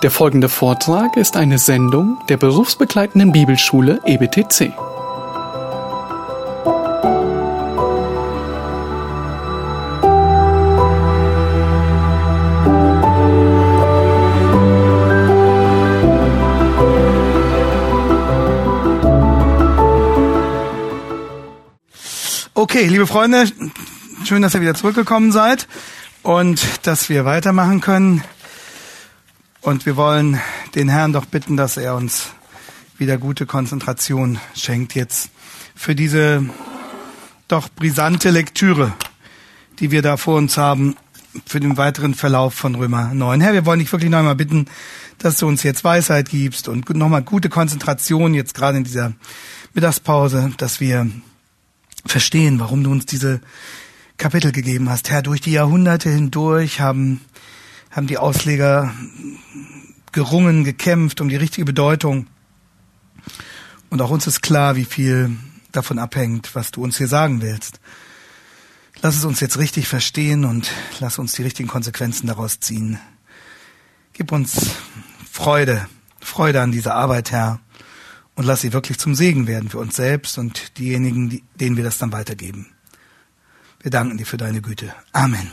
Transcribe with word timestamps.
Der 0.00 0.12
folgende 0.12 0.48
Vortrag 0.48 1.16
ist 1.16 1.36
eine 1.36 1.58
Sendung 1.58 2.18
der 2.28 2.36
berufsbegleitenden 2.36 3.32
Bibelschule 3.32 4.00
EBTC. 4.06 4.72
Okay, 22.54 22.86
liebe 22.86 23.08
Freunde, 23.08 23.50
schön, 24.24 24.42
dass 24.42 24.54
ihr 24.54 24.60
wieder 24.60 24.74
zurückgekommen 24.74 25.32
seid 25.32 25.66
und 26.22 26.86
dass 26.86 27.08
wir 27.08 27.24
weitermachen 27.24 27.80
können. 27.80 28.22
Und 29.60 29.86
wir 29.86 29.96
wollen 29.96 30.40
den 30.74 30.88
Herrn 30.88 31.12
doch 31.12 31.26
bitten, 31.26 31.56
dass 31.56 31.76
er 31.76 31.96
uns 31.96 32.28
wieder 32.96 33.18
gute 33.18 33.44
Konzentration 33.44 34.38
schenkt 34.54 34.94
jetzt 34.94 35.30
für 35.74 35.94
diese 35.94 36.44
doch 37.48 37.68
brisante 37.68 38.30
Lektüre, 38.30 38.92
die 39.80 39.90
wir 39.90 40.02
da 40.02 40.16
vor 40.16 40.36
uns 40.36 40.56
haben, 40.56 40.96
für 41.44 41.60
den 41.60 41.76
weiteren 41.76 42.14
Verlauf 42.14 42.54
von 42.54 42.74
Römer 42.74 43.12
9. 43.14 43.40
Herr, 43.40 43.52
wir 43.52 43.66
wollen 43.66 43.80
dich 43.80 43.92
wirklich 43.92 44.10
nochmal 44.10 44.34
bitten, 44.34 44.66
dass 45.18 45.38
du 45.38 45.46
uns 45.46 45.62
jetzt 45.62 45.84
Weisheit 45.84 46.28
gibst 46.28 46.68
und 46.68 46.88
nochmal 46.94 47.22
gute 47.22 47.48
Konzentration 47.48 48.34
jetzt 48.34 48.54
gerade 48.54 48.78
in 48.78 48.84
dieser 48.84 49.12
Mittagspause, 49.74 50.52
dass 50.56 50.80
wir 50.80 51.10
verstehen, 52.06 52.60
warum 52.60 52.84
du 52.84 52.90
uns 52.90 53.06
diese 53.06 53.40
Kapitel 54.16 54.52
gegeben 54.52 54.88
hast. 54.88 55.10
Herr, 55.10 55.22
durch 55.22 55.40
die 55.40 55.52
Jahrhunderte 55.52 56.10
hindurch 56.10 56.80
haben, 56.80 57.20
haben 57.98 58.06
die 58.06 58.16
Ausleger 58.16 58.94
gerungen, 60.12 60.62
gekämpft 60.62 61.20
um 61.20 61.28
die 61.28 61.34
richtige 61.34 61.64
Bedeutung. 61.64 62.28
Und 63.90 64.00
auch 64.00 64.10
uns 64.10 64.28
ist 64.28 64.40
klar, 64.40 64.76
wie 64.76 64.84
viel 64.84 65.36
davon 65.72 65.98
abhängt, 65.98 66.54
was 66.54 66.70
du 66.70 66.84
uns 66.84 66.96
hier 66.96 67.08
sagen 67.08 67.42
willst. 67.42 67.80
Lass 69.02 69.16
es 69.16 69.24
uns 69.24 69.40
jetzt 69.40 69.58
richtig 69.58 69.88
verstehen 69.88 70.44
und 70.44 70.70
lass 71.00 71.18
uns 71.18 71.32
die 71.32 71.42
richtigen 71.42 71.68
Konsequenzen 71.68 72.28
daraus 72.28 72.60
ziehen. 72.60 73.00
Gib 74.12 74.30
uns 74.30 74.76
Freude, 75.28 75.88
Freude 76.20 76.62
an 76.62 76.70
dieser 76.70 76.94
Arbeit, 76.94 77.32
Herr, 77.32 77.58
und 78.36 78.44
lass 78.44 78.60
sie 78.60 78.72
wirklich 78.72 78.98
zum 78.98 79.16
Segen 79.16 79.48
werden 79.48 79.70
für 79.70 79.78
uns 79.78 79.96
selbst 79.96 80.38
und 80.38 80.78
diejenigen, 80.78 81.42
denen 81.56 81.76
wir 81.76 81.82
das 81.82 81.98
dann 81.98 82.12
weitergeben. 82.12 82.68
Wir 83.80 83.90
danken 83.90 84.18
dir 84.18 84.26
für 84.26 84.36
deine 84.36 84.62
Güte. 84.62 84.94
Amen. 85.12 85.50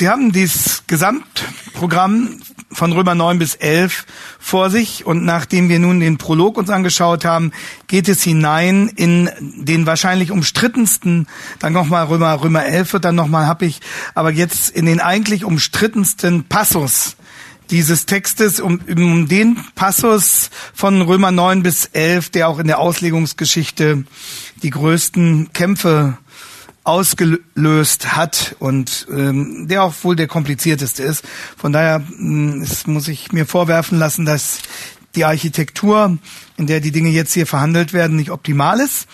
Sie 0.00 0.08
haben 0.08 0.32
dieses 0.32 0.84
Gesamtprogramm 0.86 2.40
von 2.72 2.90
Römer 2.92 3.14
9 3.14 3.38
bis 3.38 3.54
11 3.54 4.06
vor 4.38 4.70
sich. 4.70 5.04
Und 5.04 5.26
nachdem 5.26 5.68
wir 5.68 5.78
nun 5.78 6.00
den 6.00 6.16
Prolog 6.16 6.56
uns 6.56 6.70
angeschaut 6.70 7.26
haben, 7.26 7.52
geht 7.86 8.08
es 8.08 8.22
hinein 8.22 8.88
in 8.88 9.28
den 9.40 9.84
wahrscheinlich 9.84 10.30
umstrittensten, 10.30 11.26
dann 11.58 11.74
nochmal 11.74 12.06
Römer, 12.06 12.42
Römer 12.42 12.64
11 12.64 12.94
wird 12.94 13.04
dann 13.04 13.14
nochmal, 13.14 13.46
hab 13.46 13.60
ich, 13.60 13.82
aber 14.14 14.30
jetzt 14.30 14.70
in 14.70 14.86
den 14.86 15.00
eigentlich 15.00 15.44
umstrittensten 15.44 16.44
Passus 16.44 17.16
dieses 17.70 18.06
Textes, 18.06 18.58
um, 18.58 18.80
um 18.88 19.28
den 19.28 19.58
Passus 19.74 20.48
von 20.72 21.02
Römer 21.02 21.30
9 21.30 21.62
bis 21.62 21.84
11, 21.84 22.30
der 22.30 22.48
auch 22.48 22.58
in 22.58 22.68
der 22.68 22.78
Auslegungsgeschichte 22.78 24.04
die 24.62 24.70
größten 24.70 25.52
Kämpfe 25.52 26.16
ausgelöst 26.84 28.16
hat 28.16 28.56
und 28.58 29.06
ähm, 29.10 29.66
der 29.68 29.82
auch 29.82 29.94
wohl 30.02 30.16
der 30.16 30.28
komplizierteste 30.28 31.02
ist. 31.02 31.24
Von 31.56 31.72
daher 31.72 32.02
ähm, 32.18 32.66
muss 32.86 33.08
ich 33.08 33.32
mir 33.32 33.46
vorwerfen 33.46 33.98
lassen, 33.98 34.24
dass 34.24 34.60
die 35.14 35.24
Architektur, 35.24 36.18
in 36.56 36.66
der 36.66 36.80
die 36.80 36.92
Dinge 36.92 37.10
jetzt 37.10 37.34
hier 37.34 37.46
verhandelt 37.46 37.92
werden, 37.92 38.16
nicht 38.16 38.30
optimal 38.30 38.80
ist. 38.80 39.08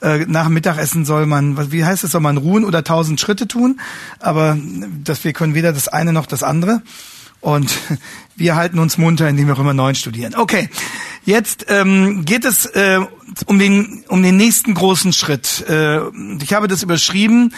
Äh, 0.00 0.26
nach 0.26 0.48
Mittagessen 0.48 1.04
soll 1.04 1.26
man, 1.26 1.70
wie 1.70 1.84
heißt 1.84 2.02
es, 2.02 2.10
soll 2.10 2.20
man 2.20 2.38
ruhen 2.38 2.64
oder 2.64 2.82
tausend 2.82 3.20
Schritte 3.20 3.46
tun, 3.46 3.80
aber 4.18 4.58
dass 5.04 5.22
wir 5.24 5.32
können 5.32 5.54
weder 5.54 5.72
das 5.72 5.88
eine 5.88 6.12
noch 6.12 6.26
das 6.26 6.42
andere. 6.42 6.82
Und 7.42 7.76
wir 8.36 8.56
halten 8.56 8.78
uns 8.78 8.96
munter, 8.96 9.28
indem 9.28 9.48
wir 9.48 9.58
Römer 9.58 9.74
9 9.74 9.94
studieren. 9.94 10.34
Okay, 10.34 10.70
jetzt 11.24 11.66
ähm, 11.68 12.24
geht 12.24 12.46
es 12.46 12.64
äh, 12.64 13.00
um, 13.44 13.58
den, 13.58 14.04
um 14.08 14.22
den 14.22 14.38
nächsten 14.38 14.72
großen 14.72 15.12
Schritt. 15.12 15.66
Äh, 15.68 16.00
ich 16.42 16.54
habe 16.54 16.68
das 16.68 16.82
überschrieben 16.82 17.52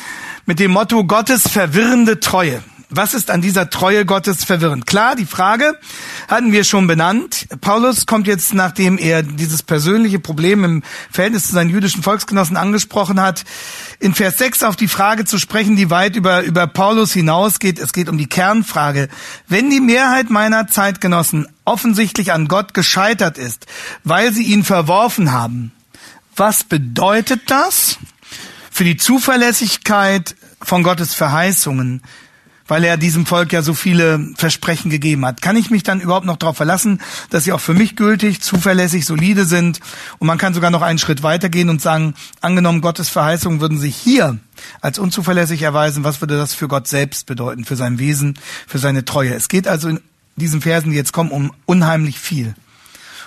mit 0.46 0.58
dem 0.58 0.72
Motto 0.72 1.04
Gottes 1.04 1.48
verwirrende 1.48 2.18
Treue. 2.18 2.64
Was 2.96 3.12
ist 3.12 3.32
an 3.32 3.40
dieser 3.40 3.70
Treue 3.70 4.06
Gottes 4.06 4.44
verwirrend? 4.44 4.86
Klar, 4.86 5.16
die 5.16 5.26
Frage 5.26 5.76
hatten 6.28 6.52
wir 6.52 6.62
schon 6.62 6.86
benannt. 6.86 7.48
Paulus 7.60 8.06
kommt 8.06 8.28
jetzt, 8.28 8.54
nachdem 8.54 8.98
er 8.98 9.24
dieses 9.24 9.64
persönliche 9.64 10.20
Problem 10.20 10.62
im 10.62 10.82
Verhältnis 11.10 11.48
zu 11.48 11.54
seinen 11.54 11.70
jüdischen 11.70 12.04
Volksgenossen 12.04 12.56
angesprochen 12.56 13.20
hat, 13.20 13.42
in 13.98 14.14
Vers 14.14 14.38
6 14.38 14.62
auf 14.62 14.76
die 14.76 14.86
Frage 14.86 15.24
zu 15.24 15.38
sprechen, 15.38 15.74
die 15.74 15.90
weit 15.90 16.14
über, 16.14 16.42
über 16.42 16.68
Paulus 16.68 17.12
hinausgeht. 17.12 17.80
Es 17.80 17.92
geht 17.92 18.08
um 18.08 18.16
die 18.16 18.28
Kernfrage. 18.28 19.08
Wenn 19.48 19.70
die 19.70 19.80
Mehrheit 19.80 20.30
meiner 20.30 20.68
Zeitgenossen 20.68 21.48
offensichtlich 21.64 22.32
an 22.32 22.46
Gott 22.46 22.74
gescheitert 22.74 23.38
ist, 23.38 23.66
weil 24.04 24.32
sie 24.32 24.44
ihn 24.44 24.62
verworfen 24.62 25.32
haben, 25.32 25.72
was 26.36 26.62
bedeutet 26.62 27.42
das 27.50 27.98
für 28.70 28.84
die 28.84 28.96
Zuverlässigkeit 28.96 30.36
von 30.62 30.84
Gottes 30.84 31.12
Verheißungen 31.14 32.02
weil 32.66 32.84
er 32.84 32.96
diesem 32.96 33.26
Volk 33.26 33.52
ja 33.52 33.62
so 33.62 33.74
viele 33.74 34.28
Versprechen 34.36 34.90
gegeben 34.90 35.24
hat. 35.26 35.42
Kann 35.42 35.56
ich 35.56 35.70
mich 35.70 35.82
dann 35.82 36.00
überhaupt 36.00 36.26
noch 36.26 36.36
darauf 36.36 36.56
verlassen, 36.56 37.00
dass 37.30 37.44
sie 37.44 37.52
auch 37.52 37.60
für 37.60 37.74
mich 37.74 37.96
gültig, 37.96 38.40
zuverlässig, 38.40 39.04
solide 39.04 39.44
sind? 39.44 39.80
Und 40.18 40.26
man 40.26 40.38
kann 40.38 40.54
sogar 40.54 40.70
noch 40.70 40.82
einen 40.82 40.98
Schritt 40.98 41.22
weitergehen 41.22 41.68
und 41.68 41.82
sagen, 41.82 42.14
angenommen 42.40 42.80
Gottes 42.80 43.08
Verheißungen 43.08 43.60
würden 43.60 43.78
sich 43.78 43.96
hier 43.96 44.38
als 44.80 44.98
unzuverlässig 44.98 45.62
erweisen, 45.62 46.04
was 46.04 46.20
würde 46.20 46.36
das 46.36 46.54
für 46.54 46.68
Gott 46.68 46.88
selbst 46.88 47.26
bedeuten, 47.26 47.64
für 47.64 47.76
sein 47.76 47.98
Wesen, 47.98 48.38
für 48.66 48.78
seine 48.78 49.04
Treue? 49.04 49.34
Es 49.34 49.48
geht 49.48 49.68
also 49.68 49.88
in 49.88 50.00
diesen 50.36 50.60
Versen, 50.60 50.90
die 50.90 50.96
jetzt 50.96 51.12
kommen, 51.12 51.30
um 51.30 51.52
unheimlich 51.66 52.18
viel. 52.18 52.54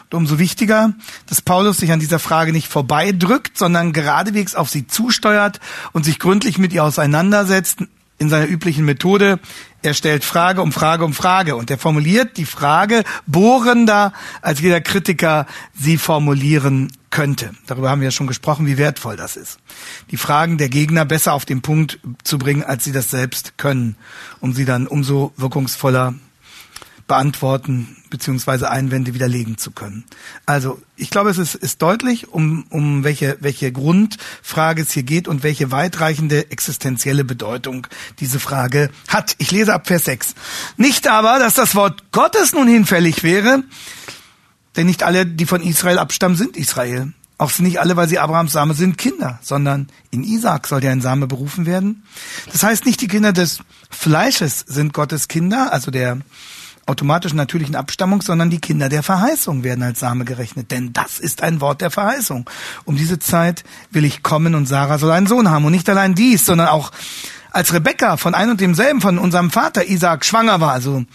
Und 0.10 0.20
umso 0.20 0.40
wichtiger, 0.40 0.94
dass 1.26 1.42
Paulus 1.42 1.78
sich 1.78 1.92
an 1.92 2.00
dieser 2.00 2.20
Frage 2.20 2.54
nicht 2.54 2.70
vorbeidrückt, 2.70 3.58
sondern 3.58 3.92
geradewegs 3.92 4.56
auf 4.56 4.70
sie 4.70 4.88
zusteuert 4.88 5.60
und 5.92 6.06
sich 6.06 6.18
gründlich 6.18 6.58
mit 6.58 6.72
ihr 6.72 6.86
auseinandersetzt, 6.86 7.80
in 8.18 8.30
seiner 8.30 8.48
üblichen 8.48 8.86
Methode. 8.86 9.40
Er 9.82 9.94
stellt 9.94 10.24
Frage 10.24 10.62
um 10.62 10.72
Frage 10.72 11.06
um 11.06 11.14
Frage 11.14 11.56
und 11.56 11.70
er 11.70 11.78
formuliert 11.78 12.38
die 12.38 12.46
Frage 12.46 13.04
bohrender, 13.26 14.14
als 14.42 14.60
jeder 14.60 14.82
Kritiker 14.82 15.46
sie 15.74 15.98
formulieren 15.98 16.92
könnte. 17.10 17.52
Darüber 17.68 17.90
haben 17.90 18.02
wir 18.02 18.08
ja 18.08 18.12
schon 18.12 18.28
gesprochen, 18.28 18.66
wie 18.66 18.78
wertvoll 18.78 19.16
das 19.16 19.38
ist. 19.38 19.60
Die 20.12 20.18
Fragen 20.18 20.58
der 20.58 20.70
Gegner 20.70 21.06
besser 21.06 21.34
auf 21.34 21.46
den 21.46 21.62
Punkt 21.62 22.00
zu 22.24 22.38
bringen, 22.38 22.64
als 22.64 22.84
sie 22.84 22.92
das 22.92 23.10
selbst 23.10 23.58
können, 23.58 23.96
um 24.40 24.54
sie 24.54 24.66
dann 24.66 24.88
umso 24.88 25.32
wirkungsvoller 25.38 26.16
beantworten 27.08 27.97
beziehungsweise 28.10 28.70
Einwände 28.70 29.14
widerlegen 29.14 29.58
zu 29.58 29.72
können. 29.72 30.06
Also 30.46 30.82
ich 30.96 31.10
glaube, 31.10 31.30
es 31.30 31.38
ist, 31.38 31.56
ist 31.56 31.82
deutlich, 31.82 32.30
um, 32.30 32.66
um 32.70 33.04
welche, 33.04 33.38
welche 33.40 33.72
Grundfrage 33.72 34.82
es 34.82 34.92
hier 34.92 35.04
geht 35.04 35.28
und 35.28 35.44
welche 35.44 35.72
weitreichende 35.72 36.52
existenzielle 36.52 37.24
Bedeutung 37.24 37.88
diese 38.20 38.40
Frage 38.40 38.90
hat. 39.08 39.36
Ich 39.38 39.52
lese 39.52 39.74
ab 39.74 39.88
Vers 39.88 40.06
6. 40.06 40.36
Nicht 40.78 41.08
aber, 41.08 41.40
dass 41.40 41.56
das 41.56 41.76
Wort 41.76 42.12
Gottes 42.12 42.54
nun 42.54 42.68
hinfällig 42.68 43.24
wäre, 43.24 43.64
denn 44.76 44.88
nicht 44.88 45.04
alle, 45.04 45.26
die 45.26 45.46
von 45.46 45.62
Israel 45.62 45.98
abstammen, 45.98 46.38
sind 46.38 46.56
Israel. 46.56 47.14
Auch 47.40 47.58
nicht 47.60 47.80
alle, 47.80 47.96
weil 47.96 48.08
sie 48.08 48.18
Abrahams 48.18 48.52
Same 48.52 48.74
sind, 48.74 48.98
Kinder, 48.98 49.40
sondern 49.44 49.90
in 50.10 50.24
Isaac 50.24 50.68
soll 50.68 50.84
ja 50.84 50.92
ein 50.92 51.02
Same 51.02 51.28
berufen 51.28 51.68
werden. 51.68 52.04
Das 52.52 52.64
heißt, 52.64 52.86
nicht 52.86 53.00
die 53.02 53.08
Kinder 53.08 53.32
des 53.32 53.60
Fleisches 53.92 54.66
sind 54.68 54.94
Gottes 54.94 55.28
Kinder, 55.28 55.72
also 55.72 55.92
der 55.92 56.18
automatischen 56.88 57.38
natürlichen 57.38 57.76
Abstammung, 57.76 58.22
sondern 58.22 58.50
die 58.50 58.60
Kinder 58.60 58.90
der 58.90 59.04
Verheißung 59.04 59.64
werden 59.64 59.84
als 59.84 60.00
Same 60.00 60.26
gerechnet. 60.26 60.72
Denn 60.72 60.94
das 60.94 61.20
ist 61.20 61.44
ein 61.44 61.62
Wort 61.62 61.82
der 61.82 61.92
Verheißung. 61.92 62.50
Um 62.86 62.96
diese 62.96 63.20
Zeit 63.20 63.64
will 63.92 64.06
ich 64.06 64.24
kommen 64.24 64.56
und 64.56 64.66
Sarah 64.68 64.98
soll 64.98 65.12
einen 65.12 65.28
Sohn 65.28 65.50
haben. 65.50 65.66
Und 65.66 65.74
nicht 65.74 65.90
allein 65.90 66.16
dies, 66.16 66.46
sondern 66.46 66.68
auch 66.68 66.92
als 67.52 67.74
Rebekka 67.74 68.18
von 68.18 68.36
ein 68.36 68.50
und 68.50 68.62
demselben, 68.62 69.02
von 69.02 69.18
unserem 69.18 69.52
Vater 69.52 69.88
Isaac 69.88 70.26
schwanger 70.26 70.60
war, 70.62 70.74
also 70.74 71.06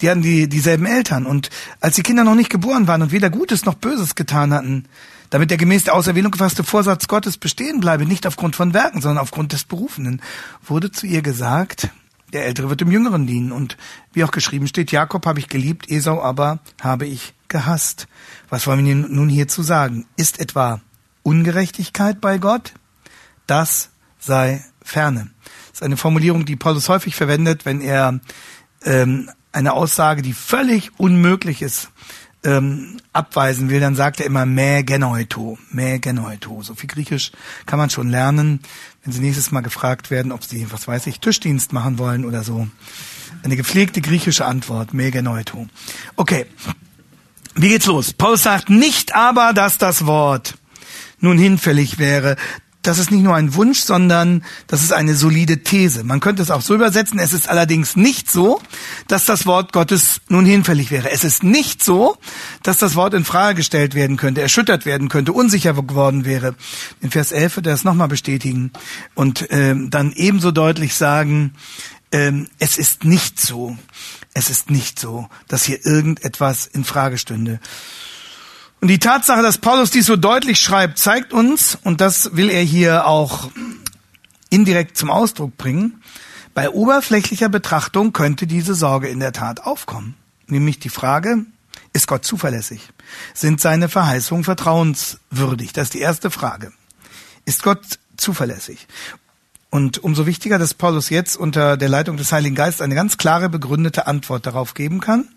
die 0.00 0.08
hatten 0.08 0.22
die, 0.22 0.48
dieselben 0.48 0.86
Eltern. 0.86 1.26
Und 1.26 1.50
als 1.80 1.96
die 1.96 2.02
Kinder 2.02 2.24
noch 2.24 2.34
nicht 2.34 2.50
geboren 2.50 2.86
waren 2.86 3.02
und 3.02 3.12
weder 3.12 3.30
Gutes 3.30 3.64
noch 3.64 3.74
Böses 3.74 4.14
getan 4.14 4.52
hatten, 4.54 4.86
damit 5.30 5.50
der 5.50 5.58
gemäß 5.58 5.84
der 5.84 5.94
Auserwählung 5.94 6.32
gefasste 6.32 6.64
Vorsatz 6.64 7.06
Gottes 7.06 7.36
bestehen 7.36 7.80
bleibe, 7.80 8.06
nicht 8.06 8.26
aufgrund 8.26 8.56
von 8.56 8.74
Werken, 8.74 9.00
sondern 9.00 9.22
aufgrund 9.22 9.52
des 9.52 9.64
Berufenen, 9.64 10.22
wurde 10.66 10.90
zu 10.90 11.06
ihr 11.06 11.22
gesagt, 11.22 11.90
der 12.32 12.46
Ältere 12.46 12.68
wird 12.68 12.80
dem 12.80 12.90
Jüngeren 12.90 13.26
dienen. 13.26 13.52
Und 13.52 13.76
wie 14.12 14.24
auch 14.24 14.30
geschrieben 14.30 14.66
steht, 14.66 14.92
Jakob 14.92 15.26
habe 15.26 15.38
ich 15.38 15.48
geliebt, 15.48 15.90
Esau 15.90 16.22
aber 16.22 16.60
habe 16.80 17.06
ich 17.06 17.34
gehasst. 17.48 18.08
Was 18.48 18.66
wollen 18.66 18.84
wir 18.84 18.94
nun 18.94 19.28
hierzu 19.28 19.62
sagen? 19.62 20.06
Ist 20.16 20.40
etwa 20.40 20.80
Ungerechtigkeit 21.22 22.20
bei 22.20 22.38
Gott? 22.38 22.74
Das 23.46 23.90
sei 24.18 24.64
ferne. 24.82 25.30
Das 25.68 25.80
ist 25.80 25.82
eine 25.82 25.96
Formulierung, 25.96 26.44
die 26.44 26.56
Paulus 26.56 26.88
häufig 26.88 27.14
verwendet, 27.14 27.64
wenn 27.66 27.80
er 27.80 28.20
ähm, 28.84 29.30
eine 29.52 29.72
Aussage, 29.72 30.22
die 30.22 30.32
völlig 30.32 30.98
unmöglich 30.98 31.62
ist, 31.62 31.90
ähm, 32.44 32.98
abweisen 33.12 33.70
will, 33.70 33.80
dann 33.80 33.96
sagt 33.96 34.20
er 34.20 34.26
immer 34.26 34.46
me 34.46 34.84
genoito, 34.84 35.58
me 35.70 36.00
genoito. 36.00 36.62
So 36.62 36.74
viel 36.74 36.88
Griechisch 36.88 37.32
kann 37.66 37.78
man 37.78 37.90
schon 37.90 38.08
lernen, 38.08 38.60
wenn 39.04 39.12
Sie 39.12 39.20
nächstes 39.20 39.50
Mal 39.50 39.60
gefragt 39.60 40.10
werden, 40.10 40.32
ob 40.32 40.44
Sie, 40.44 40.70
was 40.70 40.88
weiß 40.88 41.06
ich, 41.06 41.20
Tischdienst 41.20 41.72
machen 41.72 41.98
wollen 41.98 42.24
oder 42.24 42.42
so. 42.42 42.68
Eine 43.42 43.56
gepflegte 43.56 44.00
griechische 44.00 44.44
Antwort, 44.44 44.94
me 44.94 45.10
genoito. 45.10 45.66
Okay, 46.16 46.46
wie 47.54 47.68
geht's 47.68 47.86
los? 47.86 48.12
Paulus 48.12 48.42
sagt 48.42 48.70
nicht 48.70 49.14
aber, 49.14 49.52
dass 49.52 49.78
das 49.78 50.06
Wort 50.06 50.56
nun 51.20 51.38
hinfällig 51.38 51.98
wäre, 51.98 52.36
das 52.82 52.98
ist 52.98 53.10
nicht 53.10 53.22
nur 53.22 53.34
ein 53.34 53.54
Wunsch, 53.54 53.80
sondern 53.80 54.42
das 54.66 54.82
ist 54.82 54.92
eine 54.92 55.14
solide 55.14 55.62
These. 55.62 56.02
Man 56.02 56.20
könnte 56.20 56.42
es 56.42 56.50
auch 56.50 56.62
so 56.62 56.74
übersetzen. 56.74 57.18
Es 57.18 57.32
ist 57.32 57.48
allerdings 57.48 57.94
nicht 57.94 58.30
so, 58.30 58.60
dass 59.06 59.26
das 59.26 59.44
Wort 59.44 59.72
Gottes 59.72 60.20
nun 60.28 60.46
hinfällig 60.46 60.90
wäre. 60.90 61.10
Es 61.10 61.24
ist 61.24 61.42
nicht 61.42 61.84
so, 61.84 62.16
dass 62.62 62.78
das 62.78 62.94
Wort 62.94 63.12
in 63.12 63.24
Frage 63.24 63.56
gestellt 63.56 63.94
werden 63.94 64.16
könnte, 64.16 64.40
erschüttert 64.40 64.86
werden 64.86 65.08
könnte, 65.08 65.32
unsicher 65.32 65.74
geworden 65.74 66.24
wäre. 66.24 66.54
In 67.00 67.10
Vers 67.10 67.32
11 67.32 67.56
wird 67.56 67.66
er 67.66 67.74
es 67.74 67.84
nochmal 67.84 68.08
bestätigen 68.08 68.72
und 69.14 69.46
ähm, 69.50 69.90
dann 69.90 70.12
ebenso 70.12 70.50
deutlich 70.50 70.94
sagen, 70.94 71.52
ähm, 72.12 72.48
es 72.58 72.78
ist 72.78 73.04
nicht 73.04 73.38
so. 73.38 73.76
Es 74.32 74.48
ist 74.48 74.70
nicht 74.70 74.98
so, 74.98 75.28
dass 75.48 75.64
hier 75.64 75.84
irgendetwas 75.84 76.66
in 76.66 76.84
Frage 76.84 77.18
stünde. 77.18 77.60
Und 78.80 78.88
die 78.88 78.98
Tatsache, 78.98 79.42
dass 79.42 79.58
Paulus 79.58 79.90
dies 79.90 80.06
so 80.06 80.16
deutlich 80.16 80.58
schreibt, 80.58 80.98
zeigt 80.98 81.32
uns, 81.32 81.76
und 81.84 82.00
das 82.00 82.34
will 82.34 82.48
er 82.48 82.62
hier 82.62 83.06
auch 83.06 83.50
indirekt 84.48 84.96
zum 84.96 85.10
Ausdruck 85.10 85.56
bringen, 85.56 86.02
bei 86.54 86.70
oberflächlicher 86.70 87.48
Betrachtung 87.48 88.12
könnte 88.12 88.46
diese 88.46 88.74
Sorge 88.74 89.08
in 89.08 89.20
der 89.20 89.32
Tat 89.32 89.64
aufkommen. 89.64 90.14
Nämlich 90.46 90.78
die 90.78 90.88
Frage, 90.88 91.44
ist 91.92 92.08
Gott 92.08 92.24
zuverlässig? 92.24 92.88
Sind 93.34 93.60
seine 93.60 93.88
Verheißungen 93.88 94.44
vertrauenswürdig? 94.44 95.72
Das 95.72 95.84
ist 95.84 95.94
die 95.94 96.00
erste 96.00 96.30
Frage. 96.30 96.72
Ist 97.44 97.62
Gott 97.62 97.98
zuverlässig? 98.16 98.88
Und 99.70 100.02
umso 100.02 100.26
wichtiger, 100.26 100.58
dass 100.58 100.74
Paulus 100.74 101.10
jetzt 101.10 101.36
unter 101.36 101.76
der 101.76 101.88
Leitung 101.88 102.16
des 102.16 102.32
Heiligen 102.32 102.56
Geistes 102.56 102.80
eine 102.80 102.96
ganz 102.96 103.16
klare, 103.16 103.48
begründete 103.48 104.08
Antwort 104.08 104.46
darauf 104.46 104.74
geben 104.74 105.00
kann. 105.00 105.28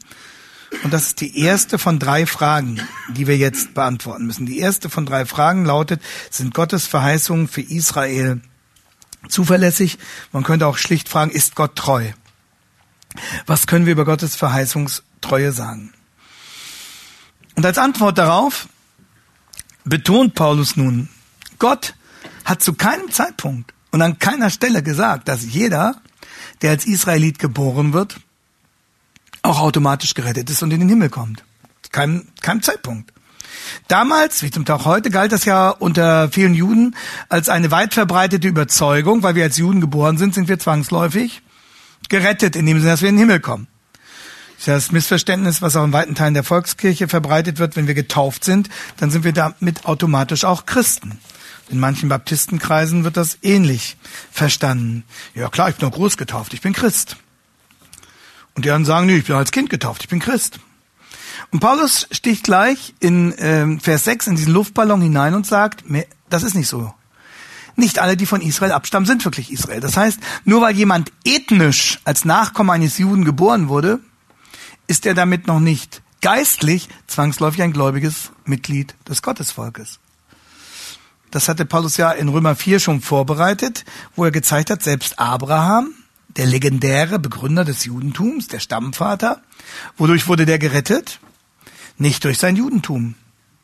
Und 0.84 0.92
das 0.92 1.08
ist 1.08 1.22
die 1.22 1.40
erste 1.40 1.78
von 1.78 2.00
drei 2.00 2.26
Fragen, 2.26 2.82
die 3.10 3.28
wir 3.28 3.38
jetzt 3.38 3.74
beantworten 3.74 4.26
müssen. 4.26 4.46
Die 4.46 4.60
erste 4.60 4.90
von 4.90 5.06
drei 5.06 5.26
Fragen 5.26 5.66
lautet, 5.66 6.02
sind 6.30 6.54
Gottes 6.54 6.88
Verheißungen 6.88 7.48
für 7.48 7.62
Israel 7.62 8.42
zuverlässig? 9.30 9.98
Man 10.32 10.44
könnte 10.44 10.68
auch 10.68 10.78
schlicht 10.78 11.10
fragen, 11.10 11.32
ist 11.32 11.56
Gott 11.56 11.76
treu? 11.76 12.12
Was 13.46 13.68
können 13.68 13.86
wir 13.86 13.94
über 13.94 14.06
Gottes 14.06 14.36
Verheißungstreue 14.36 15.52
sagen? 15.52 15.94
Und 17.56 17.66
als 17.66 17.78
Antwort 17.78 18.18
darauf 18.18 18.68
betont 19.84 20.34
Paulus 20.34 20.76
nun, 20.76 21.10
Gott 21.60 21.94
hat 22.46 22.64
zu 22.64 22.74
keinem 22.74 23.12
Zeitpunkt 23.12 23.74
und 23.92 24.02
an 24.02 24.20
keiner 24.20 24.50
Stelle 24.50 24.82
gesagt, 24.82 25.28
dass 25.28 25.44
jeder, 25.46 26.02
der 26.62 26.72
als 26.72 26.86
Israelit 26.86 27.38
geboren 27.38 27.94
wird, 27.94 28.20
auch 29.44 29.60
automatisch 29.60 30.14
gerettet 30.14 30.50
ist 30.50 30.64
und 30.64 30.72
in 30.72 30.80
den 30.80 30.90
Himmel 30.90 31.10
kommt. 31.10 31.44
Kein, 31.92 32.28
kein 32.42 32.64
Zeitpunkt. 32.64 33.14
Damals, 33.88 34.42
wie 34.42 34.52
zum 34.52 34.66
Tag 34.66 34.86
heute, 34.86 35.10
galt 35.10 35.32
das 35.32 35.46
ja 35.46 35.70
unter 35.70 36.30
vielen 36.30 36.54
Juden 36.54 36.96
als 37.30 37.50
eine 37.50 37.72
weit 37.72 37.94
verbreitete 37.94 38.48
Überzeugung, 38.48 39.22
weil 39.24 39.36
wir 39.36 39.44
als 39.44 39.58
Juden 39.58 39.82
geboren 39.82 40.18
sind, 40.18 40.34
sind 40.34 40.48
wir 40.48 40.60
zwangsläufig 40.60 41.42
gerettet, 42.10 42.56
in 42.56 42.66
dem 42.66 42.80
Sinne, 42.80 42.92
dass 42.92 43.02
wir 43.02 43.10
in 43.10 43.16
den 43.16 43.28
Himmel 43.28 43.40
kommen. 43.40 43.68
Das 44.54 44.60
ist 44.62 44.68
ja 44.68 44.74
das 44.76 44.92
Missverständnis, 44.92 45.62
was 45.62 45.76
auch 45.76 45.84
in 45.84 45.94
weiten 45.94 46.16
Teilen 46.16 46.34
der 46.34 46.44
Volkskirche 46.44 47.08
verbreitet 47.08 47.60
wird, 47.60 47.76
wenn 47.76 47.88
wir 47.88 47.94
getauft 47.94 48.44
sind, 48.44 48.70
dann 48.98 49.12
sind 49.12 49.24
wir 49.24 49.34
damit 49.34 49.86
automatisch 49.86 50.46
auch 50.46 50.66
Christen. 50.66 51.20
In 51.70 51.80
manchen 51.80 52.10
Baptistenkreisen 52.10 53.04
wird 53.04 53.18
das 53.18 53.38
ähnlich 53.42 53.98
verstanden. 54.32 55.04
Ja 55.34 55.50
klar, 55.50 55.70
ich 55.70 55.76
bin 55.76 55.90
noch 55.90 55.96
groß 55.96 56.18
getauft, 56.18 56.54
ich 56.54 56.62
bin 56.62 56.74
Christ. 56.74 57.18
Und 58.56 58.66
die 58.66 58.70
anderen 58.70 58.86
sagen, 58.86 59.08
nee, 59.08 59.18
ich 59.18 59.26
bin 59.26 59.36
als 59.36 59.52
Kind 59.52 59.70
getauft, 59.70 60.04
ich 60.04 60.10
bin 60.10 60.20
Christ. 60.20 60.60
Und 61.52 61.60
Paulus 61.60 62.08
sticht 62.12 62.44
gleich 62.44 62.94
in 63.00 63.34
ähm, 63.38 63.80
Vers 63.80 64.06
6 64.06 64.28
in 64.28 64.36
diesen 64.36 64.54
Luftballon 64.54 65.02
hinein 65.02 65.34
und 65.34 65.46
sagt, 65.46 65.84
das 66.30 66.44
ist 66.44 66.56
nicht 66.56 66.68
so. 66.68 66.94
Nicht 67.76 68.00
alle, 68.00 68.16
die 68.16 68.28
von 68.28 68.42
Israel 68.42 68.72
abstammen, 68.72 69.08
sind 69.08 69.26
wirklich 69.26 69.52
Israel. 69.52 69.80
Das 69.80 69.98
heißt, 69.98 70.20
nur 70.46 70.62
weil 70.62 70.76
jemand 70.76 71.12
ethnisch 71.26 72.00
als 72.06 72.24
Nachkomme 72.26 72.72
eines 72.72 72.98
Juden 72.98 73.26
geboren 73.26 73.68
wurde, 73.68 74.00
ist 74.88 75.06
er 75.06 75.16
damit 75.16 75.48
noch 75.48 75.60
nicht 75.60 76.02
geistlich 76.22 76.88
zwangsläufig 77.08 77.64
ein 77.64 77.74
gläubiges 77.74 78.32
Mitglied 78.46 78.96
des 79.08 79.22
Gottesvolkes. 79.22 80.00
Das 81.32 81.50
hatte 81.50 81.66
Paulus 81.66 81.98
ja 81.98 82.12
in 82.12 82.30
Römer 82.30 82.56
4 82.56 82.80
schon 82.80 83.02
vorbereitet, 83.02 83.86
wo 84.16 84.24
er 84.24 84.32
gezeigt 84.32 84.70
hat, 84.70 84.84
selbst 84.84 85.18
Abraham, 85.18 85.94
der 86.38 86.46
legendäre 86.46 87.20
Begründer 87.20 87.66
des 87.66 87.86
Judentums, 87.86 88.48
der 88.48 88.60
Stammvater. 88.60 89.42
Wodurch 89.98 90.28
wurde 90.28 90.46
der 90.46 90.60
gerettet? 90.60 91.20
Nicht 91.98 92.24
durch 92.24 92.40
sein 92.40 92.56
Judentum, 92.56 93.16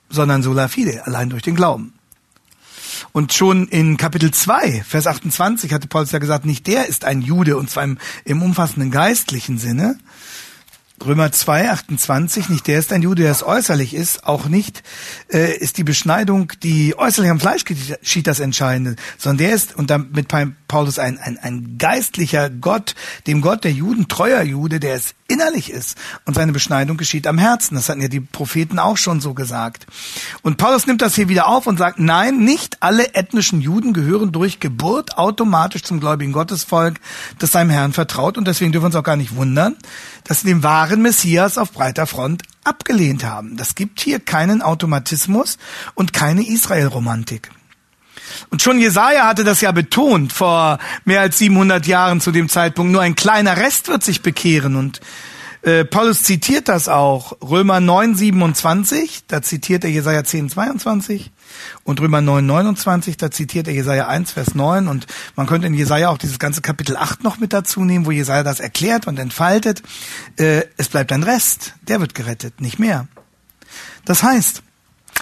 sondern 0.10 0.44
sola 0.44 0.68
fide, 0.68 1.06
allein 1.06 1.30
durch 1.30 1.44
den 1.44 1.56
Glauben. 1.56 1.94
Und 3.12 3.34
schon 3.34 3.68
in 3.68 3.98
Kapitel 3.98 4.32
2, 4.32 4.84
Vers 4.84 5.08
28 5.08 5.74
hatte 5.74 5.88
Paulus 5.88 6.12
ja 6.12 6.20
gesagt, 6.20 6.46
nicht 6.46 6.68
der 6.68 6.88
ist 6.88 7.06
ein 7.06 7.22
Jude, 7.22 7.58
und 7.58 7.70
zwar 7.70 7.84
im, 7.84 7.98
im 8.26 8.42
umfassenden 8.42 8.92
geistlichen 8.92 9.58
Sinne, 9.58 9.98
Römer 11.06 11.32
2, 11.32 11.72
28, 11.72 12.50
nicht 12.50 12.68
der 12.68 12.80
ist 12.80 12.92
ein 12.92 13.02
Jude, 13.02 13.24
der 13.24 13.32
es 13.32 13.44
äußerlich 13.44 13.94
ist, 13.94 14.26
auch 14.26 14.48
nicht 14.48 14.84
äh, 15.32 15.58
ist 15.58 15.78
die 15.78 15.84
Beschneidung, 15.84 16.52
die 16.62 16.98
äußerlich 16.98 17.32
am 17.32 17.40
Fleisch 17.40 17.64
geschieht, 17.64 18.28
das 18.28 18.40
Entscheidende, 18.40 18.96
sondern 19.18 19.38
der 19.38 19.56
ist, 19.56 19.76
und 19.76 19.90
damit 19.90 20.28
Paulus 20.70 21.00
ein, 21.00 21.18
ein, 21.18 21.38
ein 21.40 21.78
geistlicher 21.78 22.50
Gott, 22.50 22.96
dem 23.28 23.42
Gott 23.42 23.66
der 23.66 23.74
Juden, 23.74 24.08
treuer 24.08 24.44
Jude, 24.44 24.80
der 24.80 24.94
es 24.94 25.16
innerlich 25.28 25.72
ist. 25.72 25.98
Und 26.26 26.36
seine 26.36 26.54
Beschneidung 26.54 26.96
geschieht 26.96 27.28
am 27.28 27.38
Herzen. 27.38 27.76
Das 27.76 27.90
hatten 27.90 28.02
ja 28.02 28.08
die 28.08 28.22
Propheten 28.22 28.80
auch 28.80 28.96
schon 28.96 29.20
so 29.20 29.34
gesagt. 29.34 29.88
Und 30.42 30.58
Paulus 30.58 30.88
nimmt 30.88 31.02
das 31.02 31.16
hier 31.16 31.28
wieder 31.28 31.48
auf 31.48 31.68
und 31.68 31.78
sagt, 31.78 32.00
nein, 32.00 32.38
nicht 32.38 32.82
alle 32.82 33.16
ethnischen 33.16 33.62
Juden 33.62 33.94
gehören 33.94 34.32
durch 34.32 34.60
Geburt 34.60 35.18
automatisch 35.18 35.84
zum 35.84 36.00
gläubigen 36.00 36.32
Gottesvolk, 36.32 37.00
das 37.40 37.52
seinem 37.52 37.72
Herrn 37.72 37.92
vertraut. 37.92 38.38
Und 38.38 38.48
deswegen 38.48 38.72
dürfen 38.72 38.84
wir 38.84 38.88
uns 38.88 38.96
auch 38.96 39.04
gar 39.04 39.18
nicht 39.18 39.36
wundern, 39.36 39.76
dass 40.24 40.42
sie 40.42 40.48
den 40.48 40.64
wahren 40.64 41.02
Messias 41.02 41.58
auf 41.58 41.72
breiter 41.72 42.06
Front 42.06 42.44
abgelehnt 42.64 43.24
haben. 43.24 43.58
Das 43.58 43.74
gibt 43.74 44.00
hier 44.00 44.20
keinen 44.20 44.62
Automatismus 44.62 45.58
und 45.96 46.14
keine 46.14 46.48
Israel-Romantik. 46.48 47.50
Und 48.50 48.62
schon 48.62 48.80
Jesaja 48.80 49.28
hatte 49.28 49.44
das 49.44 49.62
ja 49.62 49.72
betont 49.72 50.34
vor 50.34 50.80
mehr 51.06 51.22
als 51.22 51.38
700 51.38 51.86
Jahren 51.88 52.22
zu 52.22 52.32
dem 52.32 52.50
Zeitpunkt. 52.50 52.92
Nur 52.92 53.02
ein 53.02 53.16
kleiner 53.16 53.58
Rest 53.58 53.88
wird 53.88 54.04
sich 54.04 54.22
bekehren 54.22 54.76
und 54.76 55.02
äh, 55.62 55.84
Paulus 55.84 56.24
zitiert 56.24 56.70
das 56.70 56.88
auch. 56.88 57.34
Römer 57.42 57.80
9, 57.82 58.16
27, 58.16 59.26
da 59.28 59.42
zitiert 59.42 59.84
er 59.84 59.90
Jesaja 59.90 60.24
10, 60.24 60.50
22 60.50 61.32
und 61.84 62.00
Römer 62.00 62.22
9, 62.22 62.46
29, 62.46 63.18
da 63.18 63.30
zitiert 63.30 63.68
er 63.68 63.74
Jesaja 63.74 64.08
1, 64.08 64.32
Vers 64.32 64.56
9 64.56 64.88
und 64.88 65.08
man 65.36 65.48
könnte 65.48 65.68
in 65.68 65.74
Jesaja 65.74 66.10
auch 66.10 66.18
dieses 66.18 66.40
ganze 66.40 66.62
Kapitel 66.62 66.96
8 66.96 67.24
noch 67.24 67.40
mit 67.40 67.52
dazu 67.52 67.84
nehmen, 67.84 68.06
wo 68.06 68.12
Jesaja 68.12 68.44
das 68.44 68.62
erklärt 68.62 69.08
und 69.08 69.20
entfaltet. 69.20 69.84
Äh, 70.38 70.64
es 70.78 70.88
bleibt 70.88 71.12
ein 71.12 71.24
Rest, 71.24 71.74
der 71.82 72.00
wird 72.00 72.16
gerettet, 72.16 72.62
nicht 72.62 72.80
mehr. 72.80 73.08
Das 74.06 74.24
heißt, 74.24 74.64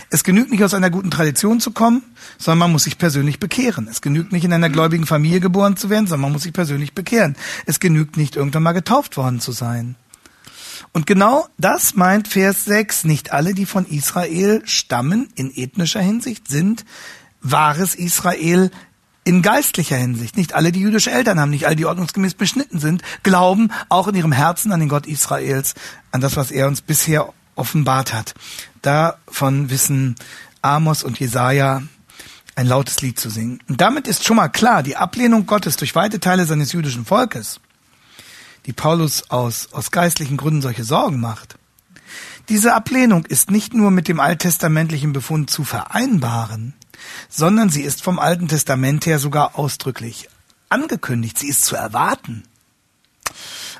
es 0.09 0.23
genügt 0.23 0.51
nicht 0.51 0.63
aus 0.63 0.73
einer 0.73 0.89
guten 0.89 1.11
Tradition 1.11 1.59
zu 1.59 1.71
kommen, 1.71 2.01
sondern 2.37 2.59
man 2.59 2.71
muss 2.71 2.83
sich 2.83 2.97
persönlich 2.97 3.39
bekehren. 3.39 3.87
Es 3.89 4.01
genügt 4.01 4.31
nicht 4.31 4.45
in 4.45 4.53
einer 4.53 4.69
gläubigen 4.69 5.05
Familie 5.05 5.39
geboren 5.39 5.75
zu 5.75 5.89
werden, 5.89 6.07
sondern 6.07 6.21
man 6.21 6.31
muss 6.33 6.43
sich 6.43 6.53
persönlich 6.53 6.93
bekehren. 6.93 7.35
Es 7.65 7.79
genügt 7.79 8.15
nicht 8.15 8.35
irgendwann 8.35 8.63
mal 8.63 8.71
getauft 8.71 9.17
worden 9.17 9.39
zu 9.39 9.51
sein. 9.51 9.95
Und 10.93 11.05
genau 11.05 11.47
das 11.57 11.95
meint 11.95 12.27
Vers 12.27 12.65
6. 12.65 13.03
Nicht 13.03 13.33
alle, 13.33 13.53
die 13.53 13.65
von 13.65 13.85
Israel 13.85 14.61
stammen, 14.65 15.29
in 15.35 15.51
ethnischer 15.53 16.01
Hinsicht, 16.01 16.47
sind 16.47 16.85
wahres 17.41 17.93
Israel 17.93 18.71
in 19.23 19.41
geistlicher 19.41 19.97
Hinsicht. 19.97 20.37
Nicht 20.37 20.53
alle, 20.53 20.71
die 20.71 20.79
jüdische 20.79 21.11
Eltern 21.11 21.39
haben, 21.39 21.49
nicht 21.49 21.65
alle, 21.65 21.75
die 21.75 21.85
ordnungsgemäß 21.85 22.35
beschnitten 22.35 22.79
sind, 22.79 23.01
glauben 23.23 23.71
auch 23.89 24.07
in 24.07 24.15
ihrem 24.15 24.31
Herzen 24.31 24.71
an 24.71 24.79
den 24.79 24.87
Gott 24.87 25.05
Israels, 25.05 25.75
an 26.11 26.21
das, 26.21 26.37
was 26.37 26.49
er 26.49 26.67
uns 26.67 26.81
bisher 26.81 27.33
offenbart 27.57 28.13
hat. 28.13 28.33
Davon 28.81 29.69
wissen 29.69 30.15
Amos 30.61 31.03
und 31.03 31.19
Jesaja 31.19 31.83
ein 32.55 32.67
lautes 32.67 33.01
Lied 33.01 33.19
zu 33.19 33.29
singen. 33.29 33.59
Und 33.67 33.81
damit 33.81 34.07
ist 34.07 34.25
schon 34.25 34.37
mal 34.37 34.49
klar, 34.49 34.81
die 34.83 34.95
Ablehnung 34.95 35.45
Gottes 35.45 35.77
durch 35.77 35.93
weite 35.95 36.19
Teile 36.19 36.45
seines 36.45 36.71
jüdischen 36.71 37.05
Volkes, 37.05 37.59
die 38.65 38.73
Paulus 38.73 39.29
aus, 39.29 39.69
aus 39.73 39.91
geistlichen 39.91 40.37
Gründen 40.37 40.61
solche 40.61 40.83
Sorgen 40.83 41.19
macht, 41.19 41.57
diese 42.49 42.73
Ablehnung 42.73 43.25
ist 43.25 43.51
nicht 43.51 43.73
nur 43.73 43.91
mit 43.91 44.07
dem 44.07 44.21
alttestamentlichen 44.21 45.11
Befund 45.11 45.49
zu 45.49 45.65
vereinbaren, 45.65 46.73
sondern 47.29 47.69
sie 47.69 47.81
ist 47.81 48.01
vom 48.01 48.19
Alten 48.19 48.47
Testament 48.47 49.05
her 49.05 49.19
sogar 49.19 49.59
ausdrücklich 49.59 50.29
angekündigt. 50.69 51.37
Sie 51.37 51.49
ist 51.49 51.65
zu 51.65 51.75
erwarten. 51.75 52.43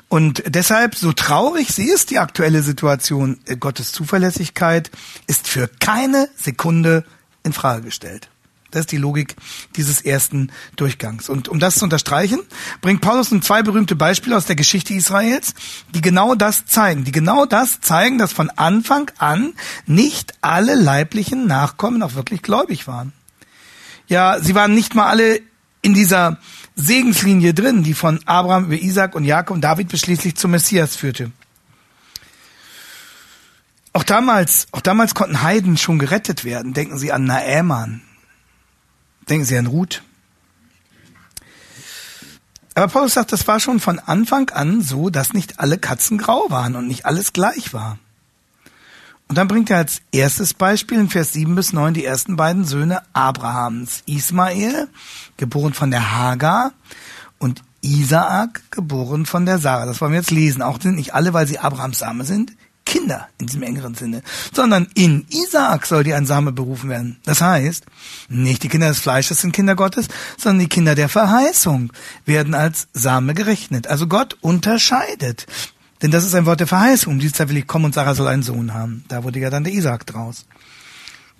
Und 0.08 0.42
deshalb, 0.46 0.94
so 0.94 1.12
traurig 1.12 1.68
sie 1.68 1.90
ist, 1.90 2.10
die 2.10 2.18
aktuelle 2.18 2.62
Situation, 2.62 3.38
äh, 3.44 3.56
Gottes 3.56 3.92
Zuverlässigkeit 3.92 4.90
ist 5.26 5.46
für 5.48 5.68
keine 5.68 6.28
Sekunde 6.34 7.04
in 7.42 7.52
Frage 7.52 7.82
gestellt. 7.82 8.28
Das 8.70 8.80
ist 8.80 8.92
die 8.92 8.98
Logik 8.98 9.36
dieses 9.76 10.02
ersten 10.02 10.50
Durchgangs. 10.76 11.30
Und 11.30 11.48
um 11.48 11.58
das 11.58 11.76
zu 11.76 11.84
unterstreichen, 11.84 12.40
bringt 12.82 13.00
Paulus 13.00 13.30
nun 13.30 13.40
zwei 13.40 13.62
berühmte 13.62 13.96
Beispiele 13.96 14.36
aus 14.36 14.44
der 14.44 14.56
Geschichte 14.56 14.92
Israels, 14.92 15.54
die 15.94 16.02
genau 16.02 16.34
das 16.34 16.66
zeigen, 16.66 17.04
die 17.04 17.12
genau 17.12 17.46
das 17.46 17.80
zeigen, 17.80 18.18
dass 18.18 18.32
von 18.32 18.50
Anfang 18.50 19.10
an 19.16 19.54
nicht 19.86 20.34
alle 20.42 20.74
leiblichen 20.74 21.46
Nachkommen 21.46 22.02
auch 22.02 22.14
wirklich 22.14 22.42
gläubig 22.42 22.86
waren. 22.86 23.12
Ja, 24.06 24.38
sie 24.38 24.54
waren 24.54 24.74
nicht 24.74 24.94
mal 24.94 25.06
alle 25.06 25.40
in 25.80 25.94
dieser 25.94 26.38
Segenslinie 26.80 27.54
drin, 27.54 27.82
die 27.82 27.92
von 27.92 28.20
Abraham 28.24 28.66
über 28.66 28.76
Isaac 28.76 29.16
und 29.16 29.24
Jakob 29.24 29.56
und 29.56 29.62
David 29.62 29.88
bis 29.88 30.00
schließlich 30.00 30.36
zum 30.36 30.52
Messias 30.52 30.94
führte. 30.94 31.32
Auch 33.92 34.04
damals, 34.04 34.68
auch 34.70 34.80
damals 34.80 35.14
konnten 35.14 35.42
Heiden 35.42 35.76
schon 35.76 35.98
gerettet 35.98 36.44
werden. 36.44 36.74
Denken 36.74 36.96
Sie 36.96 37.10
an 37.10 37.24
Naeman, 37.24 38.02
Denken 39.28 39.44
Sie 39.44 39.58
an 39.58 39.66
Ruth. 39.66 40.02
Aber 42.74 42.86
Paulus 42.86 43.14
sagt, 43.14 43.32
das 43.32 43.48
war 43.48 43.58
schon 43.58 43.80
von 43.80 43.98
Anfang 43.98 44.50
an 44.50 44.80
so, 44.80 45.10
dass 45.10 45.32
nicht 45.32 45.58
alle 45.58 45.78
Katzen 45.78 46.16
grau 46.16 46.46
waren 46.48 46.76
und 46.76 46.86
nicht 46.86 47.06
alles 47.06 47.32
gleich 47.32 47.74
war. 47.74 47.98
Und 49.28 49.36
dann 49.36 49.48
bringt 49.48 49.70
er 49.70 49.78
als 49.78 50.00
erstes 50.10 50.54
Beispiel 50.54 50.98
in 50.98 51.10
Vers 51.10 51.34
7 51.34 51.54
bis 51.54 51.72
9 51.72 51.94
die 51.94 52.04
ersten 52.04 52.36
beiden 52.36 52.64
Söhne 52.64 53.02
Abrahams. 53.12 54.02
Ismael, 54.06 54.88
geboren 55.36 55.74
von 55.74 55.90
der 55.90 56.16
Hagar, 56.16 56.72
und 57.38 57.62
Isaak, 57.82 58.62
geboren 58.70 59.26
von 59.26 59.46
der 59.46 59.58
Sarah. 59.58 59.86
Das 59.86 60.00
wollen 60.00 60.12
wir 60.12 60.18
jetzt 60.18 60.30
lesen. 60.30 60.62
Auch 60.62 60.80
sind 60.80 60.96
nicht 60.96 61.14
alle, 61.14 61.32
weil 61.32 61.46
sie 61.46 61.58
Abrahams 61.58 61.98
Same 61.98 62.24
sind, 62.24 62.52
Kinder 62.84 63.28
in 63.38 63.46
diesem 63.46 63.62
engeren 63.62 63.94
Sinne, 63.94 64.22
sondern 64.52 64.88
in 64.94 65.26
Isaak 65.28 65.84
soll 65.84 66.04
die 66.04 66.14
ein 66.14 66.24
Same 66.24 66.52
berufen 66.52 66.88
werden. 66.88 67.18
Das 67.24 67.42
heißt, 67.42 67.84
nicht 68.30 68.62
die 68.62 68.68
Kinder 68.68 68.88
des 68.88 68.98
Fleisches 68.98 69.42
sind 69.42 69.52
Kinder 69.52 69.76
Gottes, 69.76 70.08
sondern 70.38 70.60
die 70.60 70.68
Kinder 70.70 70.94
der 70.94 71.10
Verheißung 71.10 71.92
werden 72.24 72.54
als 72.54 72.88
Same 72.94 73.34
gerechnet. 73.34 73.88
Also 73.88 74.06
Gott 74.06 74.38
unterscheidet. 74.40 75.46
Denn 76.02 76.10
das 76.10 76.24
ist 76.24 76.34
ein 76.34 76.46
Wort 76.46 76.60
der 76.60 76.66
Verheißung. 76.66 77.14
Um 77.14 77.18
diese 77.18 77.32
Zeit 77.32 77.48
will 77.48 77.56
ich 77.56 77.66
kommen 77.66 77.86
und 77.86 77.94
Sarah 77.94 78.14
soll 78.14 78.28
einen 78.28 78.42
Sohn 78.42 78.74
haben. 78.74 79.04
Da 79.08 79.24
wurde 79.24 79.40
ja 79.40 79.50
dann 79.50 79.64
der 79.64 79.72
Isaak 79.72 80.06
draus. 80.06 80.46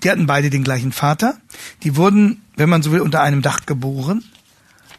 Die 0.03 0.11
hatten 0.11 0.27
beide 0.27 0.51
den 0.51 0.65
gleichen 0.65 0.93
Vater. 0.93 1.39
Die 1.83 1.97
wurden, 1.97 2.43
wenn 2.57 2.69
man 2.69 2.83
so 2.83 2.93
will, 2.93 3.01
unter 3.01 3.23
einem 3.23 3.43
Dach 3.43 3.67
geboren. 3.67 4.25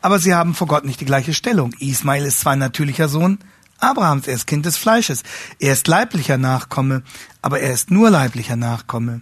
Aber 0.02 0.20
sie 0.20 0.34
haben 0.34 0.56
vor 0.56 0.68
Gott 0.68 0.86
nicht 0.86 1.02
die 1.02 1.06
gleiche 1.06 1.34
Stellung. 1.34 1.74
Ismail 1.80 2.26
ist 2.26 2.40
zwar 2.40 2.54
ein 2.54 2.60
natürlicher 2.60 3.10
Sohn, 3.10 3.40
Abrahams, 3.80 4.28
er 4.28 4.36
ist 4.36 4.48
Kind 4.48 4.66
des 4.66 4.78
Fleisches. 4.78 5.24
Er 5.60 5.74
ist 5.74 5.88
leiblicher 5.88 6.38
Nachkomme, 6.38 7.04
aber 7.42 7.62
er 7.62 7.74
ist 7.74 7.92
nur 7.92 8.10
leiblicher 8.10 8.56
Nachkomme. 8.56 9.22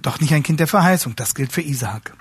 Doch 0.00 0.20
nicht 0.20 0.32
ein 0.32 0.42
Kind 0.42 0.60
der 0.60 0.66
Verheißung, 0.66 1.16
das 1.16 1.34
gilt 1.34 1.52
für 1.52 1.60
Isaak. 1.60 2.14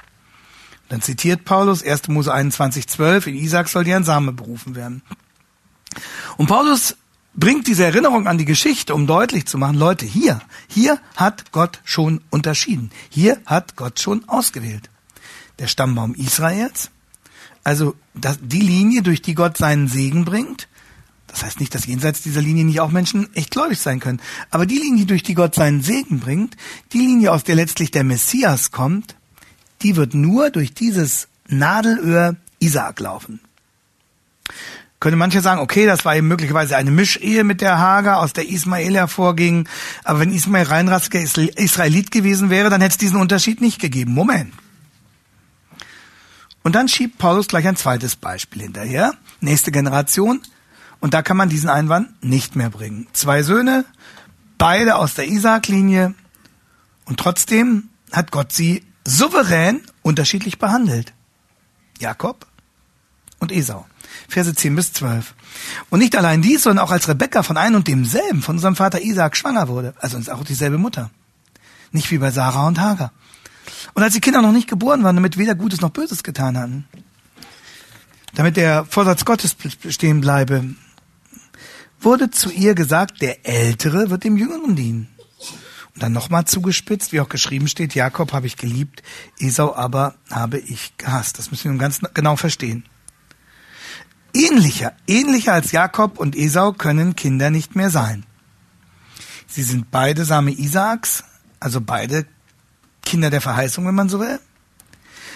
Dann 0.90 1.02
zitiert 1.02 1.46
Paulus 1.46 1.84
1. 1.84 2.08
Mose 2.10 2.34
21, 2.34 2.88
12, 2.88 3.28
in 3.28 3.36
Isaak 3.36 3.70
soll 3.70 3.84
dir 3.84 3.96
ein 3.96 4.04
Same 4.04 4.32
berufen 4.32 4.76
werden. 4.76 5.02
Und 6.38 6.48
Paulus 6.48 6.96
bringt 7.38 7.68
diese 7.68 7.86
Erinnerung 7.86 8.28
an 8.28 8.38
die 8.38 8.46
Geschichte, 8.46 8.94
um 8.94 9.08
deutlich 9.08 9.46
zu 9.46 9.58
machen, 9.58 9.78
Leute, 9.78 10.06
hier, 10.06 10.42
hier 10.68 11.00
hat 11.16 11.52
Gott 11.52 11.80
schon 11.86 12.22
unterschieden. 12.30 12.92
Hier 13.10 13.40
hat 13.46 13.76
Gott 13.76 14.00
schon 14.00 14.28
ausgewählt. 14.28 14.90
Der 15.60 15.68
Stammbaum 15.68 16.16
Israels, 16.16 16.90
also 17.64 17.96
das, 18.14 18.40
die 18.42 18.62
Linie, 18.62 19.04
durch 19.04 19.22
die 19.22 19.36
Gott 19.36 19.58
seinen 19.58 19.88
Segen 19.88 20.26
bringt, 20.26 20.68
das 21.28 21.44
heißt 21.44 21.60
nicht, 21.60 21.76
dass 21.76 21.86
jenseits 21.86 22.22
dieser 22.24 22.42
Linie 22.42 22.66
nicht 22.66 22.80
auch 22.80 22.90
Menschen 22.90 23.34
echt 23.36 23.52
gläubig 23.52 23.80
sein 23.80 24.00
können. 24.00 24.22
Aber 24.50 24.66
die 24.66 24.80
Linie, 24.80 25.06
durch 25.06 25.24
die 25.24 25.36
Gott 25.36 25.54
seinen 25.54 25.84
Segen 25.84 26.20
bringt, 26.20 26.58
die 26.94 27.00
Linie, 27.00 27.32
aus 27.32 27.44
der 27.44 27.56
letztlich 27.56 27.92
der 27.92 28.04
Messias 28.04 28.72
kommt, 28.72 29.16
die 29.84 29.96
wird 29.96 30.16
nur 30.16 30.50
durch 30.50 30.74
dieses 30.74 31.28
Nadelöhr 31.48 32.38
Isaak 32.60 33.00
laufen. 33.00 33.40
Könnte 35.00 35.18
manche 35.18 35.42
sagen, 35.42 35.62
okay, 35.62 35.86
das 35.86 36.06
war 36.06 36.16
eben 36.16 36.28
möglicherweise 36.28 36.76
eine 36.76 36.90
Mischehe 36.90 37.44
mit 37.44 37.62
der 37.62 37.78
Hager, 37.78 38.20
aus 38.20 38.34
der 38.34 38.50
Ismael 38.50 38.96
hervorging. 38.96 39.70
Aber 40.04 40.20
wenn 40.20 40.32
Ismael 40.32 40.66
reinrassiger 40.66 41.22
Israelit 41.22 42.10
gewesen 42.10 42.50
wäre, 42.50 42.70
dann 42.70 42.82
hätte 42.82 42.94
es 42.94 42.98
diesen 42.98 43.20
Unterschied 43.20 43.62
nicht 43.62 43.80
gegeben. 43.80 44.14
Moment. 44.14 44.54
Und 46.64 46.74
dann 46.74 46.88
schiebt 46.88 47.20
Paulus 47.20 47.48
gleich 47.48 47.68
ein 47.68 47.78
zweites 47.78 48.16
Beispiel 48.16 48.64
hinterher. 48.64 49.14
Nächste 49.40 49.72
Generation, 49.72 50.42
und 51.00 51.14
da 51.14 51.22
kann 51.22 51.38
man 51.38 51.50
diesen 51.50 51.70
Einwand 51.70 52.24
nicht 52.24 52.56
mehr 52.56 52.70
bringen. 52.70 53.08
Zwei 53.14 53.44
Söhne, 53.44 53.86
beide 54.58 54.96
aus 54.96 55.14
der 55.14 55.28
Isaak-Linie. 55.28 56.16
Und 57.06 57.20
trotzdem 57.20 57.90
hat 58.12 58.32
Gott 58.32 58.52
sie 58.52 58.84
souverän 59.06 59.82
unterschiedlich 60.02 60.60
behandelt. 60.60 61.14
Jakob 62.00 62.48
und 63.40 63.52
Esau. 63.52 63.86
Verse 64.28 64.54
10 64.54 64.76
bis 64.76 64.94
12. 64.94 65.34
Und 65.90 66.00
nicht 66.00 66.16
allein 66.16 66.42
dies, 66.42 66.64
sondern 66.64 66.86
auch 66.86 66.92
als 66.92 67.08
Rebekka 67.08 67.44
von 67.44 67.58
einem 67.58 67.78
und 67.78 67.88
demselben, 67.88 68.42
von 68.42 68.58
unserem 68.58 68.76
Vater 68.76 69.02
Isaak 69.02 69.38
schwanger 69.38 69.68
wurde. 69.68 69.94
Also 70.00 70.18
uns 70.18 70.30
auch 70.30 70.44
dieselbe 70.44 70.78
Mutter. 70.78 71.10
Nicht 71.92 72.12
wie 72.12 72.18
bei 72.18 72.32
Sarah 72.32 72.68
und 72.68 72.80
Hagar. 72.80 73.12
Und 73.94 74.04
als 74.04 74.14
die 74.14 74.22
Kinder 74.22 74.42
noch 74.42 74.52
nicht 74.52 74.70
geboren 74.70 75.04
waren, 75.04 75.16
damit 75.16 75.38
weder 75.38 75.56
Gutes 75.56 75.82
noch 75.82 75.90
Böses 75.90 76.24
getan 76.24 76.58
hatten. 76.58 76.86
Damit 78.36 78.58
der 78.58 78.86
Vorsatz 78.86 79.26
Gottes 79.26 79.56
bestehen 79.56 80.22
bleibe, 80.22 80.76
wurde 82.00 82.30
zu 82.30 82.52
ihr 82.52 82.76
gesagt, 82.76 83.22
der 83.22 83.48
Ältere 83.48 84.10
wird 84.10 84.24
dem 84.24 84.38
Jüngeren 84.38 84.76
dienen. 84.76 85.08
Und 85.96 86.04
dann 86.04 86.12
nochmal 86.12 86.46
zugespitzt, 86.46 87.12
wie 87.12 87.22
auch 87.22 87.30
geschrieben 87.30 87.68
steht, 87.68 87.96
Jakob 87.96 88.34
habe 88.34 88.46
ich 88.46 88.58
geliebt, 88.58 89.02
Esau 89.40 89.74
aber 89.74 90.14
habe 90.30 90.60
ich 90.60 90.96
gehasst. 90.98 91.40
Das 91.40 91.50
müssen 91.50 91.64
wir 91.64 91.72
nun 91.72 91.80
ganz 91.80 92.02
genau 92.14 92.36
verstehen. 92.36 92.84
Ähnlicher, 94.38 94.94
ähnlicher 95.08 95.54
als 95.54 95.72
Jakob 95.72 96.20
und 96.20 96.36
Esau 96.36 96.72
können 96.72 97.16
Kinder 97.16 97.50
nicht 97.50 97.76
mehr 97.76 97.90
sein. 97.90 98.24
Sie 99.48 99.64
sind 99.64 99.90
beide 99.90 100.26
Same 100.26 100.52
Isaaks, 100.52 101.24
also 101.60 101.82
beide 101.82 102.28
Kinder 103.04 103.32
der 103.32 103.42
Verheißung, 103.42 103.88
wenn 103.88 103.96
man 103.96 104.10
so 104.10 104.20
will. 104.20 104.40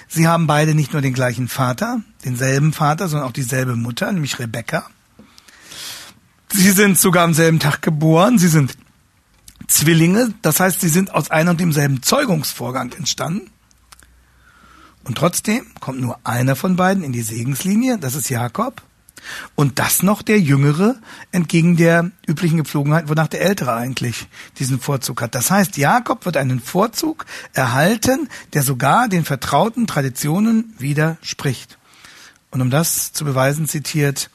Sie 0.07 0.27
haben 0.27 0.45
beide 0.45 0.75
nicht 0.75 0.93
nur 0.93 1.01
den 1.01 1.15
gleichen 1.15 1.47
Vater, 1.47 2.01
denselben 2.25 2.73
Vater, 2.73 3.07
sondern 3.07 3.27
auch 3.27 3.33
dieselbe 3.33 3.75
Mutter, 3.75 4.11
nämlich 4.11 4.37
Rebekka. 4.37 4.85
Sie 6.51 6.69
sind 6.69 6.99
sogar 6.99 7.23
am 7.23 7.33
selben 7.33 7.59
Tag 7.59 7.81
geboren. 7.81 8.37
Sie 8.37 8.49
sind 8.49 8.77
Zwillinge. 9.67 10.33
Das 10.43 10.59
heißt, 10.59 10.79
sie 10.79 10.89
sind 10.89 11.11
aus 11.15 11.31
einem 11.31 11.51
und 11.51 11.59
demselben 11.59 12.03
Zeugungsvorgang 12.03 12.91
entstanden. 12.91 13.49
Und 15.05 15.17
trotzdem 15.17 15.65
kommt 15.79 16.01
nur 16.01 16.19
einer 16.23 16.55
von 16.55 16.75
beiden 16.75 17.03
in 17.03 17.13
die 17.13 17.23
Segenslinie. 17.23 17.97
Das 17.97 18.13
ist 18.13 18.29
Jakob. 18.29 18.83
Und 19.55 19.79
das 19.79 20.03
noch 20.03 20.21
der 20.21 20.39
Jüngere 20.39 20.95
entgegen 21.31 21.77
der 21.77 22.11
üblichen 22.27 22.57
Gepflogenheit, 22.57 23.09
wonach 23.09 23.27
der 23.27 23.41
Ältere 23.41 23.73
eigentlich 23.73 24.27
diesen 24.59 24.79
Vorzug 24.79 25.21
hat. 25.21 25.35
Das 25.35 25.51
heißt, 25.51 25.77
Jakob 25.77 26.25
wird 26.25 26.37
einen 26.37 26.59
Vorzug 26.59 27.25
erhalten, 27.53 28.29
der 28.53 28.63
sogar 28.63 29.07
den 29.07 29.25
vertrauten 29.25 29.87
Traditionen 29.87 30.73
widerspricht. 30.77 31.77
Und 32.49 32.61
um 32.61 32.69
das 32.69 33.13
zu 33.13 33.23
beweisen, 33.23 33.67
zitiert 33.67 34.29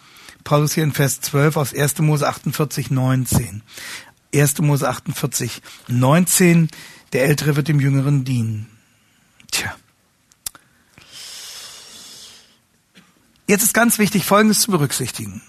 Paulus 0.44 0.74
hier 0.74 0.84
in 0.84 0.92
Vers 0.92 1.20
12 1.20 1.56
aus 1.56 1.74
1. 1.74 1.98
Mose 1.98 2.28
48, 2.28 2.90
19. 2.90 3.62
1. 4.34 4.58
Mose 4.60 4.88
48, 4.88 5.62
19. 5.88 6.68
Der 7.12 7.24
Ältere 7.24 7.56
wird 7.56 7.68
dem 7.68 7.80
Jüngeren 7.80 8.24
dienen. 8.24 8.66
Tja. 9.50 9.74
Jetzt 13.46 13.62
ist 13.62 13.74
ganz 13.74 13.98
wichtig, 13.98 14.24
Folgendes 14.24 14.60
zu 14.60 14.70
berücksichtigen. 14.70 15.40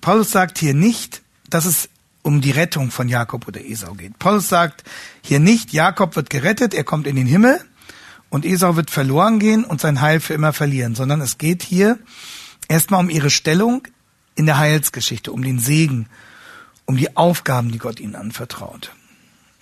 Paulus 0.00 0.30
sagt 0.30 0.58
hier 0.58 0.74
nicht, 0.74 1.22
dass 1.48 1.64
es 1.64 1.88
um 2.22 2.40
die 2.40 2.52
Rettung 2.52 2.90
von 2.90 3.08
Jakob 3.08 3.48
oder 3.48 3.64
Esau 3.64 3.94
geht. 3.94 4.18
Paulus 4.18 4.48
sagt 4.48 4.84
hier 5.22 5.40
nicht, 5.40 5.72
Jakob 5.72 6.14
wird 6.16 6.30
gerettet, 6.30 6.74
er 6.74 6.84
kommt 6.84 7.06
in 7.06 7.16
den 7.16 7.26
Himmel 7.26 7.60
und 8.28 8.44
Esau 8.44 8.76
wird 8.76 8.90
verloren 8.90 9.40
gehen 9.40 9.64
und 9.64 9.80
sein 9.80 10.00
Heil 10.00 10.20
für 10.20 10.34
immer 10.34 10.52
verlieren, 10.52 10.94
sondern 10.94 11.20
es 11.20 11.38
geht 11.38 11.62
hier 11.62 11.98
erstmal 12.68 13.00
um 13.00 13.10
ihre 13.10 13.30
Stellung 13.30 13.88
in 14.36 14.46
der 14.46 14.58
Heilsgeschichte, 14.58 15.32
um 15.32 15.42
den 15.42 15.58
Segen, 15.58 16.06
um 16.84 16.96
die 16.96 17.16
Aufgaben, 17.16 17.72
die 17.72 17.78
Gott 17.78 17.98
ihnen 17.98 18.14
anvertraut. 18.14 18.92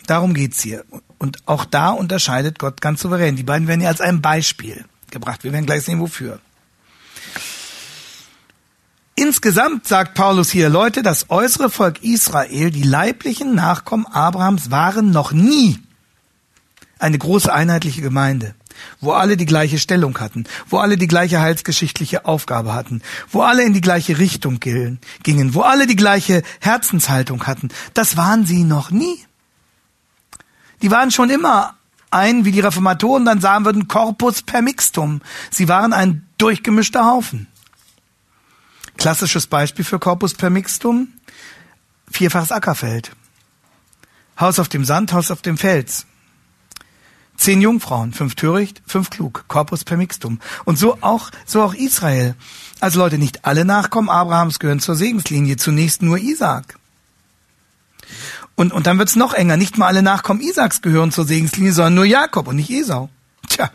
Darum 0.06 0.34
geht's 0.34 0.62
hier. 0.62 0.84
Und 1.18 1.46
auch 1.46 1.64
da 1.64 1.90
unterscheidet 1.90 2.58
Gott 2.58 2.80
ganz 2.80 3.00
souverän. 3.00 3.36
Die 3.36 3.42
beiden 3.42 3.68
werden 3.68 3.80
ja 3.80 3.88
als 3.88 4.00
ein 4.00 4.20
Beispiel 4.20 4.84
gebracht. 5.10 5.44
Wir 5.44 5.52
werden 5.52 5.66
gleich 5.66 5.84
sehen, 5.84 6.00
wofür. 6.00 6.40
Insgesamt 9.20 9.88
sagt 9.88 10.14
Paulus 10.14 10.48
hier, 10.48 10.68
Leute, 10.68 11.02
das 11.02 11.28
äußere 11.28 11.70
Volk 11.70 12.04
Israel, 12.04 12.70
die 12.70 12.84
leiblichen 12.84 13.52
Nachkommen 13.52 14.06
Abrahams 14.06 14.70
waren 14.70 15.10
noch 15.10 15.32
nie 15.32 15.80
eine 17.00 17.18
große 17.18 17.52
einheitliche 17.52 18.00
Gemeinde. 18.00 18.54
wo 19.00 19.10
alle 19.10 19.36
die 19.36 19.44
gleiche 19.44 19.80
Stellung 19.80 20.20
hatten, 20.20 20.44
wo 20.68 20.78
alle 20.78 20.96
die 20.96 21.08
gleiche 21.08 21.40
heilsgeschichtliche 21.40 22.26
Aufgabe 22.26 22.72
hatten, 22.74 23.02
wo 23.28 23.42
alle 23.42 23.64
in 23.64 23.72
die 23.72 23.80
gleiche 23.80 24.18
Richtung 24.20 24.60
gingen, 24.60 25.00
wo 25.52 25.62
alle 25.62 25.88
die 25.88 25.96
gleiche 25.96 26.44
Herzenshaltung 26.60 27.44
hatten. 27.48 27.70
Das 27.94 28.16
waren 28.16 28.46
sie 28.46 28.62
noch 28.62 28.92
nie. 28.92 29.18
Die 30.80 30.92
waren 30.92 31.10
schon 31.10 31.28
immer 31.28 31.74
ein, 32.12 32.44
wie 32.44 32.52
die 32.52 32.60
Reformatoren 32.60 33.24
dann 33.24 33.40
sagen 33.40 33.64
würden, 33.64 33.88
Corpus 33.88 34.42
per 34.42 34.62
Mixtum. 34.62 35.22
Sie 35.50 35.68
waren 35.68 35.92
ein 35.92 36.24
durchgemischter 36.38 37.04
Haufen. 37.04 37.48
Klassisches 38.98 39.46
Beispiel 39.46 39.84
für 39.84 39.98
Corpus 39.98 40.34
per 40.34 40.50
Mixtum, 40.50 41.08
vierfaches 42.10 42.52
Ackerfeld. 42.52 43.12
Haus 44.38 44.58
auf 44.58 44.68
dem 44.68 44.84
Sand, 44.84 45.12
Haus 45.12 45.30
auf 45.30 45.40
dem 45.40 45.56
Fels. 45.56 46.04
Zehn 47.36 47.62
Jungfrauen, 47.62 48.12
fünf 48.12 48.34
töricht, 48.34 48.82
fünf 48.84 49.10
klug, 49.10 49.44
Corpus 49.46 49.84
per 49.84 49.96
Mixtum. 49.96 50.40
Und 50.64 50.78
so 50.78 50.98
auch, 51.00 51.30
so 51.46 51.62
auch 51.62 51.74
Israel. 51.74 52.34
Also 52.80 52.98
Leute, 52.98 53.18
nicht 53.18 53.44
alle 53.44 53.64
Nachkommen 53.64 54.08
Abrahams 54.08 54.58
gehören 54.58 54.80
zur 54.80 54.96
Segenslinie, 54.96 55.56
zunächst 55.56 56.02
nur 56.02 56.18
Isaac. 56.18 56.76
Und, 58.56 58.72
und 58.72 58.88
dann 58.88 58.98
wird's 58.98 59.14
noch 59.14 59.34
enger. 59.34 59.56
Nicht 59.56 59.78
mal 59.78 59.86
alle 59.86 60.02
Nachkommen 60.02 60.40
Isaaks 60.40 60.82
gehören 60.82 61.12
zur 61.12 61.24
Segenslinie, 61.24 61.72
sondern 61.72 61.94
nur 61.94 62.04
Jakob 62.04 62.48
und 62.48 62.56
nicht 62.56 62.70
Esau. 62.70 63.08
Tja, 63.48 63.70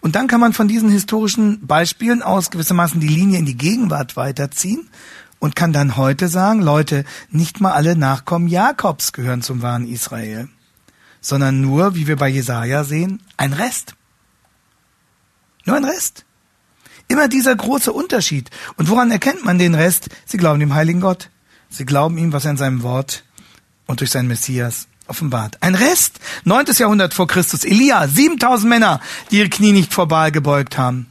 und 0.00 0.14
dann 0.14 0.26
kann 0.26 0.40
man 0.40 0.52
von 0.52 0.68
diesen 0.68 0.90
historischen 0.90 1.66
Beispielen 1.66 2.22
aus 2.22 2.50
gewissermaßen 2.50 3.00
die 3.00 3.08
Linie 3.08 3.38
in 3.38 3.46
die 3.46 3.56
Gegenwart 3.56 4.16
weiterziehen 4.16 4.88
und 5.38 5.54
kann 5.54 5.72
dann 5.72 5.96
heute 5.96 6.28
sagen, 6.28 6.62
Leute, 6.62 7.04
nicht 7.30 7.60
mal 7.60 7.72
alle 7.72 7.96
Nachkommen 7.96 8.48
Jakobs 8.48 9.12
gehören 9.12 9.42
zum 9.42 9.62
wahren 9.62 9.86
Israel, 9.86 10.48
sondern 11.20 11.60
nur, 11.60 11.94
wie 11.94 12.06
wir 12.06 12.16
bei 12.16 12.28
Jesaja 12.28 12.84
sehen, 12.84 13.22
ein 13.36 13.52
Rest. 13.52 13.94
Nur 15.64 15.76
ein 15.76 15.84
Rest. 15.84 16.24
Immer 17.08 17.28
dieser 17.28 17.54
große 17.54 17.92
Unterschied. 17.92 18.50
Und 18.76 18.88
woran 18.88 19.10
erkennt 19.10 19.44
man 19.44 19.58
den 19.58 19.74
Rest? 19.74 20.08
Sie 20.26 20.36
glauben 20.36 20.60
dem 20.60 20.74
heiligen 20.74 21.00
Gott. 21.00 21.30
Sie 21.68 21.84
glauben 21.84 22.18
ihm, 22.18 22.32
was 22.32 22.44
er 22.44 22.52
in 22.52 22.56
seinem 22.56 22.82
Wort 22.82 23.24
und 23.86 24.00
durch 24.00 24.10
seinen 24.10 24.28
Messias 24.28 24.87
offenbart. 25.08 25.62
Ein 25.62 25.74
Rest, 25.74 26.20
neuntes 26.44 26.78
Jahrhundert 26.78 27.14
vor 27.14 27.26
Christus, 27.26 27.64
Elia, 27.64 28.06
7000 28.06 28.68
Männer, 28.68 29.00
die 29.30 29.38
ihre 29.38 29.48
Knie 29.48 29.72
nicht 29.72 29.92
vor 29.92 30.08
Baal 30.08 30.32
gebeugt 30.32 30.78
haben. 30.78 31.06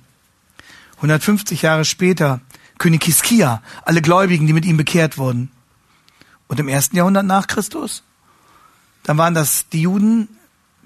150 0.97 1.61
Jahre 1.61 1.85
später, 1.85 2.41
König 2.77 3.03
Hiskia, 3.03 3.61
alle 3.83 4.01
Gläubigen, 4.01 4.47
die 4.47 4.53
mit 4.53 4.65
ihm 4.65 4.77
bekehrt 4.77 5.17
wurden. 5.17 5.51
Und 6.47 6.59
im 6.59 6.67
ersten 6.67 6.95
Jahrhundert 6.95 7.25
nach 7.25 7.47
Christus, 7.47 8.03
dann 9.03 9.17
waren 9.17 9.33
das 9.33 9.69
die 9.69 9.81
Juden, 9.81 10.27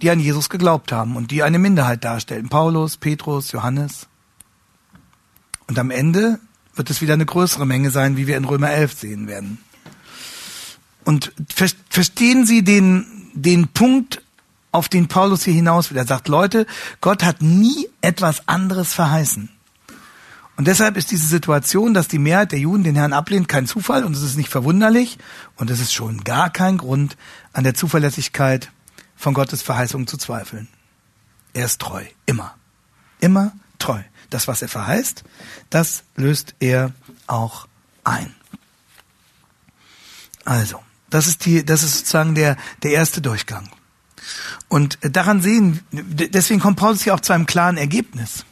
die 0.02 0.10
an 0.10 0.20
Jesus 0.20 0.50
geglaubt 0.50 0.92
haben 0.92 1.16
und 1.16 1.32
die 1.32 1.44
eine 1.44 1.60
Minderheit 1.60 2.04
darstellten. 2.04 2.50
Paulus, 2.50 2.98
Petrus, 2.98 3.52
Johannes. 3.52 4.08
Und 5.68 5.78
am 5.78 5.92
Ende 5.92 6.40
wird 6.76 6.90
es 6.90 7.02
wieder 7.02 7.14
eine 7.14 7.26
größere 7.26 7.66
Menge 7.66 7.92
sein, 7.92 8.18
wie 8.18 8.28
wir 8.28 8.38
in 8.38 8.46
Römer 8.46 8.72
11 8.72 8.94
sehen 8.94 9.28
werden. 9.28 9.60
Und 11.04 11.34
verstehen 11.90 12.46
Sie 12.46 12.64
den, 12.64 13.06
den 13.34 13.68
Punkt, 13.70 14.22
auf 14.72 14.88
den 14.88 15.08
Paulus 15.08 15.44
hier 15.44 15.54
hinaus 15.54 15.90
will. 15.90 15.98
Er 15.98 16.08
sagt, 16.08 16.28
Leute, 16.28 16.66
Gott 17.02 17.24
hat 17.24 17.42
nie 17.42 17.90
etwas 18.02 18.48
anderes 18.48 18.94
verheißen. 18.94 19.50
Und 20.58 20.68
deshalb 20.68 20.96
ist 20.96 21.12
diese 21.12 21.28
Situation, 21.28 21.94
dass 21.94 22.08
die 22.08 22.20
Mehrheit 22.20 22.52
der 22.52 22.60
Juden 22.60 22.84
den 22.84 22.96
Herrn 22.96 23.14
ablehnt, 23.14 23.48
kein 23.48 23.66
Zufall 23.66 24.04
und 24.04 24.16
es 24.16 24.22
ist 24.22 24.38
nicht 24.38 24.50
verwunderlich 24.50 25.18
und 25.56 25.70
es 25.72 25.80
ist 25.80 25.94
schon 25.94 26.24
gar 26.24 26.50
kein 26.50 26.78
Grund, 26.78 27.18
an 27.54 27.64
der 27.64 27.74
Zuverlässigkeit 27.74 28.72
von 29.16 29.34
Gottes 29.34 29.62
Verheißung 29.62 30.08
zu 30.08 30.18
zweifeln. 30.18 30.68
Er 31.54 31.66
ist 31.66 31.82
treu, 31.82 32.04
immer. 32.26 32.56
Immer 33.20 33.54
treu. 33.80 34.02
Das, 34.30 34.48
was 34.48 34.62
er 34.62 34.70
verheißt, 34.70 35.24
das 35.70 36.04
löst 36.16 36.56
er 36.60 36.92
auch 37.28 37.68
ein. 38.04 38.34
Also, 40.46 40.80
das 41.12 41.28
ist 41.28 41.46
die, 41.46 41.64
das 41.64 41.84
ist 41.84 42.00
sozusagen 42.00 42.34
der, 42.34 42.58
der 42.82 42.92
erste 42.92 43.22
Durchgang. 43.22 43.70
Und 44.68 44.98
daran 45.02 45.42
sehen, 45.42 45.82
deswegen 45.92 46.60
kommt 46.60 46.78
Paulus 46.78 47.04
hier 47.04 47.14
auch 47.14 47.20
zu 47.20 47.34
einem 47.34 47.46
klaren 47.46 47.78
Ergebnis. 47.78 48.46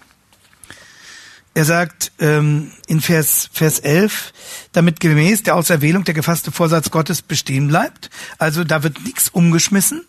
Er 1.56 1.66
sagt 1.66 2.12
ähm, 2.20 2.72
in 2.88 3.02
Vers, 3.02 3.50
Vers 3.52 3.80
11, 3.80 4.34
damit 4.72 5.00
gemäß 5.00 5.44
der 5.44 5.56
Auserwählung 5.56 6.04
der 6.04 6.14
gefasste 6.14 6.52
Vorsatz 6.52 6.92
Gottes 6.92 7.22
bestehen 7.22 7.70
bleibt. 7.70 8.10
Also 8.38 8.64
da 8.64 8.84
wird 8.84 9.04
nichts 9.04 9.30
umgeschmissen, 9.30 10.06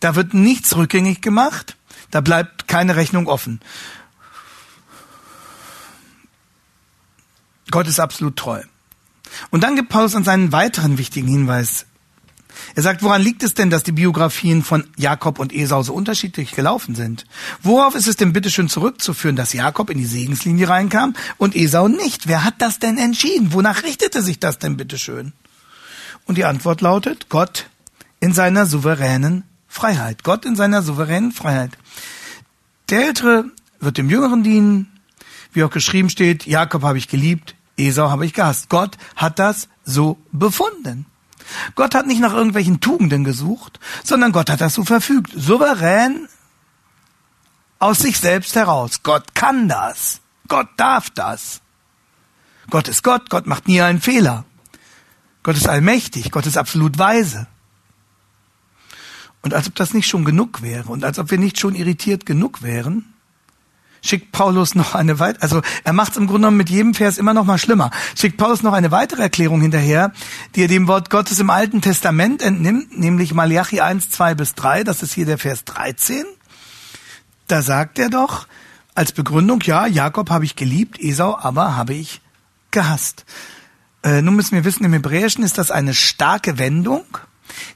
da 0.00 0.16
wird 0.16 0.34
nichts 0.34 0.76
rückgängig 0.76 1.20
gemacht, 1.20 1.76
da 2.10 2.20
bleibt 2.20 2.66
keine 2.66 2.96
Rechnung 2.96 3.28
offen. 3.28 3.60
Gott 7.70 7.86
ist 7.86 8.00
absolut 8.00 8.36
treu. 8.36 8.62
Und 9.50 9.62
dann 9.62 9.76
gibt 9.76 9.90
Paulus 9.90 10.14
uns 10.14 10.26
einen 10.26 10.52
weiteren 10.52 10.98
wichtigen 10.98 11.28
Hinweis 11.28 11.86
er 12.74 12.82
sagt, 12.82 13.02
woran 13.02 13.22
liegt 13.22 13.42
es 13.42 13.54
denn, 13.54 13.70
dass 13.70 13.82
die 13.82 13.92
Biografien 13.92 14.62
von 14.62 14.84
Jakob 14.96 15.38
und 15.38 15.52
Esau 15.52 15.82
so 15.82 15.94
unterschiedlich 15.94 16.52
gelaufen 16.52 16.94
sind? 16.94 17.24
Worauf 17.62 17.94
ist 17.94 18.06
es 18.06 18.16
denn 18.16 18.32
bitteschön 18.32 18.68
zurückzuführen, 18.68 19.36
dass 19.36 19.52
Jakob 19.52 19.90
in 19.90 19.98
die 19.98 20.06
Segenslinie 20.06 20.68
reinkam 20.68 21.14
und 21.38 21.56
Esau 21.56 21.88
nicht? 21.88 22.28
Wer 22.28 22.44
hat 22.44 22.54
das 22.58 22.78
denn 22.78 22.98
entschieden? 22.98 23.52
Wonach 23.52 23.82
richtete 23.82 24.22
sich 24.22 24.38
das 24.38 24.58
denn 24.58 24.76
bitteschön? 24.76 25.32
Und 26.26 26.38
die 26.38 26.44
Antwort 26.44 26.80
lautet, 26.80 27.28
Gott 27.28 27.66
in 28.20 28.32
seiner 28.32 28.66
souveränen 28.66 29.44
Freiheit. 29.66 30.24
Gott 30.24 30.44
in 30.44 30.56
seiner 30.56 30.82
souveränen 30.82 31.32
Freiheit. 31.32 31.76
Der 32.90 33.06
Ältere 33.06 33.44
wird 33.78 33.98
dem 33.98 34.10
Jüngeren 34.10 34.42
dienen, 34.42 35.00
wie 35.52 35.64
auch 35.64 35.70
geschrieben 35.70 36.10
steht, 36.10 36.46
Jakob 36.46 36.82
habe 36.82 36.98
ich 36.98 37.08
geliebt, 37.08 37.54
Esau 37.76 38.10
habe 38.10 38.26
ich 38.26 38.34
gehasst. 38.34 38.68
Gott 38.68 38.96
hat 39.16 39.38
das 39.38 39.68
so 39.84 40.18
befunden. 40.32 41.06
Gott 41.74 41.94
hat 41.94 42.06
nicht 42.06 42.20
nach 42.20 42.32
irgendwelchen 42.32 42.80
Tugenden 42.80 43.24
gesucht, 43.24 43.80
sondern 44.04 44.32
Gott 44.32 44.50
hat 44.50 44.60
das 44.60 44.74
so 44.74 44.84
verfügt. 44.84 45.32
Souverän 45.34 46.28
aus 47.78 48.00
sich 48.00 48.18
selbst 48.18 48.54
heraus. 48.56 49.02
Gott 49.02 49.34
kann 49.34 49.68
das. 49.68 50.20
Gott 50.48 50.68
darf 50.76 51.10
das. 51.10 51.60
Gott 52.68 52.88
ist 52.88 53.02
Gott. 53.02 53.30
Gott 53.30 53.46
macht 53.46 53.68
nie 53.68 53.80
einen 53.80 54.00
Fehler. 54.00 54.44
Gott 55.42 55.56
ist 55.56 55.68
allmächtig. 55.68 56.30
Gott 56.30 56.46
ist 56.46 56.58
absolut 56.58 56.98
weise. 56.98 57.46
Und 59.42 59.54
als 59.54 59.68
ob 59.68 59.74
das 59.74 59.94
nicht 59.94 60.06
schon 60.06 60.24
genug 60.24 60.62
wäre 60.62 60.90
und 60.90 61.02
als 61.04 61.18
ob 61.18 61.30
wir 61.30 61.38
nicht 61.38 61.58
schon 61.58 61.74
irritiert 61.74 62.26
genug 62.26 62.62
wären, 62.62 63.09
schickt 64.02 64.32
Paulus 64.32 64.74
noch 64.74 64.94
eine 64.94 65.18
weitere, 65.18 65.42
also 65.42 65.62
er 65.84 65.92
macht 65.92 66.12
es 66.12 66.16
im 66.16 66.26
Grunde 66.26 66.42
genommen 66.42 66.56
mit 66.56 66.70
jedem 66.70 66.94
Vers 66.94 67.18
immer 67.18 67.34
noch 67.34 67.44
mal 67.44 67.58
schlimmer, 67.58 67.90
schickt 68.16 68.36
Paulus 68.36 68.62
noch 68.62 68.72
eine 68.72 68.90
weitere 68.90 69.22
Erklärung 69.22 69.60
hinterher, 69.60 70.12
die 70.54 70.62
er 70.62 70.68
dem 70.68 70.88
Wort 70.88 71.10
Gottes 71.10 71.38
im 71.38 71.50
Alten 71.50 71.80
Testament 71.80 72.42
entnimmt, 72.42 72.98
nämlich 72.98 73.34
Malachi 73.34 73.80
1, 73.80 74.10
2 74.10 74.34
bis 74.34 74.54
3, 74.54 74.84
das 74.84 75.02
ist 75.02 75.12
hier 75.12 75.26
der 75.26 75.38
Vers 75.38 75.64
13. 75.64 76.24
Da 77.46 77.62
sagt 77.62 77.98
er 77.98 78.10
doch 78.10 78.46
als 78.94 79.12
Begründung, 79.12 79.60
ja, 79.62 79.86
Jakob 79.86 80.30
habe 80.30 80.44
ich 80.44 80.56
geliebt, 80.56 81.00
Esau 81.00 81.36
aber 81.36 81.76
habe 81.76 81.94
ich 81.94 82.20
gehasst. 82.70 83.24
Äh, 84.02 84.22
nun 84.22 84.36
müssen 84.36 84.52
wir 84.52 84.64
wissen, 84.64 84.84
im 84.84 84.92
Hebräischen 84.92 85.44
ist 85.44 85.58
das 85.58 85.70
eine 85.70 85.94
starke 85.94 86.58
Wendung, 86.58 87.04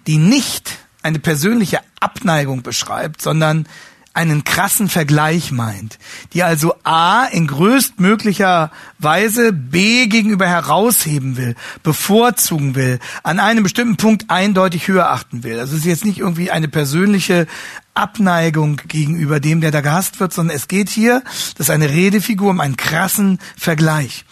die 0.07 0.19
nicht 0.19 0.79
eine 1.03 1.19
persönliche 1.19 1.81
Abneigung 2.01 2.63
beschreibt, 2.63 3.21
sondern 3.21 3.67
einen 4.14 4.44
krassen 4.44 4.88
Vergleich 4.88 5.50
meint, 5.50 5.98
die 6.33 6.44
also 6.44 6.74
A 6.85 7.24
in 7.24 7.48
größtmöglicher 7.48 8.70
Weise 9.00 9.53
B 9.53 10.07
gegenüber 10.07 10.46
herausheben 10.46 11.37
will, 11.37 11.57
bevorzugen 11.83 12.77
will, 12.77 13.00
an 13.24 13.40
einem 13.40 13.64
bestimmten 13.64 13.96
Punkt 13.96 14.31
eindeutig 14.31 14.87
höher 14.87 15.11
achten 15.11 15.42
will. 15.42 15.59
Also 15.59 15.74
es 15.74 15.81
ist 15.81 15.87
jetzt 15.87 16.05
nicht 16.05 16.20
irgendwie 16.20 16.53
eine 16.53 16.68
persönliche 16.68 17.48
Abneigung 17.94 18.81
gegenüber 18.87 19.40
dem, 19.40 19.61
der 19.61 19.72
da 19.72 19.81
gehasst 19.81 20.20
wird, 20.20 20.33
sondern 20.33 20.57
es 20.57 20.68
geht 20.68 20.88
hier, 20.88 21.22
das 21.57 21.66
ist 21.66 21.70
eine 21.70 21.90
Redefigur 21.90 22.50
um 22.50 22.61
einen 22.61 22.77
krassen 22.77 23.40
Vergleich. 23.57 24.24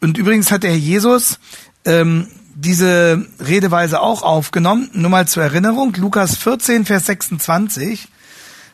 Und 0.00 0.18
übrigens 0.18 0.50
hat 0.50 0.64
der 0.64 0.70
Herr 0.70 0.76
Jesus 0.76 1.38
ähm, 1.86 2.28
diese 2.54 3.26
Redeweise 3.38 4.00
auch 4.00 4.22
aufgenommen, 4.22 4.90
nur 4.92 5.10
mal 5.10 5.26
zur 5.26 5.42
Erinnerung, 5.42 5.94
Lukas 5.94 6.36
14, 6.36 6.84
Vers 6.84 7.06
26. 7.06 8.08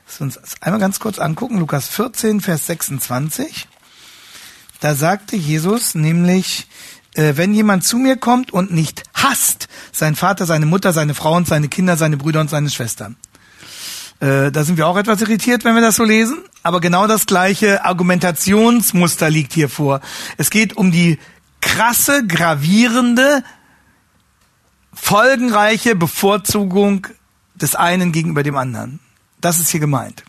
Lass 0.07 0.21
uns 0.21 0.39
einmal 0.61 0.81
ganz 0.81 1.01
kurz 1.01 1.19
angucken, 1.19 1.59
Lukas 1.59 1.89
14, 1.89 2.41
Vers 2.41 2.67
26. 2.67 3.67
Da 4.81 4.95
sagte 4.95 5.37
Jesus 5.37 5.95
nämlich, 5.95 6.69
äh, 7.15 7.33
wenn 7.37 7.53
jemand 7.55 7.85
zu 7.85 7.99
mir 7.99 8.17
kommt 8.17 8.53
und 8.53 8.73
nicht 8.73 9.03
hasst, 9.15 9.69
sein 9.91 10.15
Vater, 10.15 10.47
seine 10.47 10.67
Mutter, 10.67 10.93
seine 10.93 11.15
Frau 11.15 11.35
und 11.35 11.49
seine 11.49 11.69
Kinder, 11.69 11.97
seine 11.97 12.17
Brüder 12.17 12.41
und 12.41 12.51
seine 12.51 12.71
Schwestern. 12.71 13.17
Äh, 14.21 14.53
da 14.53 14.65
sind 14.65 14.77
wir 14.77 14.87
auch 14.87 14.97
etwas 14.97 15.21
irritiert, 15.23 15.65
wenn 15.65 15.75
wir 15.75 15.83
das 15.83 15.97
so 15.97 16.05
lesen. 16.05 16.39
Aber 16.63 16.81
genau 16.81 17.07
das 17.07 17.27
gleiche 17.27 17.85
Argumentationsmuster 17.85 19.29
liegt 19.29 19.53
hier 19.53 19.69
vor. 19.69 20.01
Es 20.37 20.51
geht 20.51 20.77
um 20.77 20.93
die 20.93 21.19
krasse, 21.61 22.27
gravierende, 22.27 23.43
folgenreiche 24.93 25.97
Bevorzugung 25.97 27.07
des 27.55 27.75
einen 27.75 28.13
gegenüber 28.13 28.43
dem 28.43 28.57
anderen. 28.57 29.01
Das 29.41 29.61
ist 29.61 29.71
hier 29.71 29.81
gemeint. 29.81 30.25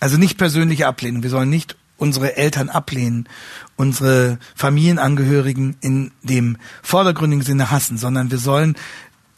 Also 0.00 0.16
nicht 0.16 0.38
persönliche 0.38 0.86
Ablehnung. 0.86 1.22
Wir 1.22 1.30
sollen 1.30 1.50
nicht 1.50 1.76
unsere 1.98 2.36
Eltern 2.36 2.70
ablehnen, 2.70 3.28
unsere 3.76 4.38
Familienangehörigen 4.56 5.76
in 5.80 6.10
dem 6.22 6.56
vordergründigen 6.82 7.44
Sinne 7.44 7.70
hassen, 7.70 7.98
sondern 7.98 8.30
wir 8.30 8.38
sollen 8.38 8.76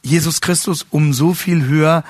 Jesus 0.02 0.40
Christus 0.40 0.86
um 0.90 1.12
so 1.12 1.34
viel 1.34 1.64
höher 1.64 2.04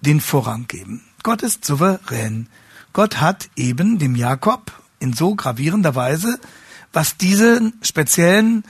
den 0.00 0.20
Vorrang 0.20 0.66
geben. 0.66 1.02
Gott 1.22 1.42
ist 1.42 1.64
souverän. 1.64 2.48
Gott 2.92 3.20
hat 3.20 3.50
eben 3.56 3.98
dem 3.98 4.16
Jakob 4.16 4.72
in 4.98 5.12
so 5.12 5.34
gravierender 5.34 5.94
Weise, 5.94 6.38
was 6.92 7.16
diesen 7.16 7.74
speziellen 7.82 8.64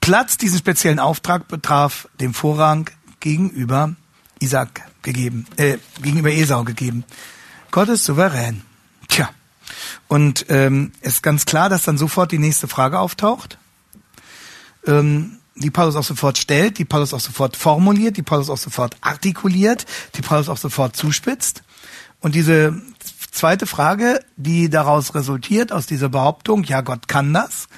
Platz, 0.00 0.36
diesen 0.36 0.58
speziellen 0.58 0.98
Auftrag 0.98 1.48
betraf, 1.48 2.08
dem 2.20 2.34
Vorrang 2.34 2.90
gegenüber 3.20 3.94
Isaac 4.40 4.87
gegeben, 5.02 5.46
äh, 5.56 5.78
gegenüber 6.02 6.30
Esau 6.30 6.64
gegeben. 6.64 7.04
Gott 7.70 7.88
ist 7.88 8.04
souverän. 8.04 8.62
Tja. 9.08 9.30
Und 10.08 10.46
ähm, 10.48 10.92
ist 11.02 11.22
ganz 11.22 11.44
klar, 11.44 11.68
dass 11.68 11.84
dann 11.84 11.98
sofort 11.98 12.32
die 12.32 12.38
nächste 12.38 12.68
Frage 12.68 12.98
auftaucht, 12.98 13.58
ähm, 14.86 15.38
die 15.54 15.70
Paulus 15.70 15.96
auch 15.96 16.04
sofort 16.04 16.38
stellt, 16.38 16.78
die 16.78 16.84
Paulus 16.84 17.12
auch 17.12 17.20
sofort 17.20 17.56
formuliert, 17.56 18.16
die 18.16 18.22
Paulus 18.22 18.48
auch 18.48 18.58
sofort 18.58 18.96
artikuliert, 19.00 19.86
die 20.14 20.22
Paulus 20.22 20.48
auch 20.48 20.56
sofort 20.56 20.96
zuspitzt. 20.96 21.62
Und 22.20 22.34
diese 22.34 22.80
zweite 23.30 23.66
Frage, 23.66 24.20
die 24.36 24.70
daraus 24.70 25.14
resultiert, 25.14 25.72
aus 25.72 25.86
dieser 25.86 26.08
Behauptung, 26.08 26.64
ja, 26.64 26.80
Gott 26.80 27.08
kann 27.08 27.32
das, 27.32 27.68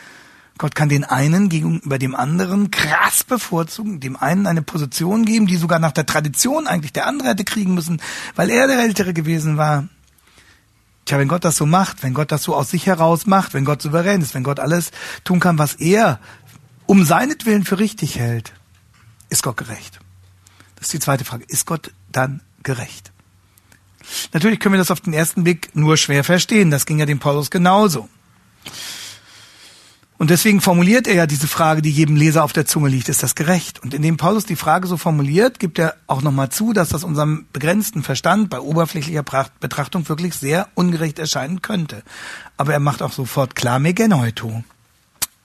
Gott 0.61 0.75
kann 0.75 0.91
den 0.91 1.05
einen 1.05 1.49
gegenüber 1.49 1.99
dem 1.99 2.15
anderen 2.15 2.71
krass 2.71 3.25
bevorzugen, 3.25 3.99
dem 3.99 4.15
einen 4.15 4.47
eine 4.47 4.61
Position 4.61 5.25
geben, 5.25 5.47
die 5.47 5.57
sogar 5.57 5.79
nach 5.79 5.93
der 5.93 6.05
Tradition 6.05 6.67
eigentlich 6.67 6.93
der 6.93 7.07
andere 7.07 7.29
hätte 7.29 7.47
kriegen 7.47 7.73
müssen, 7.73 8.03
weil 8.37 8.51
er 8.51 8.67
der 8.67 8.81
Ältere 8.81 9.15
gewesen 9.15 9.57
war. 9.57 9.89
Tja, 11.07 11.19
wenn 11.19 11.29
Gott 11.29 11.47
das 11.47 11.57
so 11.57 11.65
macht, 11.65 12.03
wenn 12.03 12.13
Gott 12.13 12.31
das 12.31 12.43
so 12.43 12.55
aus 12.55 12.69
sich 12.69 12.85
heraus 12.85 13.25
macht, 13.25 13.55
wenn 13.55 13.65
Gott 13.65 13.81
souverän 13.81 14.21
ist, 14.21 14.35
wenn 14.35 14.43
Gott 14.43 14.61
alles 14.61 14.91
tun 15.25 15.41
kann, 15.41 15.57
was 15.57 15.77
er 15.77 16.21
um 16.85 17.07
seinetwillen 17.07 17.65
für 17.65 17.79
richtig 17.79 18.19
hält, 18.19 18.53
ist 19.31 19.43
Gott 19.43 19.57
gerecht? 19.57 19.99
Das 20.77 20.89
ist 20.89 20.93
die 20.93 21.01
zweite 21.01 21.25
Frage. 21.25 21.47
Ist 21.49 21.65
Gott 21.65 21.91
dann 22.13 22.43
gerecht? 22.63 23.13
Natürlich 24.35 24.61
können 24.61 24.75
wir 24.75 24.79
das 24.79 24.91
auf 24.91 25.01
den 25.01 25.15
ersten 25.15 25.43
Blick 25.43 25.75
nur 25.75 25.97
schwer 25.97 26.23
verstehen. 26.23 26.71
Das 26.71 26.85
ging 26.85 26.99
ja 26.99 27.07
dem 27.07 27.19
Paulus 27.19 27.51
genauso. 27.51 28.11
Und 30.21 30.29
deswegen 30.29 30.61
formuliert 30.61 31.07
er 31.07 31.15
ja 31.15 31.27
diese 31.27 31.47
Frage, 31.47 31.81
die 31.81 31.91
jedem 31.91 32.15
Leser 32.15 32.45
auf 32.45 32.53
der 32.53 32.67
Zunge 32.67 32.91
liegt, 32.91 33.09
ist 33.09 33.23
das 33.23 33.35
gerecht? 33.35 33.83
Und 33.83 33.95
indem 33.95 34.19
Paulus 34.19 34.45
die 34.45 34.55
Frage 34.55 34.87
so 34.87 34.99
formuliert, 34.99 35.59
gibt 35.59 35.79
er 35.79 35.97
auch 36.07 36.21
nochmal 36.21 36.51
zu, 36.51 36.75
dass 36.75 36.91
das 36.91 37.05
unserem 37.05 37.47
begrenzten 37.55 38.03
Verstand 38.03 38.51
bei 38.51 38.61
oberflächlicher 38.61 39.25
Betrachtung 39.61 40.07
wirklich 40.11 40.35
sehr 40.35 40.69
ungerecht 40.75 41.19
erscheinen 41.19 41.63
könnte. 41.63 42.03
Aber 42.59 42.75
er 42.75 42.81
macht 42.81 43.01
auch 43.01 43.13
sofort 43.13 43.55
klar, 43.55 43.79
Megenoito. 43.79 44.63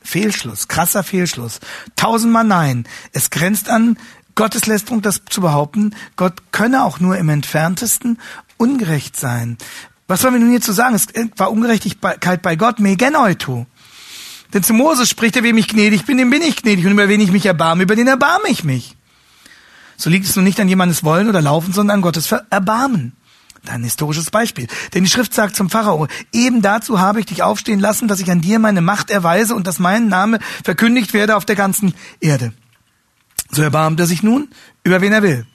Fehlschluss, 0.01 0.67
krasser 0.67 1.03
Fehlschluss. 1.03 1.61
Tausendmal 1.95 2.43
nein. 2.43 2.85
Es 3.13 3.29
grenzt 3.29 3.69
an 3.69 3.97
Gotteslästerung, 4.35 5.01
das 5.01 5.21
zu 5.23 5.39
behaupten, 5.39 5.95
Gott 6.17 6.51
könne 6.51 6.83
auch 6.83 6.99
nur 6.99 7.15
im 7.15 7.29
entferntesten 7.29 8.19
ungerecht 8.57 9.15
sein. 9.15 9.57
Was 10.09 10.19
sollen 10.19 10.33
wir 10.33 10.41
nun 10.41 10.49
hierzu 10.49 10.73
sagen? 10.73 10.95
Es 10.95 11.07
war 11.37 11.49
Ungerechtigkeit 11.49 12.41
bei 12.41 12.57
Gott, 12.57 12.79
Megenoito. 12.79 13.67
Denn 14.55 14.63
zu 14.63 14.73
Moses 14.73 15.09
spricht 15.09 15.35
er, 15.35 15.43
wem 15.43 15.57
ich 15.57 15.67
gnädig 15.67 16.05
bin, 16.05 16.17
dem 16.17 16.29
bin 16.29 16.41
ich 16.41 16.55
gnädig. 16.55 16.85
Und 16.85 16.93
über 16.93 17.09
wen 17.09 17.19
ich 17.19 17.29
mich 17.29 17.45
erbarme, 17.45 17.83
über 17.83 17.97
den 17.97 18.07
erbarme 18.07 18.47
ich 18.47 18.63
mich. 18.63 18.95
So 19.97 20.09
liegt 20.09 20.25
es 20.25 20.35
nun 20.37 20.45
nicht 20.45 20.61
an 20.61 20.69
jemandes 20.69 21.03
Wollen 21.03 21.27
oder 21.27 21.41
Laufen, 21.41 21.73
sondern 21.73 21.95
an 21.95 22.01
Gottes 22.01 22.31
Erbarmen. 22.49 23.11
Ein 23.67 23.83
historisches 23.83 24.31
Beispiel. 24.31 24.67
Denn 24.93 25.03
die 25.03 25.09
Schrift 25.09 25.33
sagt 25.33 25.57
zum 25.57 25.69
Pharao, 25.69 26.07
eben 26.31 26.61
dazu 26.61 27.01
habe 27.01 27.19
ich 27.19 27.25
dich 27.25 27.43
aufstehen 27.43 27.81
lassen, 27.81 28.07
dass 28.07 28.21
ich 28.21 28.31
an 28.31 28.39
dir 28.39 28.59
meine 28.59 28.79
Macht 28.79 29.09
erweise 29.09 29.55
und 29.55 29.67
dass 29.67 29.77
mein 29.77 30.07
Name 30.07 30.39
verkündigt 30.63 31.13
werde 31.13 31.35
auf 31.35 31.43
der 31.43 31.57
ganzen 31.57 31.93
Erde. 32.21 32.53
So 33.51 33.61
erbarmt 33.61 33.99
er 33.99 34.05
sich 34.05 34.23
nun 34.23 34.47
über 34.85 35.01
wen 35.01 35.11
er 35.11 35.21
will 35.21 35.45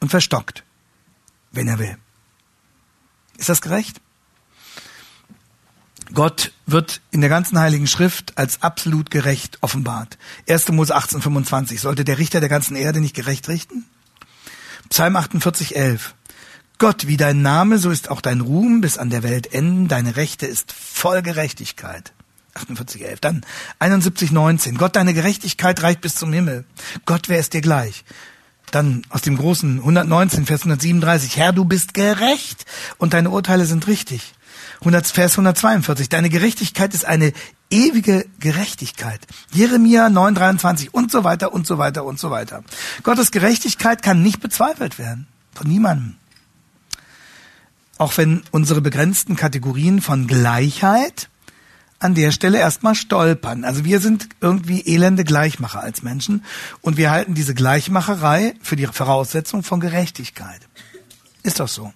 und 0.00 0.10
verstockt, 0.10 0.62
wenn 1.52 1.68
er 1.68 1.78
will. 1.78 1.96
Ist 3.38 3.48
das 3.48 3.62
gerecht? 3.62 4.02
Gott 6.14 6.52
wird 6.66 7.00
in 7.10 7.20
der 7.20 7.30
ganzen 7.30 7.58
Heiligen 7.58 7.86
Schrift 7.86 8.36
als 8.36 8.62
absolut 8.62 9.10
gerecht 9.10 9.58
offenbart. 9.60 10.18
1. 10.48 10.68
Mose 10.68 10.94
18, 10.94 11.22
25. 11.22 11.80
Sollte 11.80 12.04
der 12.04 12.18
Richter 12.18 12.40
der 12.40 12.48
ganzen 12.48 12.76
Erde 12.76 13.00
nicht 13.00 13.14
gerecht 13.14 13.48
richten? 13.48 13.84
Psalm 14.88 15.16
48, 15.16 15.76
11. 15.76 16.14
Gott, 16.78 17.06
wie 17.06 17.16
dein 17.16 17.42
Name, 17.42 17.78
so 17.78 17.90
ist 17.90 18.10
auch 18.10 18.20
dein 18.20 18.40
Ruhm 18.40 18.80
bis 18.80 18.98
an 18.98 19.08
der 19.08 19.22
Welt 19.22 19.52
enden. 19.54 19.88
Deine 19.88 20.16
Rechte 20.16 20.46
ist 20.46 20.72
voll 20.72 21.22
Gerechtigkeit. 21.22 22.12
48, 22.54 23.04
11. 23.06 23.20
Dann 23.20 23.46
71, 23.78 24.32
19. 24.32 24.76
Gott, 24.76 24.96
deine 24.96 25.14
Gerechtigkeit 25.14 25.82
reicht 25.82 26.00
bis 26.00 26.16
zum 26.16 26.32
Himmel. 26.32 26.64
Gott, 27.06 27.28
wer 27.28 27.38
ist 27.38 27.54
dir 27.54 27.60
gleich? 27.60 28.04
Dann 28.70 29.02
aus 29.10 29.22
dem 29.22 29.36
großen 29.36 29.78
119, 29.78 30.46
Vers 30.46 30.62
137. 30.62 31.36
Herr, 31.36 31.52
du 31.52 31.64
bist 31.64 31.94
gerecht 31.94 32.66
und 32.98 33.14
deine 33.14 33.30
Urteile 33.30 33.64
sind 33.64 33.86
richtig. 33.86 34.34
100, 34.82 35.06
Vers 35.06 35.32
142. 35.32 36.08
Deine 36.08 36.28
Gerechtigkeit 36.28 36.92
ist 36.92 37.04
eine 37.04 37.32
ewige 37.70 38.26
Gerechtigkeit. 38.40 39.20
Jeremia 39.52 40.06
9,23 40.06 40.90
und 40.90 41.10
so 41.10 41.24
weiter 41.24 41.52
und 41.52 41.66
so 41.66 41.78
weiter 41.78 42.04
und 42.04 42.18
so 42.18 42.30
weiter. 42.30 42.64
Gottes 43.02 43.30
Gerechtigkeit 43.30 44.02
kann 44.02 44.22
nicht 44.22 44.40
bezweifelt 44.40 44.98
werden. 44.98 45.26
Von 45.54 45.68
niemandem. 45.68 46.16
Auch 47.98 48.16
wenn 48.16 48.42
unsere 48.50 48.80
begrenzten 48.80 49.36
Kategorien 49.36 50.02
von 50.02 50.26
Gleichheit 50.26 51.28
an 52.00 52.14
der 52.16 52.32
Stelle 52.32 52.58
erstmal 52.58 52.96
stolpern. 52.96 53.64
Also 53.64 53.84
wir 53.84 54.00
sind 54.00 54.28
irgendwie 54.40 54.80
elende 54.80 55.22
Gleichmacher 55.22 55.80
als 55.80 56.02
Menschen 56.02 56.44
und 56.80 56.96
wir 56.96 57.12
halten 57.12 57.34
diese 57.34 57.54
Gleichmacherei 57.54 58.54
für 58.60 58.74
die 58.74 58.86
Voraussetzung 58.86 59.62
von 59.62 59.78
Gerechtigkeit. 59.78 60.60
Ist 61.44 61.60
doch 61.60 61.68
so. 61.68 61.92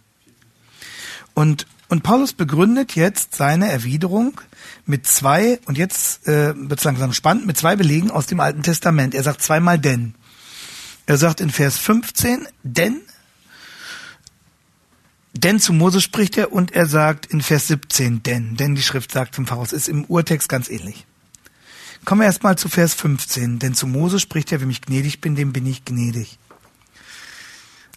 Und 1.35 1.67
und 1.89 2.03
Paulus 2.03 2.33
begründet 2.33 2.97
jetzt 2.97 3.37
seine 3.37 3.71
Erwiderung 3.71 4.41
mit 4.87 5.07
zwei, 5.07 5.61
und 5.67 5.79
jetzt 5.79 6.27
äh, 6.27 6.53
wird 6.57 6.81
es 6.81 6.85
langsam 6.85 7.13
spannend, 7.13 7.47
mit 7.47 7.57
zwei 7.57 7.77
Belegen 7.77 8.11
aus 8.11 8.27
dem 8.27 8.41
Alten 8.41 8.63
Testament. 8.63 9.15
Er 9.15 9.23
sagt 9.23 9.43
zweimal 9.43 9.79
denn. 9.79 10.15
Er 11.07 11.17
sagt 11.17 11.41
in 11.41 11.51
Vers 11.51 11.79
15, 11.79 12.49
denn, 12.65 13.01
denn 15.33 15.61
zu 15.61 15.73
Mose 15.73 16.01
spricht 16.01 16.37
er 16.37 16.53
und 16.53 16.73
er 16.73 16.87
sagt 16.87 17.27
in 17.27 17.41
Vers 17.41 17.69
17, 17.69 18.25
denn, 18.25 18.57
denn 18.57 18.75
die 18.75 18.83
Schrift 18.83 19.13
sagt 19.13 19.37
zum 19.37 19.47
Pharao, 19.47 19.65
ist 19.65 19.89
im 19.89 20.05
Urtext 20.07 20.49
ganz 20.49 20.69
ähnlich. 20.69 21.07
Kommen 22.05 22.23
wir 22.23 22.27
erstmal 22.27 22.59
zu 22.59 22.69
Vers 22.69 22.95
15, 22.95 23.61
denn 23.61 23.75
zu 23.75 23.87
Mose 23.87 24.19
spricht 24.19 24.51
er, 24.51 24.61
wenn 24.61 24.71
ich 24.71 24.83
gnädig 24.83 25.21
bin, 25.21 25.37
dem 25.37 25.53
bin 25.53 25.67
ich 25.67 25.85
gnädig. 25.85 26.39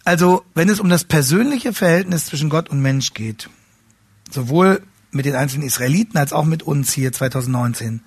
Also, 0.03 0.43
wenn 0.53 0.69
es 0.69 0.79
um 0.79 0.89
das 0.89 1.03
persönliche 1.03 1.73
Verhältnis 1.73 2.25
zwischen 2.25 2.49
Gott 2.49 2.69
und 2.69 2.81
Mensch 2.81 3.13
geht, 3.13 3.49
sowohl 4.29 4.81
mit 5.11 5.25
den 5.25 5.35
einzelnen 5.35 5.67
Israeliten 5.67 6.17
als 6.17 6.33
auch 6.33 6.45
mit 6.45 6.63
uns 6.63 6.93
hier 6.93 7.11
2019. 7.11 8.01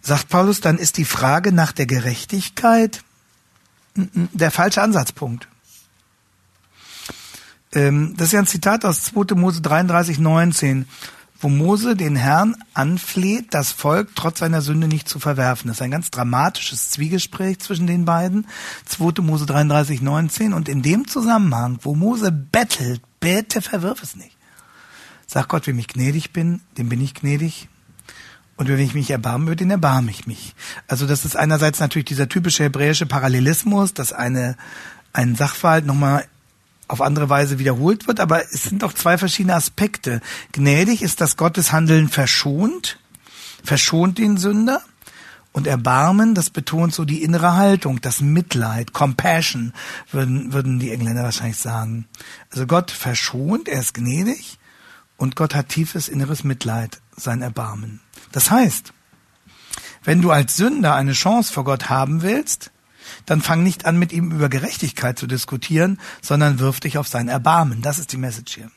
Sagt 0.00 0.28
Paulus, 0.28 0.60
dann 0.60 0.78
ist 0.78 0.96
die 0.96 1.04
Frage 1.04 1.52
nach 1.52 1.72
der 1.72 1.86
Gerechtigkeit 1.86 3.02
der 3.94 4.50
falsche 4.50 4.82
Ansatzpunkt. 4.82 5.48
Ähm, 7.72 8.14
das 8.16 8.28
ist 8.28 8.32
ja 8.32 8.38
ein 8.38 8.46
Zitat 8.46 8.84
aus 8.84 9.02
2. 9.02 9.34
Mose 9.34 9.60
33, 9.60 10.18
19, 10.18 10.86
wo 11.40 11.48
Mose 11.48 11.94
den 11.94 12.16
Herrn 12.16 12.56
anfleht, 12.74 13.48
das 13.54 13.70
Volk 13.70 14.10
trotz 14.14 14.38
seiner 14.38 14.62
Sünde 14.62 14.88
nicht 14.88 15.08
zu 15.08 15.18
verwerfen. 15.18 15.68
Das 15.68 15.78
ist 15.78 15.82
ein 15.82 15.90
ganz 15.90 16.10
dramatisches 16.10 16.90
Zwiegespräch 16.90 17.58
zwischen 17.58 17.86
den 17.86 18.04
beiden. 18.04 18.46
2. 18.86 19.22
Mose 19.22 19.46
33, 19.46 20.00
19. 20.00 20.52
Und 20.52 20.68
in 20.68 20.82
dem 20.82 21.06
Zusammenhang, 21.06 21.78
wo 21.82 21.94
Mose 21.94 22.32
bettelt, 22.32 23.02
bitte 23.20 23.62
verwirf 23.62 24.02
es 24.02 24.16
nicht. 24.16 24.37
Sag 25.30 25.48
Gott, 25.48 25.66
wenn 25.66 25.78
ich 25.78 25.88
gnädig 25.88 26.32
bin, 26.32 26.62
dem 26.78 26.88
bin 26.88 27.02
ich 27.02 27.12
gnädig. 27.12 27.68
Und 28.56 28.66
wenn 28.68 28.78
ich 28.78 28.94
mich 28.94 29.10
erbarmen 29.10 29.46
würde, 29.46 29.62
den 29.62 29.70
erbarme 29.70 30.10
ich 30.10 30.26
mich. 30.26 30.54
Also 30.88 31.06
das 31.06 31.26
ist 31.26 31.36
einerseits 31.36 31.80
natürlich 31.80 32.06
dieser 32.06 32.30
typische 32.30 32.64
hebräische 32.64 33.04
Parallelismus, 33.04 33.92
dass 33.92 34.14
eine, 34.14 34.56
ein 35.12 35.36
Sachverhalt 35.36 35.84
nochmal 35.84 36.24
auf 36.88 37.02
andere 37.02 37.28
Weise 37.28 37.58
wiederholt 37.58 38.08
wird, 38.08 38.20
aber 38.20 38.42
es 38.42 38.62
sind 38.62 38.82
doch 38.82 38.94
zwei 38.94 39.18
verschiedene 39.18 39.54
Aspekte. 39.54 40.22
Gnädig 40.52 41.02
ist, 41.02 41.20
dass 41.20 41.36
Gottes 41.36 41.72
Handeln 41.72 42.08
verschont, 42.08 42.98
verschont 43.62 44.16
den 44.16 44.38
Sünder. 44.38 44.82
Und 45.52 45.66
Erbarmen, 45.66 46.34
das 46.34 46.50
betont 46.50 46.94
so 46.94 47.04
die 47.04 47.22
innere 47.22 47.54
Haltung, 47.54 48.00
das 48.00 48.20
Mitleid, 48.20 48.92
Compassion, 48.92 49.72
würden, 50.10 50.52
würden 50.52 50.78
die 50.78 50.90
Engländer 50.90 51.24
wahrscheinlich 51.24 51.58
sagen. 51.58 52.06
Also 52.50 52.66
Gott 52.66 52.90
verschont, 52.90 53.68
er 53.68 53.80
ist 53.80 53.92
gnädig 53.92 54.58
und 55.18 55.36
Gott 55.36 55.54
hat 55.54 55.68
tiefes 55.68 56.08
inneres 56.08 56.44
Mitleid, 56.44 57.02
sein 57.14 57.42
Erbarmen. 57.42 58.00
Das 58.32 58.50
heißt, 58.50 58.94
wenn 60.04 60.22
du 60.22 60.30
als 60.30 60.56
Sünder 60.56 60.94
eine 60.94 61.12
Chance 61.12 61.52
vor 61.52 61.64
Gott 61.64 61.90
haben 61.90 62.22
willst, 62.22 62.70
dann 63.26 63.42
fang 63.42 63.62
nicht 63.62 63.84
an, 63.84 63.98
mit 63.98 64.12
ihm 64.12 64.30
über 64.32 64.48
Gerechtigkeit 64.48 65.18
zu 65.18 65.26
diskutieren, 65.26 65.98
sondern 66.22 66.60
wirf 66.60 66.80
dich 66.80 66.96
auf 66.96 67.08
sein 67.08 67.28
Erbarmen. 67.28 67.82
Das 67.82 67.98
ist 67.98 68.12
die 68.12 68.16
Message 68.16 68.54
hier. 68.54 68.70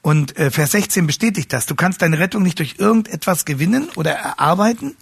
Und 0.00 0.36
äh, 0.36 0.50
Vers 0.50 0.72
16 0.72 1.06
bestätigt 1.06 1.52
das. 1.52 1.66
Du 1.66 1.74
kannst 1.74 2.02
deine 2.02 2.18
Rettung 2.18 2.42
nicht 2.42 2.58
durch 2.58 2.76
irgendetwas 2.78 3.44
gewinnen 3.44 3.88
oder 3.96 4.12
erarbeiten 4.12 4.96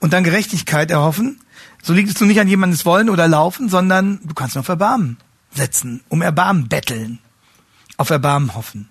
und 0.00 0.12
dann 0.12 0.24
Gerechtigkeit 0.24 0.90
erhoffen. 0.90 1.40
So 1.82 1.92
liegt 1.92 2.10
es 2.10 2.20
nun 2.20 2.28
nicht 2.28 2.40
an 2.40 2.48
jemandes 2.48 2.84
Wollen 2.84 3.10
oder 3.10 3.28
Laufen, 3.28 3.68
sondern 3.68 4.20
du 4.22 4.34
kannst 4.34 4.54
nur 4.54 4.60
auf 4.60 4.68
Erbarmen 4.68 5.18
setzen, 5.52 6.02
um 6.08 6.22
Erbarmen 6.22 6.68
betteln, 6.68 7.18
auf 7.96 8.10
Erbarmen 8.10 8.54
hoffen. 8.54 8.88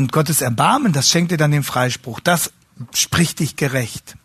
Und 0.00 0.12
Gottes 0.12 0.40
Erbarmen, 0.40 0.94
das 0.94 1.10
schenkt 1.10 1.30
dir 1.30 1.36
dann 1.36 1.50
den 1.50 1.62
Freispruch. 1.62 2.20
Das 2.20 2.54
spricht 2.94 3.38
dich 3.38 3.56
gerecht. 3.56 4.16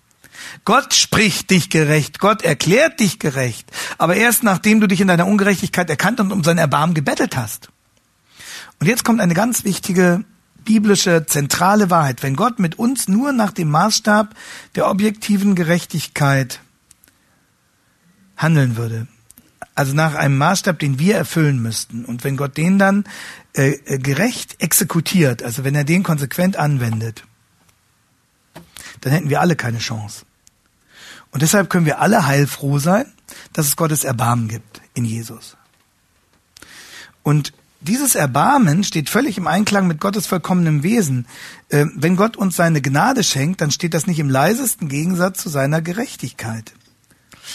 Gott 0.63 0.93
spricht 0.93 1.49
dich 1.49 1.69
gerecht, 1.69 2.19
Gott 2.19 2.43
erklärt 2.43 3.01
dich 3.01 3.19
gerecht, 3.19 3.69
aber 3.97 4.15
erst 4.15 4.41
nachdem 4.43 4.79
du 4.79 4.87
dich 4.87 5.01
in 5.01 5.09
deiner 5.09 5.27
Ungerechtigkeit 5.27 5.89
erkannt 5.89 6.21
und 6.21 6.31
um 6.31 6.45
sein 6.45 6.57
Erbarmen 6.57 6.93
gebettelt 6.93 7.35
hast. 7.35 7.67
Und 8.79 8.87
jetzt 8.87 9.03
kommt 9.03 9.19
eine 9.19 9.33
ganz 9.33 9.65
wichtige 9.65 10.23
biblische 10.63 11.25
zentrale 11.25 11.89
Wahrheit. 11.89 12.23
Wenn 12.23 12.37
Gott 12.37 12.57
mit 12.57 12.79
uns 12.79 13.09
nur 13.09 13.33
nach 13.33 13.51
dem 13.51 13.69
Maßstab 13.69 14.33
der 14.75 14.89
objektiven 14.89 15.55
Gerechtigkeit 15.55 16.61
handeln 18.37 18.77
würde, 18.77 19.07
also 19.73 19.93
nach 19.93 20.15
einem 20.15 20.37
Maßstab, 20.37 20.79
den 20.79 20.99
wir 20.99 21.17
erfüllen 21.17 21.61
müssten, 21.61 22.05
und 22.05 22.23
wenn 22.23 22.37
Gott 22.37 22.55
den 22.55 22.79
dann 22.79 23.03
äh 23.63 23.99
gerecht 23.99 24.55
exekutiert, 24.59 25.43
also 25.43 25.63
wenn 25.63 25.75
er 25.75 25.83
den 25.83 26.03
konsequent 26.03 26.57
anwendet, 26.57 27.23
dann 29.01 29.13
hätten 29.13 29.29
wir 29.29 29.41
alle 29.41 29.55
keine 29.55 29.79
Chance. 29.79 30.25
Und 31.31 31.41
deshalb 31.41 31.69
können 31.69 31.85
wir 31.85 31.99
alle 31.99 32.25
heilfroh 32.25 32.79
sein, 32.79 33.11
dass 33.53 33.67
es 33.67 33.75
Gottes 33.75 34.03
Erbarmen 34.03 34.47
gibt 34.47 34.81
in 34.93 35.05
Jesus. 35.05 35.57
Und 37.23 37.53
dieses 37.81 38.15
Erbarmen 38.15 38.83
steht 38.83 39.09
völlig 39.09 39.37
im 39.37 39.47
Einklang 39.47 39.85
mit 39.87 39.99
Gottes 39.99 40.27
vollkommenem 40.27 40.81
Wesen. 40.81 41.27
Äh, 41.69 41.85
wenn 41.93 42.15
Gott 42.15 42.37
uns 42.37 42.55
seine 42.55 42.81
Gnade 42.81 43.23
schenkt, 43.23 43.61
dann 43.61 43.71
steht 43.71 43.93
das 43.93 44.07
nicht 44.07 44.19
im 44.19 44.29
leisesten 44.29 44.87
Gegensatz 44.87 45.41
zu 45.41 45.49
seiner 45.49 45.81
Gerechtigkeit. 45.81 46.73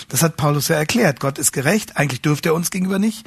Das 0.08 0.22
hat 0.22 0.36
Paulus 0.36 0.68
ja 0.68 0.76
erklärt. 0.76 1.18
Gott 1.18 1.38
ist 1.38 1.52
gerecht. 1.52 1.96
Eigentlich 1.96 2.22
dürfte 2.22 2.50
er 2.50 2.54
uns 2.54 2.70
gegenüber 2.70 2.98
nicht 2.98 3.26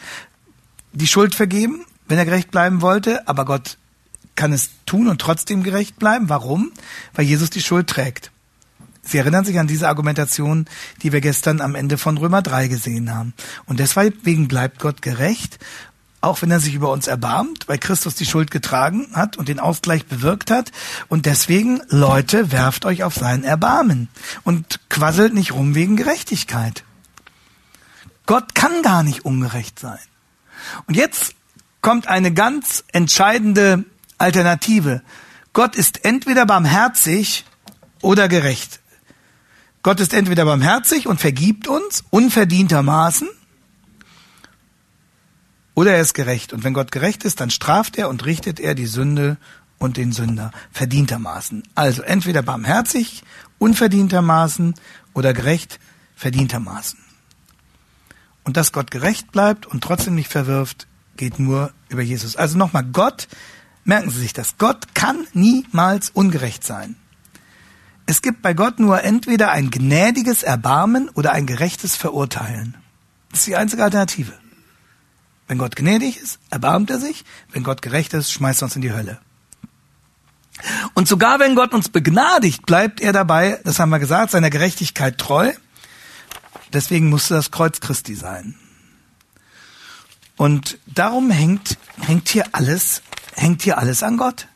die 0.93 1.07
Schuld 1.07 1.35
vergeben, 1.35 1.85
wenn 2.07 2.17
er 2.17 2.25
gerecht 2.25 2.51
bleiben 2.51 2.81
wollte. 2.81 3.27
Aber 3.27 3.45
Gott 3.45 3.77
kann 4.35 4.53
es 4.53 4.69
tun 4.85 5.07
und 5.07 5.19
trotzdem 5.21 5.63
gerecht 5.63 5.97
bleiben. 5.97 6.29
Warum? 6.29 6.71
Weil 7.13 7.25
Jesus 7.25 7.49
die 7.49 7.61
Schuld 7.61 7.87
trägt. 7.87 8.31
Sie 9.05 9.17
erinnern 9.17 9.43
sich 9.43 9.59
an 9.59 9.67
diese 9.67 9.89
Argumentation, 9.89 10.65
die 11.01 11.11
wir 11.11 11.19
gestern 11.19 11.59
am 11.59 11.75
Ende 11.75 11.97
von 11.97 12.17
Römer 12.17 12.41
3 12.41 12.69
gesehen 12.69 13.13
haben. 13.13 13.33
Und 13.65 13.79
deswegen 13.79 14.47
bleibt 14.47 14.79
Gott 14.79 15.01
gerecht, 15.01 15.59
auch 16.21 16.41
wenn 16.41 16.51
er 16.51 16.61
sich 16.61 16.73
über 16.73 16.89
uns 16.89 17.07
erbarmt, 17.07 17.67
weil 17.67 17.77
Christus 17.77 18.15
die 18.15 18.25
Schuld 18.25 18.49
getragen 18.49 19.07
hat 19.11 19.35
und 19.35 19.49
den 19.49 19.59
Ausgleich 19.59 20.05
bewirkt 20.05 20.51
hat. 20.51 20.71
Und 21.09 21.25
deswegen, 21.25 21.81
Leute, 21.89 22.53
werft 22.53 22.85
euch 22.85 23.03
auf 23.03 23.13
sein 23.13 23.43
Erbarmen 23.43 24.07
und 24.45 24.79
quasselt 24.89 25.33
nicht 25.33 25.51
rum 25.51 25.75
wegen 25.75 25.97
Gerechtigkeit. 25.97 26.85
Gott 28.25 28.55
kann 28.55 28.81
gar 28.83 29.03
nicht 29.03 29.25
ungerecht 29.25 29.79
sein. 29.79 29.99
Und 30.87 30.95
jetzt 30.95 31.35
kommt 31.83 32.07
eine 32.07 32.33
ganz 32.33 32.83
entscheidende 32.91 33.85
Alternative. 34.17 35.03
Gott 35.51 35.75
ist 35.75 36.03
entweder 36.05 36.47
barmherzig 36.47 37.45
oder 38.01 38.27
gerecht. 38.27 38.79
Gott 39.83 39.99
ist 39.99 40.13
entweder 40.13 40.45
barmherzig 40.45 41.05
und 41.05 41.21
vergibt 41.21 41.67
uns 41.67 42.03
unverdientermaßen, 42.09 43.27
oder 45.75 45.95
er 45.95 46.01
ist 46.01 46.13
gerecht. 46.13 46.53
Und 46.53 46.63
wenn 46.63 46.73
Gott 46.73 46.91
gerecht 46.91 47.25
ist, 47.25 47.41
dann 47.41 47.49
straft 47.49 47.97
er 47.97 48.09
und 48.09 48.25
richtet 48.25 48.59
er 48.59 48.75
die 48.75 48.85
Sünde 48.85 49.37
und 49.77 49.97
den 49.97 50.11
Sünder 50.11 50.51
verdientermaßen. 50.71 51.63
Also 51.75 52.01
entweder 52.03 52.43
barmherzig, 52.43 53.23
unverdientermaßen 53.57 54.75
oder 55.13 55.33
gerecht, 55.33 55.79
verdientermaßen. 56.15 56.99
Und 58.43 58.55
dass 58.55 58.71
Gott 58.71 58.91
gerecht 58.91 59.31
bleibt 59.31 59.65
und 59.65 59.83
trotzdem 59.83 60.15
nicht 60.15 60.29
verwirft, 60.29 60.87
geht 61.17 61.39
nur 61.39 61.71
über 61.89 62.01
Jesus. 62.01 62.35
Also 62.35 62.57
nochmal, 62.57 62.83
Gott, 62.83 63.27
merken 63.83 64.09
Sie 64.09 64.19
sich 64.19 64.33
das, 64.33 64.57
Gott 64.57 64.95
kann 64.95 65.27
niemals 65.33 66.09
ungerecht 66.09 66.63
sein. 66.63 66.95
Es 68.05 68.21
gibt 68.21 68.41
bei 68.41 68.53
Gott 68.53 68.79
nur 68.79 69.03
entweder 69.03 69.51
ein 69.51 69.71
gnädiges 69.71 70.43
Erbarmen 70.43 71.09
oder 71.09 71.31
ein 71.31 71.45
gerechtes 71.45 71.95
Verurteilen. 71.95 72.75
Das 73.29 73.39
ist 73.39 73.47
die 73.47 73.55
einzige 73.55 73.83
Alternative. 73.83 74.33
Wenn 75.47 75.57
Gott 75.57 75.75
gnädig 75.75 76.17
ist, 76.17 76.39
erbarmt 76.49 76.89
er 76.89 76.99
sich. 76.99 77.23
Wenn 77.51 77.63
Gott 77.63 77.81
gerecht 77.81 78.13
ist, 78.13 78.31
schmeißt 78.31 78.61
er 78.61 78.65
uns 78.65 78.75
in 78.75 78.81
die 78.81 78.93
Hölle. 78.93 79.19
Und 80.93 81.07
sogar 81.07 81.39
wenn 81.39 81.55
Gott 81.55 81.73
uns 81.73 81.89
begnadigt, 81.89 82.65
bleibt 82.65 83.01
er 83.01 83.11
dabei, 83.11 83.59
das 83.63 83.79
haben 83.79 83.89
wir 83.89 83.99
gesagt, 83.99 84.31
seiner 84.31 84.49
Gerechtigkeit 84.49 85.17
treu. 85.17 85.51
Deswegen 86.71 87.09
musste 87.09 87.33
das 87.35 87.51
Kreuz 87.51 87.79
Christi 87.79 88.15
sein. 88.15 88.55
Und 90.43 90.77
darum 90.87 91.31
hängt, 91.31 91.77
hängt 92.01 92.27
hier 92.27 92.47
alles, 92.51 93.01
hängt 93.33 93.61
hier 93.61 93.77
alles 93.77 94.03
an 94.03 94.17
Gott. 94.17 94.49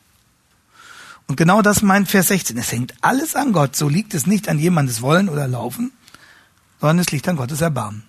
Und 1.26 1.36
genau 1.36 1.62
das 1.62 1.80
meint 1.80 2.10
Vers 2.10 2.28
16. 2.28 2.58
Es 2.58 2.70
hängt 2.72 2.92
alles 3.00 3.34
an 3.34 3.54
Gott. 3.54 3.74
So 3.74 3.88
liegt 3.88 4.12
es 4.12 4.26
nicht 4.26 4.50
an 4.50 4.58
jemandes 4.58 5.00
Wollen 5.00 5.30
oder 5.30 5.48
Laufen, 5.48 5.92
sondern 6.78 6.98
es 6.98 7.10
liegt 7.10 7.26
an 7.26 7.36
Gottes 7.36 7.62
Erbarmen. 7.62 8.02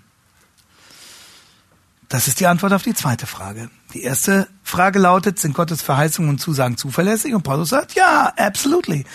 Das 2.09 2.27
ist 2.27 2.41
die 2.41 2.47
Antwort 2.47 2.73
auf 2.73 2.83
die 2.83 2.93
zweite 2.93 3.27
Frage. 3.27 3.69
Die 3.93 4.03
erste 4.03 4.49
Frage 4.61 4.99
lautet, 4.99 5.39
sind 5.39 5.53
Gottes 5.53 5.81
Verheißungen 5.81 6.31
und 6.31 6.39
Zusagen 6.39 6.75
zuverlässig? 6.75 7.33
Und 7.33 7.43
Paulus 7.43 7.69
sagt, 7.69 7.95
ja, 7.95 8.33
absolutely. 8.35 9.05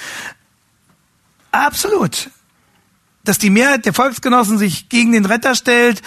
Absolut. 1.53 2.31
Dass 3.25 3.37
die 3.37 3.51
Mehrheit 3.51 3.85
der 3.85 3.93
Volksgenossen 3.93 4.57
sich 4.57 4.89
gegen 4.89 5.13
den 5.13 5.27
Retter 5.27 5.55
stellt, 5.55 6.01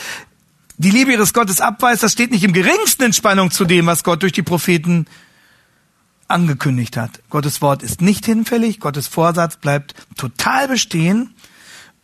die 0.78 0.92
Liebe 0.92 1.12
ihres 1.12 1.34
Gottes 1.34 1.60
abweist, 1.60 2.04
das 2.04 2.12
steht 2.12 2.32
nicht 2.32 2.44
im 2.44 2.54
geringsten 2.54 3.04
in 3.04 3.14
Spannung 3.14 3.52
zu 3.52 3.66
dem, 3.66 3.88
was 3.88 4.04
Gott 4.04 4.22
durch 4.22 4.32
die 4.32 4.44
Propheten 4.44 5.08
angekündigt 6.28 6.98
hat. 6.98 7.22
Gottes 7.30 7.62
Wort 7.62 7.84
ist 7.84 8.02
nicht 8.02 8.26
hinfällig, 8.26 8.80
Gottes 8.80 9.08
Vorsatz 9.08 9.58
bleibt 9.58 9.96
total 10.18 10.68
bestehen 10.68 11.34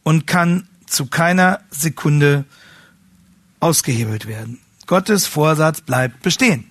und 0.02 0.28
kann 0.28 0.68
zu 0.88 1.06
keiner 1.06 1.62
Sekunde 1.70 2.46
ausgehebelt 3.60 4.28
werden. 4.28 4.60
Gottes 4.88 5.28
Vorsatz 5.28 5.82
bleibt 5.82 6.22
bestehen. 6.22 6.66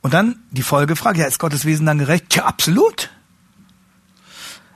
Und 0.00 0.14
dann 0.14 0.36
die 0.50 0.62
Folgefrage, 0.62 1.20
ja, 1.20 1.26
ist 1.26 1.38
Gottes 1.38 1.64
Wesen 1.64 1.86
dann 1.86 1.98
gerecht? 1.98 2.26
Tja, 2.30 2.44
absolut. 2.44 3.10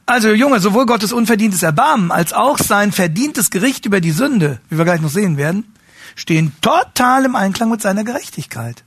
Also 0.04 0.32
Junge, 0.32 0.58
sowohl 0.58 0.86
Gottes 0.86 1.12
unverdientes 1.12 1.62
Erbarmen 1.62 2.10
als 2.10 2.32
auch 2.32 2.58
sein 2.58 2.92
verdientes 2.92 3.50
Gericht 3.50 3.86
über 3.86 4.00
die 4.00 4.10
Sünde, 4.10 4.60
wie 4.68 4.78
wir 4.78 4.84
gleich 4.84 5.00
noch 5.00 5.10
sehen 5.10 5.36
werden, 5.36 5.72
stehen 6.16 6.52
total 6.60 7.24
im 7.24 7.36
Einklang 7.36 7.70
mit 7.70 7.82
seiner 7.82 8.04
Gerechtigkeit. 8.04 8.84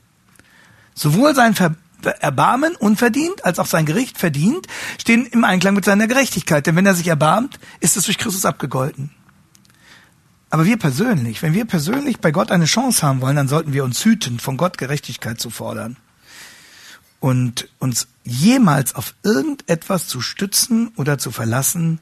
Sowohl 0.93 1.35
sein 1.35 1.55
Ver 1.55 1.75
Erbarmen 2.19 2.75
unverdient 2.75 3.45
als 3.45 3.57
auch 3.57 3.65
sein 3.65 3.87
Gericht 3.87 4.19
verdient 4.19 4.67
stehen 4.99 5.25
im 5.25 5.43
Einklang 5.43 5.73
mit 5.73 5.85
seiner 5.85 6.07
Gerechtigkeit. 6.07 6.67
Denn 6.67 6.75
wenn 6.75 6.85
er 6.85 6.93
sich 6.93 7.07
erbarmt, 7.07 7.59
ist 7.79 7.97
es 7.97 8.05
durch 8.05 8.19
Christus 8.19 8.45
abgegolten. 8.45 9.09
Aber 10.49 10.65
wir 10.65 10.77
persönlich, 10.77 11.41
wenn 11.41 11.53
wir 11.53 11.65
persönlich 11.65 12.19
bei 12.19 12.31
Gott 12.31 12.51
eine 12.51 12.65
Chance 12.65 13.05
haben 13.05 13.21
wollen, 13.21 13.35
dann 13.35 13.47
sollten 13.47 13.73
wir 13.73 13.83
uns 13.83 14.03
hüten, 14.05 14.39
von 14.39 14.55
Gott 14.55 14.77
Gerechtigkeit 14.77 15.39
zu 15.39 15.49
fordern. 15.49 15.97
Und 17.19 17.69
uns 17.79 18.07
jemals 18.23 18.93
auf 18.93 19.15
irgendetwas 19.23 20.07
zu 20.07 20.21
stützen 20.21 20.91
oder 20.95 21.17
zu 21.17 21.31
verlassen, 21.31 21.99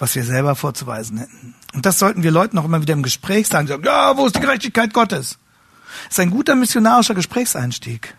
was 0.00 0.14
wir 0.14 0.24
selber 0.24 0.56
vorzuweisen 0.56 1.18
hätten. 1.18 1.54
Und 1.74 1.86
das 1.86 1.98
sollten 1.98 2.22
wir 2.22 2.30
Leuten 2.32 2.58
auch 2.58 2.64
immer 2.64 2.80
wieder 2.80 2.94
im 2.94 3.02
Gespräch 3.02 3.46
sagen. 3.46 3.68
sagen 3.68 3.84
ja, 3.84 4.16
wo 4.16 4.26
ist 4.26 4.34
die 4.34 4.40
Gerechtigkeit 4.40 4.92
Gottes? 4.92 5.38
Das 6.04 6.12
ist 6.12 6.20
ein 6.20 6.30
guter 6.30 6.56
missionarischer 6.56 7.14
Gesprächseinstieg. 7.14 8.16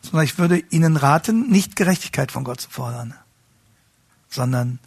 Sondern 0.00 0.24
ich 0.24 0.38
würde 0.38 0.62
Ihnen 0.70 0.96
raten, 0.96 1.50
nicht 1.50 1.76
Gerechtigkeit 1.76 2.30
von 2.30 2.44
Gott 2.44 2.60
zu 2.60 2.70
fordern, 2.70 3.14
sondern 4.28 4.78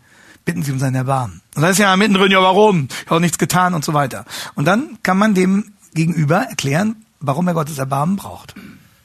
bitten 0.45 0.63
Sie 0.63 0.71
um 0.71 0.79
sein 0.79 0.95
Erbarmen. 0.95 1.41
Und 1.55 1.63
da 1.63 1.69
ist 1.69 1.79
ja 1.79 1.95
mittendrin, 1.97 2.31
ja 2.31 2.41
warum? 2.41 2.87
Ich 3.03 3.09
habe 3.09 3.19
nichts 3.19 3.37
getan 3.37 3.73
und 3.73 3.83
so 3.83 3.93
weiter. 3.93 4.25
Und 4.55 4.65
dann 4.65 4.99
kann 5.03 5.17
man 5.17 5.33
dem 5.33 5.73
gegenüber 5.93 6.37
erklären, 6.37 7.03
warum 7.19 7.47
er 7.47 7.53
Gottes 7.53 7.79
Erbarmen 7.79 8.15
braucht. 8.15 8.55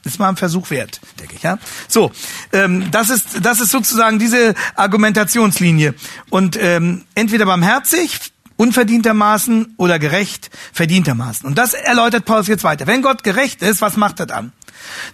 Ist 0.05 0.19
mal 0.19 0.29
ein 0.29 0.37
Versuch 0.37 0.71
wert, 0.71 1.01
denke 1.21 1.37
ich. 1.37 1.43
Ja. 1.43 1.59
So, 1.87 2.11
ähm, 2.53 2.91
das 2.91 3.09
ist 3.09 3.45
das 3.45 3.61
ist 3.61 3.71
sozusagen 3.71 4.19
diese 4.19 4.55
Argumentationslinie. 4.75 5.95
Und 6.29 6.59
ähm, 6.61 7.05
entweder 7.15 7.47
barmherzig, 7.47 8.19
unverdientermaßen 8.57 9.75
oder 9.77 9.99
gerecht, 9.99 10.51
verdientermaßen. 10.73 11.47
Und 11.47 11.57
das 11.57 11.75
erläutert 11.75 12.25
Paulus 12.25 12.49
jetzt 12.49 12.65
weiter. 12.65 12.87
Wenn 12.87 13.03
Gott 13.03 13.23
gerecht 13.23 13.63
ist, 13.63 13.81
was 13.81 13.97
macht 13.97 14.19
er 14.21 14.27
dann? 14.27 14.53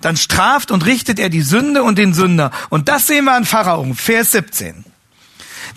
Dann 0.01 0.17
straft 0.17 0.71
und 0.71 0.87
richtet 0.87 1.19
er 1.19 1.29
die 1.29 1.43
Sünde 1.43 1.83
und 1.83 1.99
den 1.99 2.15
Sünder. 2.15 2.51
Und 2.71 2.89
das 2.89 3.07
sehen 3.07 3.25
wir 3.27 3.35
an 3.35 3.45
Pharao, 3.45 3.93
Vers 3.95 4.33
17. 4.33 4.85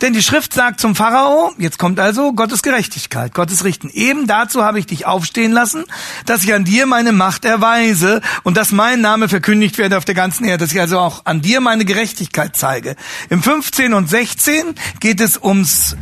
Denn 0.01 0.13
die 0.13 0.23
Schrift 0.23 0.53
sagt 0.53 0.79
zum 0.79 0.95
Pharao, 0.95 1.53
jetzt 1.59 1.77
kommt 1.77 1.99
also 1.99 2.33
Gottes 2.33 2.63
Gerechtigkeit, 2.63 3.35
Gottes 3.35 3.63
Richten. 3.63 3.89
Eben 3.89 4.25
dazu 4.25 4.63
habe 4.63 4.79
ich 4.79 4.87
dich 4.87 5.05
aufstehen 5.05 5.51
lassen, 5.51 5.85
dass 6.25 6.43
ich 6.43 6.53
an 6.53 6.63
dir 6.63 6.87
meine 6.87 7.11
Macht 7.11 7.45
erweise 7.45 8.21
und 8.41 8.57
dass 8.57 8.71
mein 8.71 9.01
Name 9.01 9.29
verkündigt 9.29 9.77
werde 9.77 9.97
auf 9.97 10.05
der 10.05 10.15
ganzen 10.15 10.45
Erde, 10.45 10.65
dass 10.65 10.73
ich 10.73 10.79
also 10.79 10.97
auch 10.97 11.25
an 11.25 11.41
dir 11.41 11.61
meine 11.61 11.85
Gerechtigkeit 11.85 12.55
zeige. 12.55 12.95
Im 13.29 13.43
15 13.43 13.93
und 13.93 14.09
16 14.09 14.73
geht 14.99 15.21
es 15.21 15.37
ums, 15.37 15.95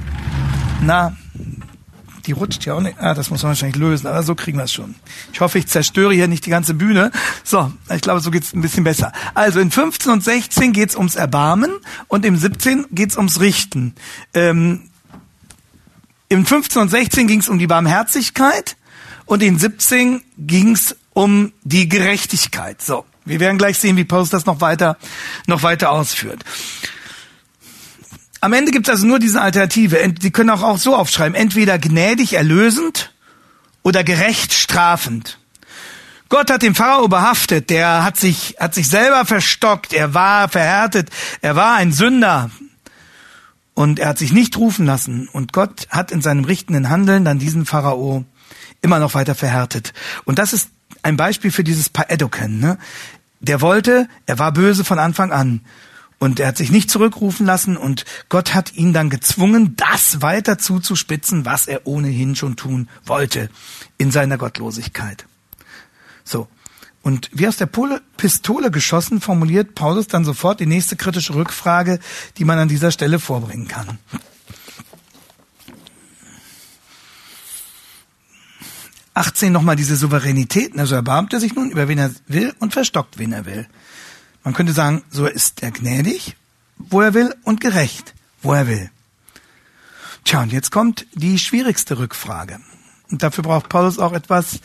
na, 0.82 1.16
die 2.30 2.34
rutscht 2.34 2.64
ja 2.66 2.76
auch 2.76 2.80
nicht. 2.80 3.00
Ah, 3.00 3.16
das 3.16 3.32
muss 3.32 3.42
man 3.42 3.50
wahrscheinlich 3.50 3.78
lösen, 3.78 4.06
aber 4.06 4.22
so 4.22 4.36
kriegen 4.36 4.60
wir 4.60 4.66
es 4.66 4.72
schon. 4.72 4.94
Ich 5.34 5.42
hoffe, 5.42 5.58
ich 5.58 5.66
zerstöre 5.66 6.14
hier 6.14 6.28
nicht 6.28 6.46
die 6.46 6.52
ganze 6.52 6.76
Bühne. 6.76 7.12
So, 7.44 7.74
ich 7.92 8.02
glaube, 8.02 8.20
so 8.20 8.30
geht's 8.30 8.54
ein 8.54 8.62
bisschen 8.62 8.84
besser. 8.84 9.12
Also 9.34 9.60
in 9.60 9.72
15 9.72 10.12
und 10.12 10.24
16 10.24 10.72
geht's 10.72 10.96
ums 10.96 11.16
Erbarmen 11.16 11.72
und 12.08 12.26
im 12.26 12.38
17 12.38 12.86
geht's 12.92 13.18
ums 13.18 13.40
Richten. 13.40 13.96
Ähm, 14.36 14.92
Im 16.28 16.46
15 16.46 16.84
und 16.84 16.90
16 16.90 17.26
ging's 17.26 17.50
um 17.50 17.58
die 17.58 17.66
Barmherzigkeit 17.66 18.78
und 19.26 19.42
in 19.42 19.58
17 19.58 20.22
ging's 20.38 20.96
um 21.14 21.52
die 21.64 21.90
Gerechtigkeit. 21.90 22.80
So, 22.80 23.06
wir 23.26 23.40
werden 23.40 23.58
gleich 23.58 23.80
sehen, 23.80 23.98
wie 23.98 24.06
Paulus 24.06 24.30
das 24.30 24.46
noch 24.46 24.62
weiter, 24.62 24.98
noch 25.48 25.64
weiter 25.64 25.90
ausführt. 25.90 26.44
Am 28.42 28.54
Ende 28.54 28.72
gibt 28.72 28.88
es 28.88 28.94
also 28.94 29.06
nur 29.06 29.20
diese 29.20 29.42
Alternative. 29.42 30.14
Sie 30.20 30.32
können 30.32 30.50
auch, 30.50 30.64
auch 30.64 30.78
so 30.78 30.96
aufschreiben. 30.96 31.36
Entweder 31.36 31.78
gnädig 31.78 32.34
erlösend 32.34 33.14
oder 33.84 34.04
gerecht 34.04 34.54
strafend. 34.54 35.40
Gott 36.30 36.52
hat 36.52 36.62
den 36.62 36.76
Pharao 36.76 37.08
behaftet. 37.08 37.70
Der 37.70 38.04
hat 38.04 38.18
sich, 38.18 38.56
hat 38.60 38.74
sich 38.74 38.88
selber 38.88 39.26
verstockt. 39.26 39.94
Er 39.94 40.14
war 40.14 40.48
verhärtet. 40.48 41.10
Er 41.42 41.56
war 41.56 41.76
ein 41.76 41.92
Sünder. 41.92 42.50
Und 43.74 44.00
er 44.00 44.10
hat 44.10 44.18
sich 44.18 44.32
nicht 44.32 44.56
rufen 44.58 44.86
lassen. 44.86 45.28
Und 45.28 45.52
Gott 45.54 45.88
hat 45.90 46.12
in 46.12 46.22
seinem 46.22 46.46
richtenden 46.46 46.90
Handeln 46.90 47.26
dann 47.26 47.40
diesen 47.40 47.66
Pharao 47.66 48.26
immer 48.82 49.00
noch 49.00 49.16
weiter 49.16 49.36
verhärtet. 49.36 49.94
Und 50.26 50.40
das 50.40 50.54
ist 50.54 50.70
ein 51.02 51.18
Beispiel 51.18 51.52
für 51.52 51.64
dieses 51.64 51.90
Paedoken. 51.90 52.60
Ne? 52.60 52.78
Der 53.40 53.62
wollte, 53.62 54.08
er 54.26 54.40
war 54.40 54.52
böse 54.52 54.84
von 54.84 55.00
Anfang 55.00 55.32
an. 55.32 55.62
Und 56.20 56.40
er 56.42 56.48
hat 56.48 56.58
sich 56.58 56.70
nicht 56.70 56.92
zurückrufen 56.92 57.46
lassen 57.46 57.78
und 57.78 58.04
Gott 58.28 58.54
hat 58.54 58.74
ihn 58.74 58.92
dann 58.92 59.10
gezwungen, 59.10 59.78
das 59.78 60.22
weiter 60.22 60.58
zuzuspitzen, 60.58 61.46
was 61.46 61.66
er 61.66 61.88
ohnehin 61.88 62.36
schon 62.36 62.58
tun 62.58 62.90
wollte 63.06 63.50
in 63.98 64.12
seiner 64.12 64.38
Gottlosigkeit. 64.38 65.26
So. 66.26 66.48
Und 67.02 67.30
wie 67.32 67.48
aus 67.48 67.56
der 67.56 67.70
Pistole 68.18 68.70
geschossen, 68.70 69.22
formuliert 69.22 69.74
Paulus 69.74 70.08
dann 70.08 70.26
sofort 70.26 70.60
die 70.60 70.66
nächste 70.66 70.98
kritische 70.98 71.34
Rückfrage, 71.34 72.00
die 72.38 72.44
man 72.44 72.60
an 72.60 72.68
dieser 72.68 72.92
Stelle 72.92 73.20
vorbringen 73.20 73.70
kann. 73.70 73.98
Achtzehn 79.14 79.52
nochmal 79.52 79.78
diese 79.78 79.96
Souveränität. 79.96 80.78
Also 80.78 80.96
erbarmt 80.96 81.34
er 81.34 81.40
sich 81.40 81.56
nun, 81.56 81.72
über 81.72 81.88
wen 81.88 81.98
er 81.98 82.12
will 82.28 82.54
und 82.60 82.74
verstockt, 82.74 83.18
wen 83.18 83.32
er 83.32 83.46
will. 83.46 83.68
Man 84.50 84.56
könnte 84.56 84.74
sagen, 84.74 85.04
so 85.12 85.28
ist 85.28 85.62
er 85.62 85.70
gnädig, 85.70 86.36
wo 86.80 87.02
er 87.02 87.14
will, 87.14 87.36
und 87.44 87.62
gerecht, 87.62 88.16
wo 88.42 88.52
er 88.52 88.66
will. 88.66 88.90
Tja, 90.26 90.42
und 90.42 90.52
jetzt 90.52 90.72
kommt 90.72 91.06
die 91.14 91.38
schwierigste 91.38 92.00
Rückfrage. 92.00 92.60
Und 93.12 93.22
dafür 93.22 93.44
braucht 93.44 93.70
Paulus 93.70 94.00
auch 94.00 94.12
etwas, 94.12 94.60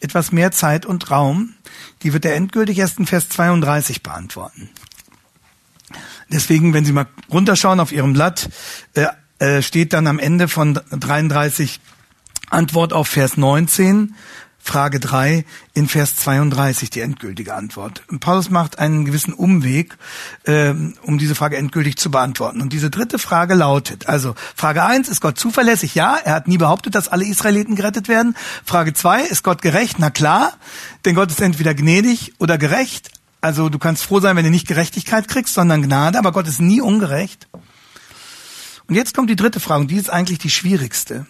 etwas 0.00 0.32
mehr 0.32 0.50
Zeit 0.50 0.86
und 0.86 1.12
Raum. 1.12 1.54
Die 2.02 2.12
wird 2.12 2.24
er 2.24 2.34
endgültig 2.34 2.78
erst 2.78 2.98
in 2.98 3.06
Vers 3.06 3.28
32 3.28 4.02
beantworten. 4.02 4.70
Deswegen, 6.32 6.74
wenn 6.74 6.84
Sie 6.84 6.90
mal 6.90 7.06
runterschauen 7.30 7.78
auf 7.78 7.92
Ihrem 7.92 8.14
Blatt, 8.14 8.50
äh, 8.94 9.06
äh, 9.38 9.62
steht 9.62 9.92
dann 9.92 10.08
am 10.08 10.18
Ende 10.18 10.48
von 10.48 10.80
33 10.90 11.78
Antwort 12.50 12.92
auf 12.92 13.06
Vers 13.06 13.36
19. 13.36 14.16
Frage 14.68 15.00
3 15.00 15.46
in 15.72 15.88
Vers 15.88 16.16
32 16.16 16.90
die 16.90 17.00
endgültige 17.00 17.54
Antwort. 17.54 18.02
Paulus 18.20 18.50
macht 18.50 18.78
einen 18.78 19.06
gewissen 19.06 19.32
Umweg, 19.32 19.96
ähm, 20.44 20.92
um 21.02 21.16
diese 21.16 21.34
Frage 21.34 21.56
endgültig 21.56 21.96
zu 21.96 22.10
beantworten. 22.10 22.60
Und 22.60 22.74
diese 22.74 22.90
dritte 22.90 23.18
Frage 23.18 23.54
lautet, 23.54 24.10
also 24.10 24.34
Frage 24.54 24.84
1, 24.84 25.08
ist 25.08 25.22
Gott 25.22 25.38
zuverlässig? 25.38 25.94
Ja, 25.94 26.18
er 26.22 26.34
hat 26.34 26.48
nie 26.48 26.58
behauptet, 26.58 26.94
dass 26.94 27.08
alle 27.08 27.24
Israeliten 27.24 27.76
gerettet 27.76 28.08
werden. 28.08 28.36
Frage 28.62 28.92
2, 28.92 29.22
ist 29.22 29.42
Gott 29.42 29.62
gerecht? 29.62 29.98
Na 29.98 30.10
klar, 30.10 30.52
denn 31.06 31.14
Gott 31.14 31.30
ist 31.30 31.40
entweder 31.40 31.72
gnädig 31.72 32.34
oder 32.38 32.58
gerecht. 32.58 33.10
Also 33.40 33.70
du 33.70 33.78
kannst 33.78 34.02
froh 34.02 34.20
sein, 34.20 34.36
wenn 34.36 34.44
du 34.44 34.50
nicht 34.50 34.68
Gerechtigkeit 34.68 35.28
kriegst, 35.28 35.54
sondern 35.54 35.80
Gnade, 35.80 36.18
aber 36.18 36.32
Gott 36.32 36.46
ist 36.46 36.60
nie 36.60 36.82
ungerecht. 36.82 37.48
Und 38.86 38.96
jetzt 38.96 39.14
kommt 39.14 39.30
die 39.30 39.36
dritte 39.36 39.60
Frage, 39.60 39.80
und 39.80 39.90
die 39.90 39.96
ist 39.96 40.10
eigentlich 40.10 40.38
die 40.38 40.50
schwierigste. 40.50 41.24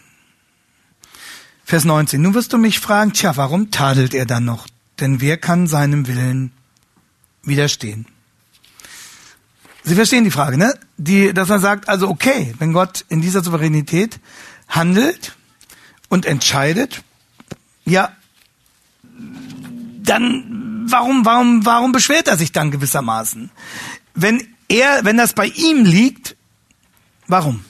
Vers 1.68 1.84
19. 1.84 2.22
Nun 2.22 2.32
wirst 2.32 2.54
du 2.54 2.56
mich 2.56 2.80
fragen, 2.80 3.12
tja, 3.12 3.36
warum 3.36 3.70
tadelt 3.70 4.14
er 4.14 4.24
dann 4.24 4.46
noch? 4.46 4.66
Denn 5.00 5.20
wer 5.20 5.36
kann 5.36 5.66
seinem 5.66 6.06
Willen 6.06 6.50
widerstehen? 7.42 8.06
Sie 9.84 9.94
verstehen 9.94 10.24
die 10.24 10.30
Frage, 10.30 10.56
ne? 10.56 10.72
Die, 10.96 11.34
dass 11.34 11.50
er 11.50 11.58
sagt, 11.58 11.90
also 11.90 12.08
okay, 12.08 12.54
wenn 12.58 12.72
Gott 12.72 13.04
in 13.10 13.20
dieser 13.20 13.44
Souveränität 13.44 14.18
handelt 14.66 15.36
und 16.08 16.24
entscheidet, 16.24 17.02
ja, 17.84 18.16
dann 19.12 20.86
warum, 20.88 21.26
warum, 21.26 21.66
warum 21.66 21.92
beschwert 21.92 22.28
er 22.28 22.38
sich 22.38 22.50
dann 22.50 22.70
gewissermaßen? 22.70 23.50
Wenn 24.14 24.42
er, 24.68 25.04
wenn 25.04 25.18
das 25.18 25.34
bei 25.34 25.48
ihm 25.48 25.84
liegt, 25.84 26.34
warum? 27.26 27.62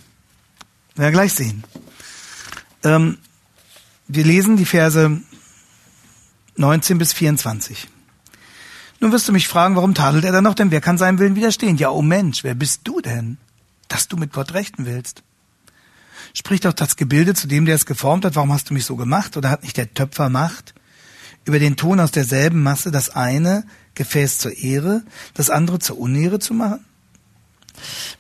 Werden 0.95 1.09
wir 1.09 1.11
gleich 1.11 1.33
sehen. 1.33 1.65
Ähm, 2.85 3.19
wir 4.09 4.25
lesen 4.25 4.57
die 4.57 4.65
Verse 4.65 5.21
19 6.57 6.99
bis 6.99 7.13
24. 7.13 7.89
Nun 9.01 9.13
wirst 9.13 9.29
du 9.29 9.33
mich 9.33 9.47
fragen, 9.47 9.77
warum 9.77 9.95
tadelt 9.95 10.25
er 10.25 10.33
dann 10.33 10.45
noch? 10.45 10.55
Denn 10.55 10.71
wer 10.71 10.81
kann 10.81 10.99
seinem 10.99 11.19
Willen 11.19 11.37
widerstehen? 11.37 11.77
Ja, 11.77 11.91
oh 11.91 12.03
Mensch, 12.03 12.43
wer 12.43 12.55
bist 12.55 12.81
du 12.85 13.01
denn, 13.01 13.37
dass 13.87 14.09
du 14.09 14.17
mit 14.17 14.33
Gott 14.33 14.55
rechten 14.55 14.87
willst? 14.87 15.23
Spricht 16.35 16.65
doch 16.65 16.73
das 16.73 16.97
Gebilde 16.97 17.35
zu 17.35 17.47
dem, 17.47 17.65
der 17.65 17.77
es 17.77 17.87
geformt 17.87 18.25
hat, 18.25 18.35
warum 18.35 18.53
hast 18.53 18.71
du 18.71 18.75
mich 18.75 18.85
so 18.85 18.97
gemacht? 18.97 19.37
Oder 19.37 19.51
hat 19.51 19.63
nicht 19.63 19.77
der 19.77 19.95
Töpfer 19.95 20.29
Macht, 20.31 20.75
über 21.45 21.59
den 21.59 21.77
Ton 21.77 22.01
aus 22.01 22.11
derselben 22.11 22.63
Masse 22.63 22.91
das 22.91 23.11
eine 23.11 23.65
Gefäß 23.95 24.39
zur 24.39 24.57
Ehre, 24.57 25.03
das 25.35 25.51
andere 25.51 25.79
zur 25.79 25.99
Unehre 25.99 26.39
zu 26.39 26.55
machen? 26.55 26.85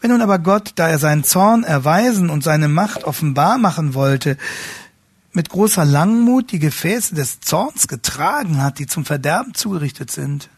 Wenn 0.01 0.11
nun 0.11 0.22
aber 0.22 0.38
Gott, 0.38 0.72
da 0.77 0.88
er 0.88 0.98
seinen 0.98 1.24
Zorn 1.24 1.64
erweisen 1.64 2.31
und 2.31 2.44
seine 2.44 2.68
Macht 2.68 3.05
offenbar 3.05 3.59
machen 3.59 3.94
wollte, 3.94 4.37
mit 5.33 5.51
großer 5.51 5.85
Langmut 5.85 6.53
die 6.53 6.59
Gefäße 6.59 7.14
des 7.14 7.41
Zorns 7.41 7.88
getragen 7.88 8.62
hat, 8.62 8.79
die 8.79 8.87
zum 8.87 9.05
Verderben 9.05 9.55
zugerichtet 9.55 10.11
sind, 10.11 10.49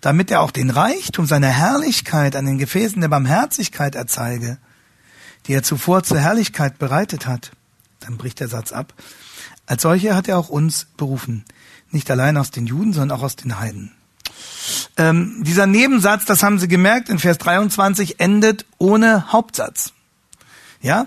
damit 0.00 0.30
er 0.30 0.40
auch 0.40 0.50
den 0.50 0.70
Reichtum 0.70 1.26
seiner 1.26 1.48
Herrlichkeit 1.48 2.36
an 2.36 2.46
den 2.46 2.58
Gefäßen 2.58 3.00
der 3.00 3.08
Barmherzigkeit 3.08 3.94
erzeige, 3.94 4.58
die 5.46 5.52
er 5.52 5.62
zuvor 5.62 6.02
zur 6.02 6.20
Herrlichkeit 6.20 6.78
bereitet 6.78 7.26
hat. 7.26 7.52
Dann 8.00 8.16
bricht 8.16 8.40
der 8.40 8.48
Satz 8.48 8.72
ab. 8.72 8.92
Als 9.66 9.82
solche 9.82 10.14
hat 10.14 10.28
er 10.28 10.38
auch 10.38 10.50
uns 10.50 10.86
berufen, 10.96 11.44
nicht 11.90 12.10
allein 12.10 12.36
aus 12.36 12.50
den 12.50 12.66
Juden, 12.66 12.92
sondern 12.92 13.18
auch 13.18 13.22
aus 13.22 13.36
den 13.36 13.58
Heiden. 13.58 13.92
Ähm, 14.96 15.42
dieser 15.44 15.66
Nebensatz, 15.66 16.24
das 16.24 16.42
haben 16.42 16.58
Sie 16.58 16.68
gemerkt, 16.68 17.08
in 17.08 17.18
Vers 17.18 17.38
23 17.38 18.20
endet 18.20 18.66
ohne 18.78 19.32
Hauptsatz. 19.32 19.92
Ja, 20.80 21.06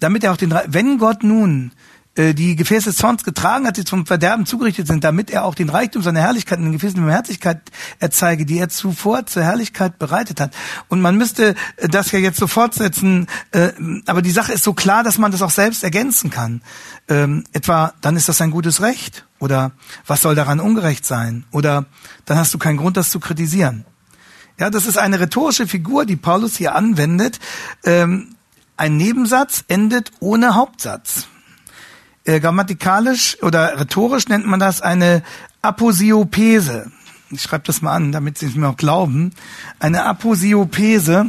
damit 0.00 0.24
er 0.24 0.32
auch 0.32 0.36
den, 0.36 0.54
wenn 0.66 0.98
Gott 0.98 1.22
nun 1.22 1.72
die 2.16 2.56
Gefäße 2.56 2.90
des 2.90 2.96
Zorns 2.96 3.24
getragen 3.24 3.66
hat, 3.66 3.76
die 3.76 3.84
zum 3.84 4.06
Verderben 4.06 4.46
zugerichtet 4.46 4.86
sind, 4.86 5.04
damit 5.04 5.30
er 5.30 5.44
auch 5.44 5.54
den 5.54 5.68
Reichtum 5.68 6.02
seiner 6.02 6.20
Herrlichkeit 6.20 6.58
in 6.58 6.64
den 6.64 6.72
Gefäßen 6.72 6.96
der 6.96 7.02
Barmherzigkeit 7.02 7.60
erzeige, 7.98 8.46
die 8.46 8.58
er 8.58 8.68
zuvor 8.68 9.26
zur 9.26 9.42
Herrlichkeit 9.42 9.98
bereitet 9.98 10.40
hat. 10.40 10.54
Und 10.88 11.00
man 11.00 11.16
müsste 11.16 11.54
äh, 11.76 11.88
das 11.88 12.12
ja 12.12 12.18
jetzt 12.18 12.38
so 12.38 12.46
fortsetzen, 12.46 13.26
äh, 13.52 13.72
aber 14.06 14.22
die 14.22 14.30
Sache 14.30 14.52
ist 14.52 14.64
so 14.64 14.72
klar, 14.72 15.02
dass 15.04 15.18
man 15.18 15.32
das 15.32 15.42
auch 15.42 15.50
selbst 15.50 15.84
ergänzen 15.84 16.30
kann. 16.30 16.62
Ähm, 17.08 17.44
etwa, 17.52 17.92
dann 18.00 18.16
ist 18.16 18.28
das 18.28 18.40
ein 18.40 18.50
gutes 18.50 18.80
Recht. 18.80 19.26
Oder 19.38 19.72
was 20.06 20.22
soll 20.22 20.34
daran 20.34 20.60
ungerecht 20.60 21.04
sein? 21.04 21.44
Oder 21.50 21.84
dann 22.24 22.38
hast 22.38 22.54
du 22.54 22.58
keinen 22.58 22.78
Grund, 22.78 22.96
das 22.96 23.10
zu 23.10 23.20
kritisieren. 23.20 23.84
Ja, 24.58 24.70
das 24.70 24.86
ist 24.86 24.96
eine 24.96 25.20
rhetorische 25.20 25.66
Figur, 25.66 26.06
die 26.06 26.16
Paulus 26.16 26.56
hier 26.56 26.74
anwendet. 26.74 27.38
Ähm, 27.84 28.34
ein 28.78 28.96
Nebensatz 28.96 29.64
endet 29.68 30.12
ohne 30.20 30.54
Hauptsatz. 30.54 31.28
Äh, 32.26 32.40
grammatikalisch 32.40 33.40
oder 33.42 33.78
rhetorisch 33.78 34.26
nennt 34.26 34.46
man 34.46 34.58
das 34.58 34.82
eine 34.82 35.22
Aposiopese. 35.62 36.90
Ich 37.30 37.42
schreibe 37.42 37.64
das 37.66 37.82
mal 37.82 37.94
an, 37.94 38.10
damit 38.10 38.36
Sie 38.36 38.46
es 38.46 38.56
mir 38.56 38.68
auch 38.68 38.76
glauben. 38.76 39.32
Eine 39.78 40.04
Aposiopese 40.04 41.26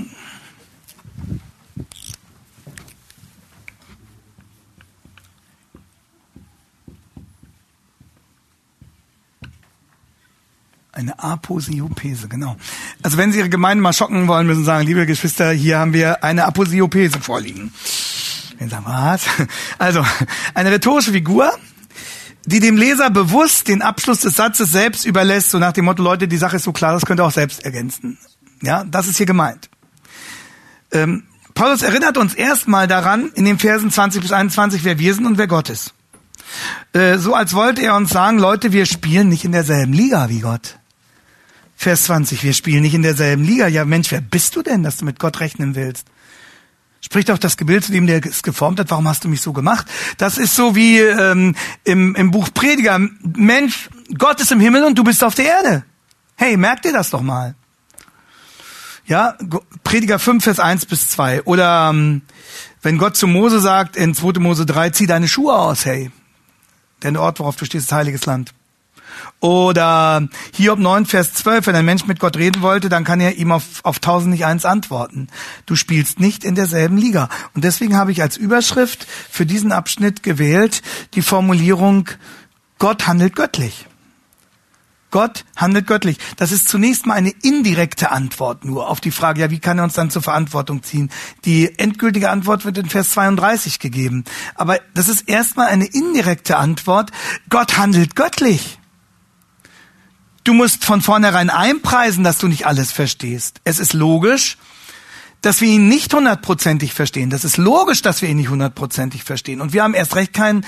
Eine 10.97 11.19
Aposiopese, 11.19 12.27
genau. 12.27 12.57
Also 13.03 13.17
wenn 13.17 13.31
Sie 13.31 13.37
Ihre 13.37 13.49
Gemeinde 13.49 13.83
mal 13.83 13.93
schocken 13.93 14.27
wollen, 14.27 14.47
müssen 14.47 14.61
Sie 14.61 14.65
sagen, 14.65 14.87
liebe 14.87 15.05
Geschwister, 15.05 15.51
hier 15.51 15.77
haben 15.77 15.93
wir 15.93 16.23
eine 16.23 16.45
Aposiopese 16.45 17.19
vorliegen. 17.19 17.71
Sie 18.59 18.69
sagen, 18.69 18.85
was? 18.85 19.23
Also, 19.77 20.05
eine 20.53 20.71
rhetorische 20.71 21.11
Figur, 21.11 21.51
die 22.45 22.59
dem 22.59 22.77
Leser 22.77 23.09
bewusst 23.09 23.67
den 23.67 23.81
Abschluss 23.81 24.21
des 24.21 24.35
Satzes 24.35 24.71
selbst 24.71 25.05
überlässt, 25.05 25.51
so 25.51 25.59
nach 25.59 25.73
dem 25.73 25.85
Motto, 25.85 26.01
Leute, 26.01 26.27
die 26.27 26.37
Sache 26.37 26.55
ist 26.55 26.63
so 26.63 26.71
klar, 26.71 26.93
das 26.93 27.05
könnt 27.05 27.19
ihr 27.19 27.25
auch 27.25 27.31
selbst 27.31 27.63
ergänzen. 27.63 28.17
Ja, 28.61 28.83
das 28.85 29.07
ist 29.07 29.17
hier 29.17 29.25
gemeint. 29.25 29.69
Ähm, 30.91 31.23
Paulus 31.53 31.81
erinnert 31.81 32.17
uns 32.17 32.33
erstmal 32.33 32.87
daran, 32.87 33.31
in 33.35 33.45
den 33.45 33.59
Versen 33.59 33.91
20 33.91 34.21
bis 34.21 34.31
21, 34.31 34.83
wer 34.83 34.97
wir 34.99 35.13
sind 35.13 35.25
und 35.25 35.37
wer 35.37 35.47
Gott 35.47 35.69
ist. 35.69 35.93
Äh, 36.93 37.17
so 37.17 37.33
als 37.33 37.53
wollte 37.53 37.81
er 37.81 37.95
uns 37.95 38.11
sagen, 38.11 38.39
Leute, 38.39 38.71
wir 38.71 38.85
spielen 38.85 39.29
nicht 39.29 39.43
in 39.43 39.51
derselben 39.51 39.93
Liga 39.93 40.29
wie 40.29 40.39
Gott. 40.39 40.79
Vers 41.75 42.03
20, 42.03 42.43
wir 42.43 42.53
spielen 42.53 42.81
nicht 42.81 42.95
in 42.95 43.03
derselben 43.03 43.43
Liga. 43.43 43.67
Ja, 43.67 43.85
Mensch, 43.85 44.11
wer 44.11 44.21
bist 44.21 44.55
du 44.55 44.63
denn, 44.63 44.83
dass 44.83 44.97
du 44.97 45.05
mit 45.05 45.19
Gott 45.19 45.39
rechnen 45.39 45.75
willst? 45.75 46.07
Spricht 47.07 47.31
auch 47.31 47.37
das 47.37 47.55
Gebild 47.55 47.85
zu 47.85 47.93
dem, 47.93 48.05
der 48.05 48.25
es 48.25 48.43
geformt 48.43 48.81
hat, 48.81 48.91
warum 48.91 49.07
hast 49.07 49.23
du 49.23 49.29
mich 49.29 49.39
so 49.39 49.53
gemacht? 49.53 49.87
Das 50.17 50.37
ist 50.37 50.55
so 50.55 50.75
wie 50.75 50.99
ähm, 50.99 51.55
im, 51.85 52.15
im 52.15 52.31
Buch 52.31 52.49
Prediger. 52.53 52.99
Mensch, 53.21 53.89
Gott 54.17 54.41
ist 54.41 54.51
im 54.51 54.59
Himmel 54.59 54.83
und 54.83 54.97
du 54.97 55.05
bist 55.05 55.23
auf 55.23 55.33
der 55.33 55.45
Erde. 55.45 55.85
Hey, 56.35 56.57
merkt 56.57 56.83
ihr 56.83 56.91
das 56.91 57.09
doch 57.09 57.21
mal. 57.21 57.55
Ja, 59.05 59.37
Prediger 59.85 60.19
5, 60.19 60.43
Vers 60.43 60.59
1 60.59 60.85
bis 60.87 61.09
2. 61.11 61.43
Oder 61.43 61.91
ähm, 61.91 62.23
wenn 62.81 62.97
Gott 62.97 63.15
zu 63.15 63.25
Mose 63.25 63.61
sagt 63.61 63.95
in 63.95 64.13
2. 64.13 64.41
Mose 64.41 64.65
3, 64.65 64.89
zieh 64.89 65.07
deine 65.07 65.29
Schuhe 65.29 65.53
aus, 65.55 65.85
hey. 65.85 66.11
Denn 67.03 67.13
der 67.13 67.23
Ort, 67.23 67.39
worauf 67.39 67.55
du 67.55 67.63
stehst, 67.63 67.85
ist 67.85 67.93
heiliges 67.93 68.25
Land. 68.25 68.53
Oder 69.39 70.27
Hiob 70.53 70.79
9, 70.79 71.05
Vers 71.05 71.33
12, 71.33 71.67
wenn 71.67 71.75
ein 71.75 71.85
Mensch 71.85 72.07
mit 72.07 72.19
Gott 72.19 72.37
reden 72.37 72.63
wollte, 72.63 72.89
dann 72.89 73.03
kann 73.03 73.21
er 73.21 73.35
ihm 73.35 73.51
auf, 73.51 73.63
auf 73.83 73.99
tausend 73.99 74.31
nicht 74.31 74.45
eins 74.45 74.65
antworten. 74.65 75.27
Du 75.67 75.75
spielst 75.75 76.19
nicht 76.19 76.43
in 76.43 76.55
derselben 76.55 76.97
Liga. 76.97 77.29
Und 77.53 77.63
deswegen 77.63 77.95
habe 77.95 78.11
ich 78.11 78.21
als 78.21 78.35
Überschrift 78.35 79.05
für 79.29 79.45
diesen 79.45 79.71
Abschnitt 79.71 80.23
gewählt 80.23 80.81
die 81.13 81.21
Formulierung, 81.21 82.09
Gott 82.79 83.05
handelt 83.07 83.35
göttlich. 83.35 83.85
Gott 85.11 85.45
handelt 85.55 85.87
göttlich. 85.87 86.17
Das 86.35 86.51
ist 86.51 86.67
zunächst 86.67 87.05
mal 87.05 87.13
eine 87.13 87.29
indirekte 87.29 88.11
Antwort 88.11 88.65
nur 88.65 88.89
auf 88.89 88.99
die 88.99 89.11
Frage, 89.11 89.41
ja, 89.41 89.51
wie 89.51 89.59
kann 89.59 89.77
er 89.77 89.85
uns 89.85 89.93
dann 89.93 90.09
zur 90.09 90.21
Verantwortung 90.21 90.83
ziehen? 90.83 91.09
Die 91.45 91.77
endgültige 91.79 92.29
Antwort 92.29 92.65
wird 92.65 92.77
in 92.77 92.89
Vers 92.89 93.11
32 93.11 93.79
gegeben. 93.79 94.25
Aber 94.55 94.79
das 94.93 95.07
ist 95.07 95.29
erstmal 95.29 95.67
eine 95.67 95.85
indirekte 95.85 96.57
Antwort. 96.57 97.11
Gott 97.49 97.77
handelt 97.77 98.15
göttlich. 98.15 98.79
Du 100.47 100.53
musst 100.53 100.85
von 100.85 101.01
vornherein 101.01 101.49
einpreisen, 101.49 102.23
dass 102.23 102.37
du 102.37 102.47
nicht 102.47 102.65
alles 102.65 102.93
verstehst. 102.93 103.59
Es 103.65 103.79
ist 103.79 103.91
logisch, 103.91 104.57
dass 105.41 105.59
wir 105.59 105.67
ihn 105.67 105.89
nicht 105.89 106.13
hundertprozentig 106.13 106.93
verstehen. 106.93 107.29
Das 107.29 107.43
ist 107.43 107.57
logisch, 107.57 108.01
dass 108.01 108.21
wir 108.21 108.29
ihn 108.29 108.37
nicht 108.37 108.47
hundertprozentig 108.47 109.25
verstehen. 109.25 109.59
Und 109.59 109.73
wir 109.73 109.83
haben 109.83 109.93
erst 109.93 110.15
recht 110.15 110.31
kein, 110.31 110.65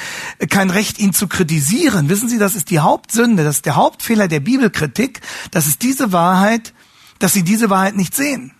kein 0.49 0.69
Recht, 0.69 0.99
ihn 0.99 1.13
zu 1.13 1.29
kritisieren. 1.29 2.09
Wissen 2.09 2.27
Sie, 2.27 2.37
das 2.37 2.55
ist 2.55 2.71
die 2.71 2.79
Hauptsünde, 2.79 3.45
das 3.45 3.55
ist 3.55 3.65
der 3.67 3.77
Hauptfehler 3.77 4.27
der 4.27 4.41
Bibelkritik. 4.41 5.21
Das 5.51 5.65
ist 5.65 5.81
diese 5.81 6.11
Wahrheit, 6.11 6.73
dass 7.19 7.31
sie 7.31 7.43
diese 7.43 7.69
Wahrheit 7.69 7.95
nicht 7.95 8.13
sehen. 8.13 8.51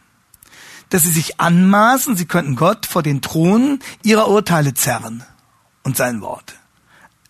Dass 0.88 1.04
sie 1.04 1.12
sich 1.12 1.42
anmaßen, 1.42 2.16
sie 2.16 2.28
könnten 2.28 2.56
Gott 2.56 2.86
vor 2.86 3.04
den 3.04 3.20
Thron 3.22 3.80
ihrer 4.04 4.30
Urteile 4.30 4.74
zerren 4.74 5.26
und 5.84 5.98
sein 5.98 6.22
Wort 6.22 6.59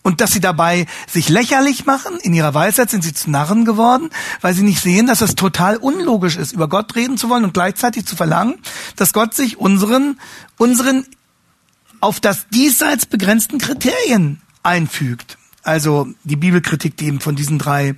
und 0.04 0.22
dass 0.22 0.32
sie 0.32 0.40
dabei 0.40 0.86
sich 1.10 1.30
lächerlich 1.30 1.86
machen. 1.86 2.18
In 2.22 2.34
ihrer 2.34 2.54
Weisheit 2.54 2.90
sind 2.90 3.04
sie 3.04 3.14
zu 3.14 3.30
Narren 3.30 3.66
geworden, 3.66 4.10
weil 4.42 4.54
sie 4.54 4.64
nicht 4.64 4.82
sehen, 4.82 5.08
dass 5.08 5.22
es 5.22 5.36
total 5.36 5.78
unlogisch 5.78 6.38
ist, 6.38 6.52
über 6.52 6.68
Gott 6.68 6.96
reden 6.96 7.18
zu 7.18 7.30
wollen 7.30 7.44
und 7.44 7.54
gleichzeitig 7.54 8.06
zu 8.06 8.16
verlangen, 8.16 8.56
dass 8.96 9.14
Gott 9.14 9.34
sich 9.34 9.58
unseren, 9.58 10.20
unseren 10.58 11.06
auf 12.02 12.20
das 12.20 12.48
diesseits 12.50 13.06
begrenzten 13.06 13.58
Kriterien 13.58 14.42
einfügt. 14.64 15.39
Also 15.70 16.08
die 16.24 16.36
Bibelkritik, 16.36 16.98
die 16.98 17.06
eben 17.06 17.20
von 17.20 17.36
diesen 17.36 17.60
drei 17.60 17.94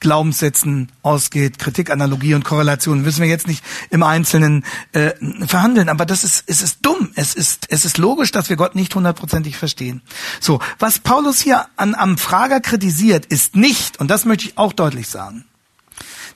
Glaubenssätzen 0.00 0.90
ausgeht, 1.02 1.58
Kritik, 1.58 1.90
Analogie 1.90 2.32
und 2.32 2.44
Korrelation, 2.44 3.02
müssen 3.02 3.20
wir 3.20 3.28
jetzt 3.28 3.46
nicht 3.46 3.62
im 3.90 4.02
Einzelnen 4.02 4.64
äh, 4.92 5.10
verhandeln. 5.46 5.90
Aber 5.90 6.06
das 6.06 6.24
ist, 6.24 6.44
es 6.46 6.62
ist 6.62 6.78
dumm. 6.80 7.10
Es 7.16 7.34
ist, 7.34 7.66
es 7.68 7.84
ist 7.84 7.98
logisch, 7.98 8.32
dass 8.32 8.48
wir 8.48 8.56
Gott 8.56 8.74
nicht 8.74 8.94
hundertprozentig 8.94 9.58
verstehen. 9.58 10.00
So, 10.40 10.60
was 10.78 10.98
Paulus 10.98 11.40
hier 11.40 11.66
an, 11.76 11.94
am 11.94 12.16
Frager 12.16 12.58
kritisiert, 12.62 13.26
ist 13.26 13.54
nicht, 13.54 14.00
und 14.00 14.10
das 14.10 14.24
möchte 14.24 14.46
ich 14.46 14.56
auch 14.56 14.72
deutlich 14.72 15.06
sagen, 15.06 15.44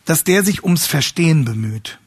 dass 0.05 0.23
der 0.23 0.45
sich 0.45 0.65
ums 0.65 0.85
Verstehen 0.85 1.47
bemüht. 1.47 1.99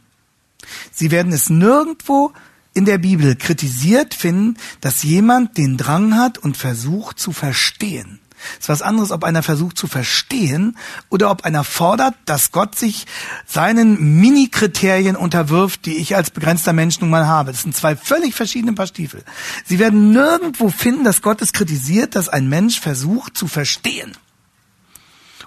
Sie 0.92 1.10
werden 1.10 1.34
es 1.34 1.50
nirgendwo 1.50 2.32
in 2.76 2.86
der 2.86 3.00
Bibel 3.00 3.36
kritisiert 3.36 4.14
finden, 4.14 4.56
dass 4.82 5.02
jemand 5.02 5.58
den 5.58 5.78
Drang 5.78 6.16
hat 6.16 6.38
und 6.38 6.58
versucht 6.58 7.18
zu 7.18 7.32
verstehen. 7.32 8.20
Es 8.54 8.66
ist 8.66 8.70
was 8.70 8.82
anderes, 8.82 9.12
ob 9.12 9.24
einer 9.24 9.44
versucht 9.44 9.78
zu 9.78 9.88
verstehen 9.88 10.78
oder 11.10 11.32
ob 11.32 11.46
einer 11.46 11.64
fordert, 11.64 12.16
dass 12.26 12.52
Gott 12.52 12.78
sich 12.78 13.06
seinen 13.46 14.20
Mini-Kriterien 14.20 15.16
unterwirft, 15.16 15.86
die 15.86 15.98
ich 15.98 16.16
als 16.16 16.32
begrenzter 16.32 16.74
Mensch 16.74 17.00
nun 17.00 17.10
mal 17.10 17.28
habe. 17.28 17.52
Das 17.52 17.64
sind 17.64 17.76
zwei 17.76 17.96
völlig 17.96 18.36
verschiedene 18.36 18.74
Paar 18.74 18.88
Stiefel. 18.88 19.24
Sie 19.66 19.80
werden 19.80 20.12
nirgendwo 20.12 20.70
finden, 20.70 21.04
dass 21.04 21.22
Gott 21.22 21.42
es 21.42 21.54
kritisiert, 21.54 22.16
dass 22.16 22.30
ein 22.30 22.50
Mensch 22.50 22.80
versucht 22.80 23.38
zu 23.38 23.48
verstehen. 23.48 24.14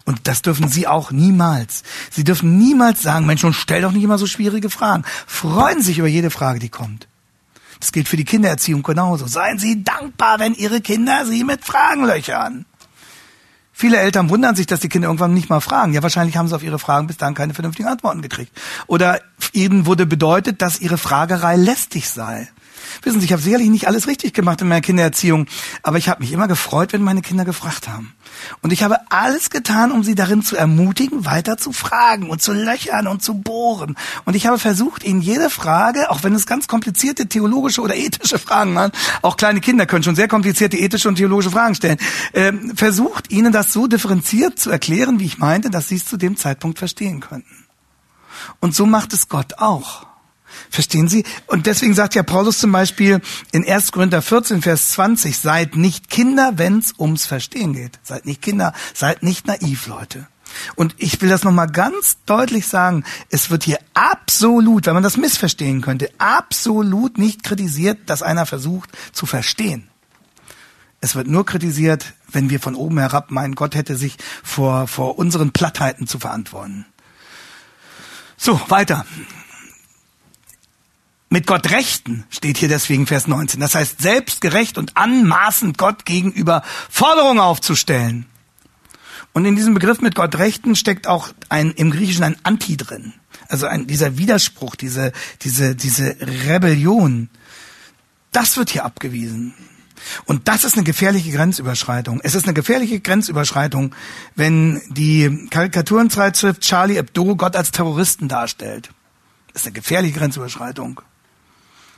Und 0.04 0.26
das 0.26 0.42
dürfen 0.42 0.68
Sie 0.68 0.86
auch 0.86 1.10
niemals. 1.10 1.82
Sie 2.10 2.24
dürfen 2.24 2.58
niemals 2.58 3.02
sagen, 3.02 3.26
Mensch, 3.26 3.44
und 3.44 3.54
stell 3.54 3.82
doch 3.82 3.92
nicht 3.92 4.02
immer 4.02 4.18
so 4.18 4.26
schwierige 4.26 4.70
Fragen. 4.70 5.04
Freuen 5.26 5.82
sich 5.82 5.98
über 5.98 6.08
jede 6.08 6.30
Frage, 6.30 6.58
die 6.58 6.68
kommt. 6.68 7.06
Das 7.80 7.92
gilt 7.92 8.08
für 8.08 8.16
die 8.16 8.24
Kindererziehung 8.24 8.82
genauso. 8.82 9.26
Seien 9.26 9.58
Sie 9.58 9.82
dankbar, 9.82 10.38
wenn 10.38 10.54
Ihre 10.54 10.80
Kinder 10.80 11.24
Sie 11.26 11.44
mit 11.44 11.64
Fragen 11.64 12.04
löchern. 12.04 12.66
Viele 13.80 13.96
Eltern 13.96 14.28
wundern 14.28 14.56
sich, 14.56 14.66
dass 14.66 14.80
die 14.80 14.90
Kinder 14.90 15.08
irgendwann 15.08 15.32
nicht 15.32 15.48
mal 15.48 15.60
fragen. 15.60 15.94
Ja, 15.94 16.02
wahrscheinlich 16.02 16.36
haben 16.36 16.46
sie 16.46 16.54
auf 16.54 16.62
ihre 16.62 16.78
Fragen 16.78 17.06
bis 17.06 17.16
dahin 17.16 17.34
keine 17.34 17.54
vernünftigen 17.54 17.88
Antworten 17.88 18.20
gekriegt. 18.20 18.52
Oder 18.88 19.22
ihnen 19.54 19.86
wurde 19.86 20.04
bedeutet, 20.04 20.60
dass 20.60 20.82
ihre 20.82 20.98
Fragerei 20.98 21.56
lästig 21.56 22.10
sei. 22.10 22.50
Wissen 23.02 23.20
Sie, 23.20 23.26
ich 23.26 23.32
habe 23.32 23.42
sicherlich 23.42 23.68
nicht 23.68 23.86
alles 23.86 24.06
richtig 24.06 24.34
gemacht 24.34 24.60
in 24.60 24.68
meiner 24.68 24.80
Kindererziehung, 24.82 25.46
aber 25.82 25.98
ich 25.98 26.08
habe 26.08 26.20
mich 26.20 26.32
immer 26.32 26.48
gefreut, 26.48 26.92
wenn 26.92 27.02
meine 27.02 27.22
Kinder 27.22 27.44
gefragt 27.44 27.88
haben. 27.88 28.14
Und 28.62 28.72
ich 28.72 28.82
habe 28.82 28.98
alles 29.10 29.50
getan, 29.50 29.90
um 29.90 30.04
sie 30.04 30.14
darin 30.14 30.42
zu 30.42 30.56
ermutigen, 30.56 31.24
weiter 31.24 31.56
zu 31.56 31.72
fragen 31.72 32.28
und 32.28 32.42
zu 32.42 32.52
löchern 32.52 33.06
und 33.06 33.22
zu 33.22 33.34
bohren. 33.34 33.96
Und 34.24 34.36
ich 34.36 34.46
habe 34.46 34.58
versucht, 34.58 35.04
ihnen 35.04 35.20
jede 35.20 35.50
Frage, 35.50 36.10
auch 36.10 36.22
wenn 36.22 36.34
es 36.34 36.46
ganz 36.46 36.68
komplizierte 36.68 37.26
theologische 37.26 37.80
oder 37.80 37.96
ethische 37.96 38.38
Fragen 38.38 38.74
waren, 38.74 38.92
auch 39.22 39.36
kleine 39.36 39.60
Kinder 39.60 39.86
können 39.86 40.04
schon 40.04 40.16
sehr 40.16 40.28
komplizierte 40.28 40.76
ethische 40.76 41.08
und 41.08 41.16
theologische 41.16 41.50
Fragen 41.50 41.74
stellen, 41.74 41.98
äh, 42.32 42.52
versucht, 42.74 43.30
ihnen 43.30 43.52
das 43.52 43.72
so 43.72 43.86
differenziert 43.86 44.58
zu 44.58 44.70
erklären, 44.70 45.20
wie 45.20 45.26
ich 45.26 45.38
meinte, 45.38 45.70
dass 45.70 45.88
sie 45.88 45.96
es 45.96 46.04
zu 46.04 46.16
dem 46.16 46.36
Zeitpunkt 46.36 46.78
verstehen 46.78 47.20
könnten. 47.20 47.66
Und 48.60 48.74
so 48.74 48.86
macht 48.86 49.12
es 49.12 49.28
Gott 49.28 49.54
auch. 49.58 50.09
Verstehen 50.70 51.08
Sie? 51.08 51.24
Und 51.46 51.66
deswegen 51.66 51.94
sagt 51.94 52.14
ja 52.14 52.22
Paulus 52.22 52.58
zum 52.58 52.72
Beispiel 52.72 53.20
in 53.52 53.68
1. 53.68 53.92
Korinther 53.92 54.22
14, 54.22 54.62
Vers 54.62 54.92
20, 54.92 55.38
seid 55.38 55.76
nicht 55.76 56.10
Kinder, 56.10 56.52
wenn's 56.56 56.94
ums 56.98 57.26
Verstehen 57.26 57.72
geht. 57.72 57.98
Seid 58.02 58.26
nicht 58.26 58.42
Kinder, 58.42 58.72
seid 58.94 59.22
nicht 59.22 59.46
naiv, 59.46 59.86
Leute. 59.86 60.28
Und 60.74 60.94
ich 60.98 61.20
will 61.20 61.28
das 61.28 61.44
nochmal 61.44 61.68
ganz 61.68 62.18
deutlich 62.26 62.66
sagen, 62.66 63.04
es 63.30 63.50
wird 63.50 63.64
hier 63.64 63.78
absolut, 63.94 64.86
wenn 64.86 64.94
man 64.94 65.02
das 65.02 65.16
missverstehen 65.16 65.80
könnte, 65.80 66.10
absolut 66.18 67.18
nicht 67.18 67.42
kritisiert, 67.42 67.98
dass 68.06 68.22
einer 68.22 68.46
versucht 68.46 68.90
zu 69.12 69.26
verstehen. 69.26 69.88
Es 71.00 71.14
wird 71.14 71.28
nur 71.28 71.46
kritisiert, 71.46 72.12
wenn 72.28 72.50
wir 72.50 72.60
von 72.60 72.74
oben 72.74 72.98
herab 72.98 73.30
meinen, 73.30 73.54
Gott 73.54 73.74
hätte 73.74 73.96
sich 73.96 74.16
vor, 74.42 74.86
vor 74.86 75.18
unseren 75.18 75.52
Plattheiten 75.52 76.06
zu 76.06 76.18
verantworten. 76.18 76.84
So, 78.36 78.60
weiter. 78.68 79.06
Mit 81.32 81.46
Gott 81.46 81.70
rechten 81.70 82.24
steht 82.28 82.58
hier 82.58 82.68
deswegen 82.68 83.06
Vers 83.06 83.28
19. 83.28 83.60
Das 83.60 83.76
heißt, 83.76 84.02
selbstgerecht 84.02 84.76
und 84.76 84.96
anmaßend 84.96 85.78
Gott 85.78 86.04
gegenüber 86.04 86.62
Forderungen 86.90 87.38
aufzustellen. 87.38 88.26
Und 89.32 89.44
in 89.44 89.54
diesem 89.54 89.74
Begriff 89.74 90.00
mit 90.00 90.16
Gott 90.16 90.36
rechten 90.38 90.74
steckt 90.74 91.06
auch 91.06 91.28
ein, 91.48 91.70
im 91.70 91.92
Griechischen 91.92 92.24
ein 92.24 92.36
Anti 92.42 92.76
drin. 92.76 93.12
Also 93.48 93.66
ein, 93.66 93.86
dieser 93.86 94.18
Widerspruch, 94.18 94.74
diese, 94.74 95.12
diese, 95.42 95.76
diese 95.76 96.16
Rebellion. 96.48 97.30
Das 98.32 98.56
wird 98.56 98.70
hier 98.70 98.84
abgewiesen. 98.84 99.54
Und 100.24 100.48
das 100.48 100.64
ist 100.64 100.74
eine 100.74 100.82
gefährliche 100.82 101.30
Grenzüberschreitung. 101.30 102.20
Es 102.24 102.34
ist 102.34 102.46
eine 102.46 102.54
gefährliche 102.54 102.98
Grenzüberschreitung, 102.98 103.94
wenn 104.34 104.82
die 104.88 105.46
Karikaturenzeitschrift 105.48 106.62
Charlie 106.62 106.96
Hebdo 106.96 107.36
Gott 107.36 107.54
als 107.54 107.70
Terroristen 107.70 108.26
darstellt. 108.26 108.90
Das 109.52 109.62
ist 109.62 109.66
eine 109.68 109.74
gefährliche 109.74 110.18
Grenzüberschreitung. 110.18 111.00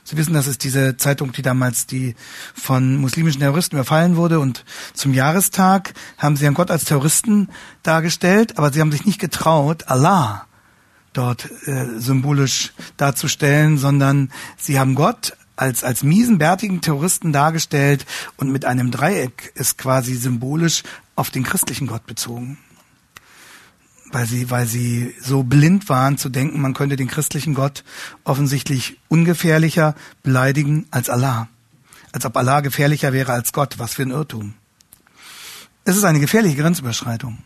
Sie 0.03 0.17
wissen, 0.17 0.33
das 0.33 0.47
ist 0.47 0.63
diese 0.63 0.97
Zeitung, 0.97 1.31
die 1.31 1.41
damals 1.41 1.87
die 1.87 2.15
von 2.53 2.97
muslimischen 2.97 3.39
Terroristen 3.39 3.77
überfallen 3.77 4.15
wurde. 4.17 4.39
Und 4.39 4.65
zum 4.93 5.13
Jahrestag 5.13 5.93
haben 6.17 6.35
sie 6.35 6.45
an 6.45 6.53
Gott 6.53 6.71
als 6.71 6.85
Terroristen 6.85 7.49
dargestellt, 7.83 8.57
aber 8.57 8.73
sie 8.73 8.81
haben 8.81 8.91
sich 8.91 9.05
nicht 9.05 9.19
getraut, 9.19 9.87
Allah 9.87 10.47
dort 11.13 11.49
äh, 11.67 11.99
symbolisch 11.99 12.73
darzustellen, 12.97 13.77
sondern 13.77 14.31
sie 14.57 14.79
haben 14.79 14.95
Gott 14.95 15.37
als, 15.55 15.83
als 15.83 16.03
miesen, 16.03 16.39
bärtigen 16.39 16.81
Terroristen 16.81 17.31
dargestellt 17.31 18.05
und 18.37 18.51
mit 18.51 18.65
einem 18.65 18.89
Dreieck 18.89 19.51
ist 19.55 19.77
quasi 19.77 20.15
symbolisch 20.15 20.81
auf 21.15 21.29
den 21.29 21.43
christlichen 21.43 21.85
Gott 21.85 22.07
bezogen 22.07 22.57
weil 24.13 24.27
sie, 24.27 24.51
weil 24.51 24.67
sie 24.67 25.13
so 25.19 25.43
blind 25.43 25.89
waren 25.89 26.17
zu 26.17 26.29
denken, 26.29 26.61
man 26.61 26.73
könnte 26.73 26.95
den 26.95 27.07
christlichen 27.07 27.55
Gott 27.55 27.83
offensichtlich 28.23 28.99
ungefährlicher 29.07 29.95
beleidigen 30.21 30.85
als 30.91 31.09
Allah. 31.09 31.49
Als 32.11 32.25
ob 32.25 32.37
Allah 32.37 32.61
gefährlicher 32.61 33.11
wäre 33.11 33.33
als 33.33 33.53
Gott. 33.53 33.79
Was 33.79 33.95
für 33.95 34.03
ein 34.03 34.11
Irrtum. 34.11 34.53
Es 35.83 35.97
ist 35.97 36.03
eine 36.03 36.19
gefährliche 36.19 36.55
Grenzüberschreitung. 36.57 37.39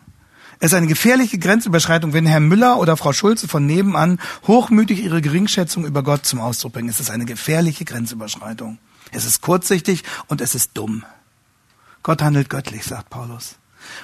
Es 0.59 0.71
ist 0.71 0.77
eine 0.77 0.87
gefährliche 0.87 1.37
Grenzüberschreitung, 1.37 2.13
wenn 2.13 2.25
Herr 2.25 2.39
Müller 2.39 2.79
oder 2.79 2.97
Frau 2.97 3.13
Schulze 3.13 3.47
von 3.47 3.65
nebenan 3.65 4.19
hochmütig 4.45 5.03
ihre 5.03 5.21
Geringschätzung 5.21 5.85
über 5.85 6.03
Gott 6.03 6.25
zum 6.25 6.41
Ausdruck 6.41 6.73
bringen. 6.73 6.89
Es 6.89 6.99
ist 6.99 7.11
eine 7.11 7.25
gefährliche 7.25 7.85
Grenzüberschreitung. 7.85 8.77
Es 9.11 9.25
ist 9.25 9.41
kurzsichtig 9.41 10.03
und 10.27 10.41
es 10.41 10.53
ist 10.53 10.71
dumm. 10.73 11.05
Gott 12.03 12.21
handelt 12.21 12.49
göttlich, 12.49 12.83
sagt 12.83 13.09
Paulus. 13.09 13.55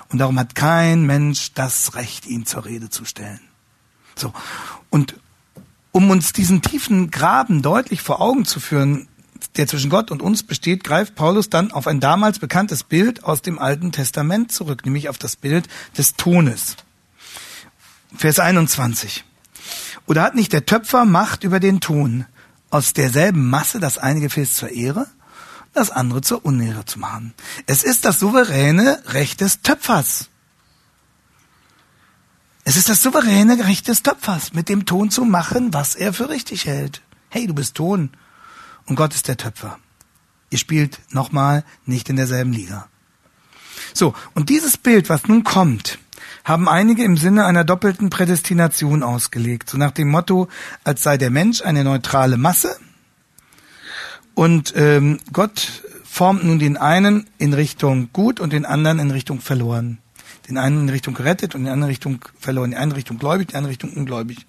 Und 0.09 0.19
darum 0.19 0.39
hat 0.39 0.55
kein 0.55 1.05
Mensch 1.05 1.53
das 1.53 1.95
Recht, 1.95 2.25
ihn 2.25 2.45
zur 2.45 2.65
Rede 2.65 2.89
zu 2.89 3.05
stellen. 3.05 3.39
So. 4.15 4.33
Und 4.89 5.15
um 5.91 6.09
uns 6.09 6.33
diesen 6.33 6.61
tiefen 6.61 7.11
Graben 7.11 7.61
deutlich 7.61 8.01
vor 8.01 8.21
Augen 8.21 8.45
zu 8.45 8.59
führen, 8.59 9.07
der 9.57 9.67
zwischen 9.67 9.89
Gott 9.89 10.09
und 10.09 10.21
uns 10.21 10.43
besteht, 10.43 10.83
greift 10.83 11.15
Paulus 11.15 11.49
dann 11.49 11.71
auf 11.71 11.87
ein 11.87 11.99
damals 11.99 12.39
bekanntes 12.39 12.83
Bild 12.83 13.23
aus 13.23 13.41
dem 13.41 13.59
Alten 13.59 13.91
Testament 13.91 14.51
zurück, 14.51 14.85
nämlich 14.85 15.09
auf 15.09 15.17
das 15.17 15.35
Bild 15.35 15.67
des 15.97 16.15
Tones. 16.15 16.77
Vers 18.15 18.39
21. 18.39 19.23
Oder 20.07 20.23
hat 20.23 20.35
nicht 20.35 20.53
der 20.53 20.65
Töpfer 20.65 21.05
Macht 21.05 21.43
über 21.43 21.59
den 21.59 21.79
Ton, 21.79 22.25
aus 22.69 22.93
derselben 22.93 23.49
Masse 23.49 23.79
das 23.79 23.97
eine 23.97 24.19
Gefäß 24.19 24.55
zur 24.55 24.69
Ehre 24.69 25.07
das 25.73 25.89
andere 25.89 26.21
zur 26.21 26.45
Unehre 26.45 26.85
zu 26.85 26.99
machen. 26.99 27.33
Es 27.65 27.83
ist 27.83 28.05
das 28.05 28.19
souveräne 28.19 29.01
Recht 29.07 29.41
des 29.41 29.61
Töpfers. 29.61 30.29
Es 32.63 32.77
ist 32.77 32.89
das 32.89 33.01
souveräne 33.01 33.65
Recht 33.65 33.87
des 33.87 34.03
Töpfers, 34.03 34.53
mit 34.53 34.69
dem 34.69 34.85
Ton 34.85 35.09
zu 35.09 35.25
machen, 35.25 35.73
was 35.73 35.95
er 35.95 36.13
für 36.13 36.29
richtig 36.29 36.65
hält. 36.65 37.01
Hey, 37.29 37.47
du 37.47 37.53
bist 37.53 37.75
Ton 37.75 38.11
und 38.85 38.95
Gott 38.95 39.13
ist 39.13 39.27
der 39.27 39.37
Töpfer. 39.37 39.79
Ihr 40.49 40.57
spielt 40.57 40.99
nochmal 41.09 41.65
nicht 41.85 42.09
in 42.09 42.15
derselben 42.15 42.53
Liga. 42.53 42.87
So, 43.93 44.13
und 44.33 44.49
dieses 44.49 44.77
Bild, 44.77 45.09
was 45.09 45.27
nun 45.27 45.43
kommt, 45.43 45.99
haben 46.45 46.69
einige 46.69 47.03
im 47.03 47.17
Sinne 47.17 47.45
einer 47.45 47.63
doppelten 47.63 48.09
Prädestination 48.09 49.03
ausgelegt, 49.03 49.69
so 49.69 49.77
nach 49.77 49.91
dem 49.91 50.09
Motto, 50.09 50.47
als 50.83 51.03
sei 51.03 51.17
der 51.17 51.31
Mensch 51.31 51.61
eine 51.61 51.83
neutrale 51.83 52.37
Masse, 52.37 52.77
und 54.35 54.73
ähm, 54.75 55.19
Gott 55.31 55.83
formt 56.03 56.43
nun 56.43 56.59
den 56.59 56.77
einen 56.77 57.27
in 57.37 57.53
Richtung 57.53 58.09
gut 58.13 58.39
und 58.39 58.53
den 58.53 58.65
anderen 58.65 58.99
in 58.99 59.11
Richtung 59.11 59.41
verloren. 59.41 59.99
Den 60.47 60.57
einen 60.57 60.81
in 60.81 60.89
Richtung 60.89 61.13
gerettet 61.13 61.55
und 61.55 61.61
in 61.61 61.65
die 61.65 61.71
andere 61.71 61.89
Richtung 61.89 62.23
verloren. 62.39 62.71
Die 62.71 62.77
eine 62.77 62.95
Richtung 62.95 63.17
gläubig, 63.17 63.47
die 63.49 63.55
andere 63.55 63.71
Richtung 63.71 63.93
ungläubig. 63.93 64.45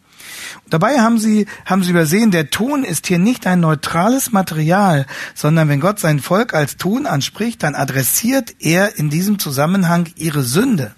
Und 0.65 0.73
dabei 0.73 1.01
haben 1.01 1.19
sie, 1.19 1.47
haben 1.67 1.83
sie 1.83 1.91
übersehen, 1.91 2.31
der 2.31 2.51
Ton 2.51 2.85
ist 2.85 3.07
hier 3.07 3.19
nicht 3.19 3.47
ein 3.47 3.61
neutrales 3.61 4.33
Material, 4.33 5.07
sondern 5.35 5.69
wenn 5.69 5.81
Gott 5.81 6.01
sein 6.01 6.21
Volk 6.21 6.55
als 6.55 6.77
Ton 6.77 7.07
anspricht, 7.07 7.63
dann 7.63 7.75
adressiert 7.75 8.55
er 8.59 8.99
in 8.99 9.11
diesem 9.11 9.39
Zusammenhang 9.39 10.09
ihre 10.17 10.43
Sünde. 10.43 10.95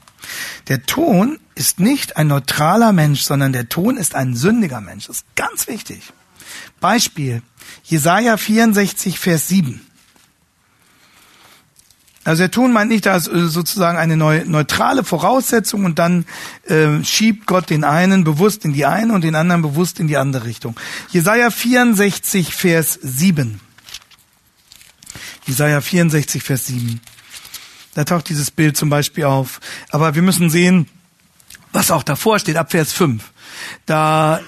Der 0.68 0.82
Ton 0.82 1.38
ist 1.54 1.80
nicht 1.80 2.16
ein 2.16 2.28
neutraler 2.28 2.92
Mensch, 2.92 3.22
sondern 3.22 3.52
der 3.52 3.68
Ton 3.68 3.96
ist 3.96 4.14
ein 4.14 4.34
sündiger 4.34 4.80
Mensch. 4.80 5.06
Das 5.06 5.18
ist 5.18 5.26
ganz 5.36 5.68
wichtig. 5.68 6.12
Beispiel. 6.80 7.42
Jesaja 7.84 8.36
64, 8.36 9.18
Vers 9.18 9.48
7. 9.48 9.80
Also 12.26 12.42
der 12.42 12.50
Ton 12.50 12.72
meint 12.72 12.90
nicht, 12.90 13.06
da 13.06 13.14
ist 13.14 13.28
äh, 13.28 13.46
sozusagen 13.46 13.98
eine 13.98 14.16
neutrale 14.16 15.04
Voraussetzung 15.04 15.84
und 15.84 16.00
dann 16.00 16.26
äh, 16.64 17.04
schiebt 17.04 17.46
Gott 17.46 17.70
den 17.70 17.84
einen 17.84 18.24
bewusst 18.24 18.64
in 18.64 18.72
die 18.72 18.84
eine 18.84 19.12
und 19.12 19.22
den 19.22 19.36
anderen 19.36 19.62
bewusst 19.62 20.00
in 20.00 20.08
die 20.08 20.16
andere 20.16 20.44
Richtung. 20.44 20.74
Jesaja 21.10 21.50
64, 21.50 22.52
Vers 22.52 22.98
7. 23.00 23.60
Jesaja 25.46 25.80
64, 25.80 26.42
Vers 26.42 26.66
7. 26.66 27.00
Da 27.94 28.02
taucht 28.02 28.28
dieses 28.28 28.50
Bild 28.50 28.76
zum 28.76 28.90
Beispiel 28.90 29.24
auf. 29.24 29.60
Aber 29.90 30.16
wir 30.16 30.22
müssen 30.22 30.50
sehen, 30.50 30.88
was 31.72 31.92
auch 31.92 32.02
davor 32.02 32.40
steht, 32.40 32.56
ab 32.56 32.72
Vers 32.72 32.92
5. 32.92 33.22
Da 33.86 34.38
äh, 34.38 34.40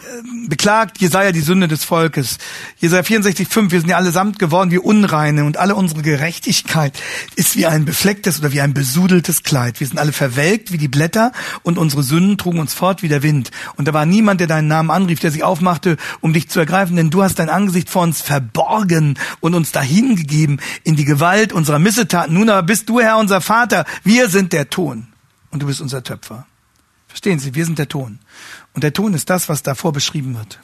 beklagt 0.48 1.00
Jesaja 1.00 1.32
die 1.32 1.40
Sünde 1.40 1.68
des 1.68 1.84
Volkes. 1.84 2.38
Jesaja 2.78 3.02
64, 3.02 3.48
5, 3.48 3.72
wir 3.72 3.80
sind 3.80 3.90
ja 3.90 3.96
allesamt 3.96 4.38
geworden 4.38 4.70
wie 4.70 4.78
Unreine 4.78 5.44
und 5.44 5.56
alle 5.56 5.74
unsere 5.74 6.02
Gerechtigkeit 6.02 6.98
ist 7.36 7.56
wie 7.56 7.66
ein 7.66 7.84
beflecktes 7.84 8.40
oder 8.40 8.52
wie 8.52 8.60
ein 8.60 8.74
besudeltes 8.74 9.42
Kleid. 9.42 9.80
Wir 9.80 9.86
sind 9.86 9.98
alle 9.98 10.12
verwelkt 10.12 10.72
wie 10.72 10.78
die 10.78 10.88
Blätter 10.88 11.32
und 11.62 11.78
unsere 11.78 12.02
Sünden 12.02 12.38
trugen 12.38 12.58
uns 12.58 12.74
fort 12.74 13.02
wie 13.02 13.08
der 13.08 13.22
Wind. 13.22 13.50
Und 13.76 13.88
da 13.88 13.94
war 13.94 14.06
niemand, 14.06 14.40
der 14.40 14.46
deinen 14.46 14.68
Namen 14.68 14.90
anrief, 14.90 15.20
der 15.20 15.30
sich 15.30 15.44
aufmachte, 15.44 15.96
um 16.20 16.32
dich 16.32 16.48
zu 16.48 16.58
ergreifen, 16.58 16.96
denn 16.96 17.10
du 17.10 17.22
hast 17.22 17.38
dein 17.38 17.50
Angesicht 17.50 17.90
vor 17.90 18.02
uns 18.02 18.20
verborgen 18.20 19.18
und 19.40 19.54
uns 19.54 19.72
dahingegeben 19.72 20.60
in 20.84 20.96
die 20.96 21.04
Gewalt 21.04 21.52
unserer 21.52 21.78
Missetaten. 21.78 22.34
Nun 22.34 22.50
aber 22.50 22.62
bist 22.62 22.88
du, 22.88 23.00
Herr, 23.00 23.18
unser 23.18 23.40
Vater. 23.40 23.84
Wir 24.04 24.28
sind 24.28 24.52
der 24.52 24.70
Ton 24.70 25.08
und 25.50 25.62
du 25.62 25.66
bist 25.66 25.80
unser 25.80 26.02
Töpfer. 26.02 26.46
Verstehen 27.18 27.40
Sie, 27.40 27.56
wir 27.56 27.64
sind 27.64 27.80
der 27.80 27.88
Ton. 27.88 28.20
Und 28.74 28.84
der 28.84 28.92
Ton 28.92 29.12
ist 29.12 29.28
das, 29.28 29.48
was 29.48 29.64
davor 29.64 29.92
beschrieben 29.92 30.36
wird. 30.36 30.60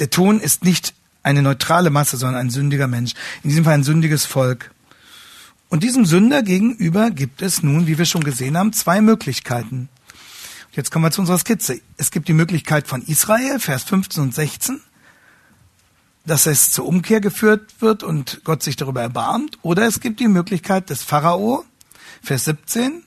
Der 0.00 0.10
Ton 0.10 0.40
ist 0.40 0.64
nicht 0.64 0.92
eine 1.22 1.40
neutrale 1.40 1.90
Masse, 1.90 2.16
sondern 2.16 2.40
ein 2.40 2.50
sündiger 2.50 2.88
Mensch. 2.88 3.12
In 3.44 3.50
diesem 3.50 3.62
Fall 3.62 3.74
ein 3.74 3.84
sündiges 3.84 4.26
Volk. 4.26 4.72
Und 5.68 5.84
diesem 5.84 6.04
Sünder 6.04 6.42
gegenüber 6.42 7.12
gibt 7.12 7.42
es 7.42 7.62
nun, 7.62 7.86
wie 7.86 7.96
wir 7.96 8.06
schon 8.06 8.24
gesehen 8.24 8.58
haben, 8.58 8.72
zwei 8.72 9.00
Möglichkeiten. 9.00 9.88
Jetzt 10.72 10.90
kommen 10.90 11.04
wir 11.04 11.12
zu 11.12 11.20
unserer 11.20 11.38
Skizze. 11.38 11.80
Es 11.96 12.10
gibt 12.10 12.26
die 12.26 12.32
Möglichkeit 12.32 12.88
von 12.88 13.00
Israel, 13.02 13.60
Vers 13.60 13.84
15 13.84 14.24
und 14.24 14.34
16, 14.34 14.80
dass 16.26 16.46
es 16.46 16.72
zur 16.72 16.86
Umkehr 16.86 17.20
geführt 17.20 17.76
wird 17.78 18.02
und 18.02 18.40
Gott 18.42 18.64
sich 18.64 18.74
darüber 18.74 19.02
erbarmt. 19.02 19.60
Oder 19.62 19.86
es 19.86 20.00
gibt 20.00 20.18
die 20.18 20.26
Möglichkeit 20.26 20.90
des 20.90 21.04
Pharao, 21.04 21.64
Vers 22.20 22.46
17, 22.46 23.04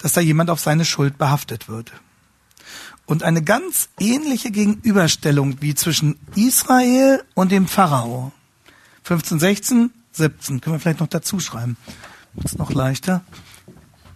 dass 0.00 0.12
da 0.12 0.20
jemand 0.20 0.50
auf 0.50 0.60
seine 0.60 0.84
Schuld 0.84 1.18
behaftet 1.18 1.68
wird. 1.68 1.92
Und 3.06 3.22
eine 3.22 3.42
ganz 3.42 3.88
ähnliche 3.98 4.50
Gegenüberstellung 4.50 5.60
wie 5.60 5.74
zwischen 5.74 6.18
Israel 6.36 7.24
und 7.34 7.50
dem 7.50 7.66
Pharao. 7.66 8.32
15, 9.02 9.40
16, 9.40 9.90
17. 10.12 10.60
Können 10.60 10.76
wir 10.76 10.80
vielleicht 10.80 11.00
noch 11.00 11.08
dazu 11.08 11.40
schreiben. 11.40 11.76
Ist 12.44 12.58
noch 12.58 12.70
leichter. 12.70 13.22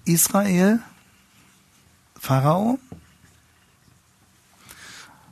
Israel, 0.05 0.80
Pharao. 2.20 2.78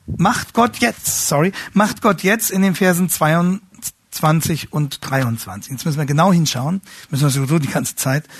Macht 0.06 0.52
Gott 0.52 0.78
jetzt, 0.78 1.28
sorry, 1.28 1.52
macht 1.72 2.02
Gott 2.02 2.22
jetzt 2.22 2.50
in 2.50 2.62
den 2.62 2.74
Versen 2.74 3.08
22 3.08 4.72
und 4.72 4.98
23. 5.08 5.70
Jetzt 5.70 5.84
müssen 5.84 5.98
wir 5.98 6.06
genau 6.06 6.32
hinschauen. 6.32 6.80
Müssen 7.10 7.22
wir 7.22 7.30
sowieso 7.30 7.58
die 7.60 7.68
ganze 7.68 7.94
Zeit. 7.94 8.24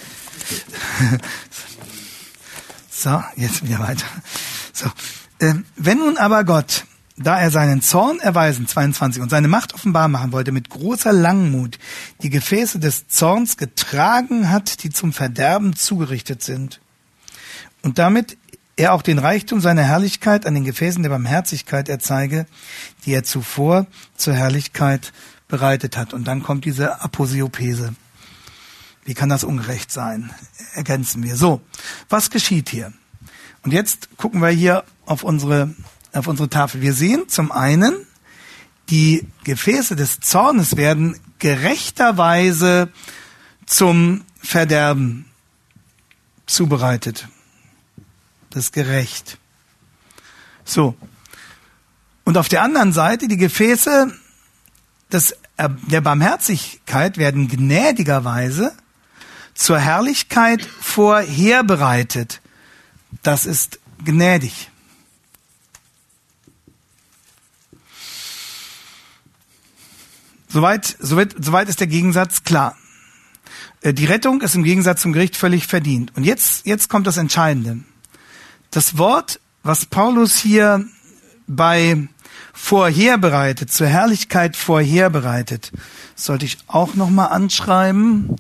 So, 3.03 3.21
jetzt 3.35 3.67
wieder 3.67 3.81
weiter. 3.81 4.07
So, 4.73 4.87
äh, 5.41 5.55
wenn 5.75 5.99
nun 5.99 6.19
aber 6.19 6.45
Gott, 6.45 6.85
da 7.17 7.37
er 7.37 7.51
seinen 7.51 7.83
Zorn 7.83 8.21
erweisen, 8.21 8.69
22, 8.69 9.21
und 9.21 9.29
seine 9.29 9.49
Macht 9.49 9.75
offenbar 9.75 10.07
machen 10.07 10.31
wollte, 10.31 10.53
mit 10.53 10.71
großer 10.71 11.13
Langmut 11.13 11.81
die 12.23 12.31
Gefäße 12.31 12.79
des 12.79 13.09
Zorns 13.09 13.57
getragen 13.57 14.51
hat, 14.51 14.85
die 14.85 14.91
zum 14.91 15.13
Verderben 15.13 15.75
zugerichtet 15.75 16.45
sind, 16.45 16.81
und 17.83 17.99
damit 17.99 18.39
er 18.77 18.93
auch 18.93 19.03
den 19.03 19.19
Reichtum 19.19 19.61
seiner 19.61 19.83
Herrlichkeit 19.83 20.47
an 20.47 20.55
den 20.55 20.65
Gefäßen 20.65 21.03
der 21.03 21.11
Barmherzigkeit 21.11 21.89
erzeige, 21.89 22.47
die 23.05 23.15
er 23.15 23.25
zuvor 23.25 23.89
zur 24.17 24.35
Herrlichkeit 24.35 25.13
bereitet 25.49 25.97
hat. 25.97 26.15
Und 26.15 26.29
dann 26.29 26.45
kommt 26.45 26.67
diese 26.67 27.03
Aposiopese. 27.03 27.97
Wie 29.05 29.15
kann 29.15 29.29
das 29.29 29.45
ungerecht 29.45 29.91
sein? 29.91 30.31
Ergänzen 30.75 31.23
wir. 31.23 31.37
So, 31.37 31.61
was 32.09 32.31
geschieht 32.31 32.69
hier? 32.69 32.93
Und 33.63 33.73
jetzt 33.73 34.17
gucken 34.17 34.41
wir 34.41 34.49
hier 34.49 34.85
auf 35.07 35.25
unsere, 35.25 35.75
auf 36.13 36.27
unsere 36.27 36.49
Tafel. 36.49 36.81
Wir 36.81 36.95
sehen 36.95 37.29
zum 37.29 37.53
einen, 37.53 37.95
die 38.89 39.27
Gefäße 39.45 39.97
des 39.97 40.21
Zornes 40.21 40.77
werden 40.77 41.19
gerechterweise 41.39 42.91
zum 43.67 44.25
Verderben 44.41 45.27
zubereitet. 46.47 47.29
Das 48.51 48.65
ist 48.65 48.73
gerecht. 48.73 49.39
So. 50.65 50.95
Und 52.25 52.37
auf 52.37 52.49
der 52.49 52.63
anderen 52.63 52.93
Seite 52.93 53.29
die 53.29 53.37
Gefäße 53.37 54.13
des, 55.11 55.37
der 55.59 56.01
Barmherzigkeit 56.01 57.19
werden 57.19 57.49
gnädigerweise 57.49 58.73
zur 59.55 59.79
Herrlichkeit 59.79 60.65
vorherbereitet. 60.65 62.41
Das 63.23 63.47
ist 63.47 63.79
gnädig. 64.05 64.71
Soweit, 70.49 70.97
soweit, 71.01 71.35
soweit 71.39 71.69
ist 71.69 71.81
der 71.81 71.87
Gegensatz 71.87 72.45
klar. 72.45 72.77
Äh, 73.81 73.95
die 73.95 74.05
Rettung 74.05 74.43
ist 74.43 74.55
im 74.55 74.65
Gegensatz 74.65 75.01
zum 75.01 75.13
Gericht 75.13 75.37
völlig 75.37 75.67
verdient. 75.67 76.15
Und 76.15 76.25
jetzt, 76.25 76.67
jetzt 76.67 76.89
kommt 76.89 77.07
das 77.07 77.17
Entscheidende. 77.17 77.81
Das 78.71 78.99
Wort, 78.99 79.41
was 79.63 79.87
Paulus 79.87 80.37
hier 80.37 80.85
bei 81.47 82.09
vorherbereitet, 82.53 83.73
zur 83.73 83.87
Herrlichkeit 83.87 84.57
vorherbereitet, 84.57 85.73
sollte 86.15 86.45
ich 86.45 86.59
auch 86.67 86.95
nochmal 86.95 87.29
anschreiben. 87.29 88.37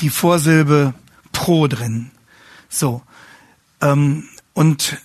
die 0.00 0.10
Vorsilbe 0.10 0.94
pro 1.32 1.66
drin. 1.66 2.10
So. 2.68 3.02
Ähm, 3.80 4.28
und 4.54 4.98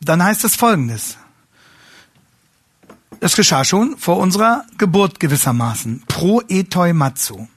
dann 0.00 0.22
heißt 0.22 0.44
es 0.44 0.56
folgendes. 0.56 1.18
Es 3.20 3.36
geschah 3.36 3.64
schon 3.64 3.96
vor 3.96 4.18
unserer 4.18 4.64
Geburt 4.76 5.18
gewissermaßen. 5.18 6.04
Pro 6.06 6.42
etoi 6.48 6.92
matzo. 6.92 7.48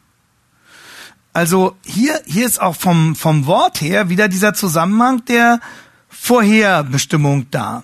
Also 1.34 1.78
hier, 1.86 2.22
hier 2.26 2.46
ist 2.46 2.62
auch 2.62 2.76
vom, 2.76 3.16
vom 3.16 3.46
Wort 3.46 3.80
her 3.82 4.10
wieder 4.10 4.28
dieser 4.28 4.54
Zusammenhang 4.54 5.24
der 5.26 5.62
Vorherbestimmung 6.10 7.50
da. 7.52 7.84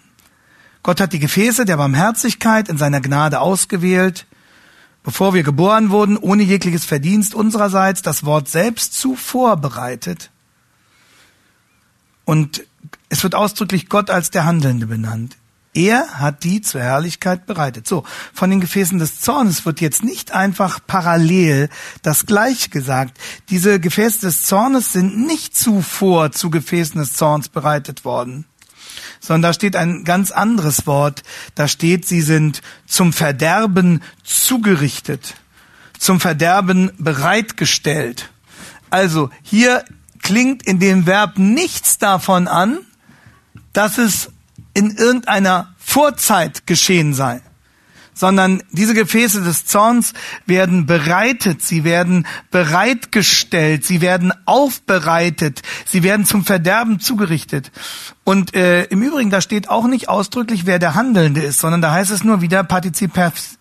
Gott 0.84 1.00
hat 1.00 1.14
die 1.14 1.20
Gefäße 1.20 1.66
der 1.66 1.78
Barmherzigkeit 1.78 2.70
in 2.70 2.78
seiner 2.78 3.02
Gnade 3.02 3.40
ausgewählt, 3.40 4.26
bevor 5.04 5.34
wir 5.34 5.44
geboren 5.44 5.90
wurden, 5.90 6.18
ohne 6.18 6.44
jegliches 6.44 6.86
Verdienst 6.86 7.36
unsererseits, 7.36 8.02
das 8.02 8.26
Wort 8.26 8.50
selbst 8.50 8.94
zuvor 8.94 9.58
bereitet. 9.58 10.30
Und 12.26 12.66
es 13.08 13.24
wird 13.24 13.36
ausdrücklich 13.36 13.88
Gott 13.88 14.10
als 14.10 14.32
der 14.32 14.46
Handelnde 14.46 14.88
benannt. 14.88 15.38
Er 15.78 16.20
hat 16.20 16.44
die 16.44 16.62
zur 16.62 16.82
Herrlichkeit 16.82 17.46
bereitet. 17.46 17.86
So, 17.86 18.04
von 18.34 18.50
den 18.50 18.62
Gefäßen 18.62 18.98
des 18.98 19.22
Zornes 19.22 19.64
wird 19.64 19.80
jetzt 19.80 20.04
nicht 20.04 20.32
einfach 20.32 20.80
parallel 20.88 21.70
das 22.02 22.26
Gleiche 22.26 22.70
gesagt. 22.70 23.20
Diese 23.52 23.80
Gefäße 23.80 24.22
des 24.22 24.42
Zornes 24.42 24.92
sind 24.92 25.28
nicht 25.28 25.56
zuvor 25.56 26.32
zu 26.32 26.50
Gefäßen 26.50 27.00
des 27.00 27.14
Zorns 27.14 27.48
bereitet 27.50 28.06
worden 28.06 28.46
sondern 29.20 29.50
da 29.50 29.54
steht 29.54 29.76
ein 29.76 30.04
ganz 30.04 30.32
anderes 30.32 30.86
Wort. 30.88 31.24
Da 31.56 31.68
steht, 31.68 32.08
sie 32.08 32.22
sind 32.22 32.62
zum 32.86 33.14
Verderben 33.14 34.02
zugerichtet, 34.24 35.36
zum 35.98 36.20
Verderben 36.20 36.92
bereitgestellt. 36.98 38.30
Also 38.90 39.30
hier 39.42 39.84
klingt 40.22 40.64
in 40.64 40.80
dem 40.80 41.06
Verb 41.06 41.38
nichts 41.38 41.98
davon 41.98 42.48
an, 42.48 42.80
dass 43.74 43.98
es 43.98 44.30
in 44.78 44.92
irgendeiner 44.92 45.74
Vorzeit 45.80 46.68
geschehen 46.68 47.16
sei 47.16 47.42
sondern 48.14 48.64
diese 48.72 48.96
Gefäße 48.96 49.42
des 49.42 49.66
Zorns 49.66 50.14
werden 50.48 50.88
bereitet, 50.88 51.62
sie 51.62 51.84
werden 51.84 52.26
bereitgestellt, 52.50 53.86
sie 53.86 54.02
werden 54.02 54.34
aufbereitet, 54.46 55.62
sie 55.86 56.02
werden 56.02 56.26
zum 56.26 56.44
Verderben 56.44 57.00
zugerichtet. 57.00 57.72
Und 58.24 58.56
äh, 58.56 58.86
im 58.86 59.04
Übrigen, 59.04 59.30
da 59.30 59.40
steht 59.40 59.70
auch 59.70 59.86
nicht 59.86 60.10
ausdrücklich, 60.10 60.66
wer 60.66 60.80
der 60.80 60.96
Handelnde 60.96 61.42
ist, 61.42 61.60
sondern 61.60 61.84
da 61.84 61.92
heißt 61.92 62.10
es 62.10 62.24
nur 62.24 62.42
wieder 62.42 62.64
Partizip 62.64 63.12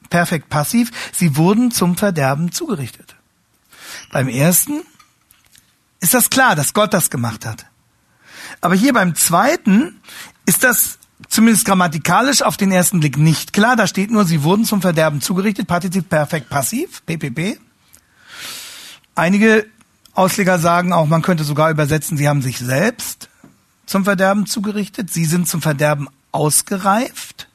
perfekt 0.08 0.48
passiv, 0.48 0.90
sie 1.12 1.36
wurden 1.36 1.70
zum 1.70 1.98
Verderben 1.98 2.50
zugerichtet. 2.50 3.14
Beim 4.10 4.28
ersten 4.28 4.80
ist 6.00 6.14
das 6.14 6.30
klar, 6.30 6.56
dass 6.56 6.72
Gott 6.72 6.94
das 6.94 7.10
gemacht 7.10 7.44
hat. 7.44 7.66
Aber 8.62 8.74
hier 8.74 8.94
beim 8.94 9.14
zweiten 9.14 10.00
ist 10.46 10.64
das 10.64 10.98
zumindest 11.28 11.66
grammatikalisch 11.66 12.42
auf 12.42 12.56
den 12.56 12.72
ersten 12.72 13.00
Blick 13.00 13.16
nicht 13.16 13.52
klar. 13.52 13.76
Da 13.76 13.86
steht 13.86 14.10
nur, 14.10 14.24
sie 14.24 14.42
wurden 14.42 14.64
zum 14.64 14.82
Verderben 14.82 15.20
zugerichtet, 15.20 15.66
Partizip 15.66 16.08
perfekt 16.08 16.48
passiv, 16.48 17.02
PPP. 17.06 17.58
Einige 19.14 19.66
Ausleger 20.14 20.58
sagen 20.58 20.92
auch, 20.92 21.06
man 21.06 21.22
könnte 21.22 21.44
sogar 21.44 21.70
übersetzen, 21.70 22.16
sie 22.16 22.28
haben 22.28 22.42
sich 22.42 22.58
selbst 22.58 23.28
zum 23.86 24.04
Verderben 24.04 24.46
zugerichtet, 24.46 25.12
sie 25.12 25.24
sind 25.24 25.48
zum 25.48 25.62
Verderben 25.62 26.08
ausgereift. 26.32 27.48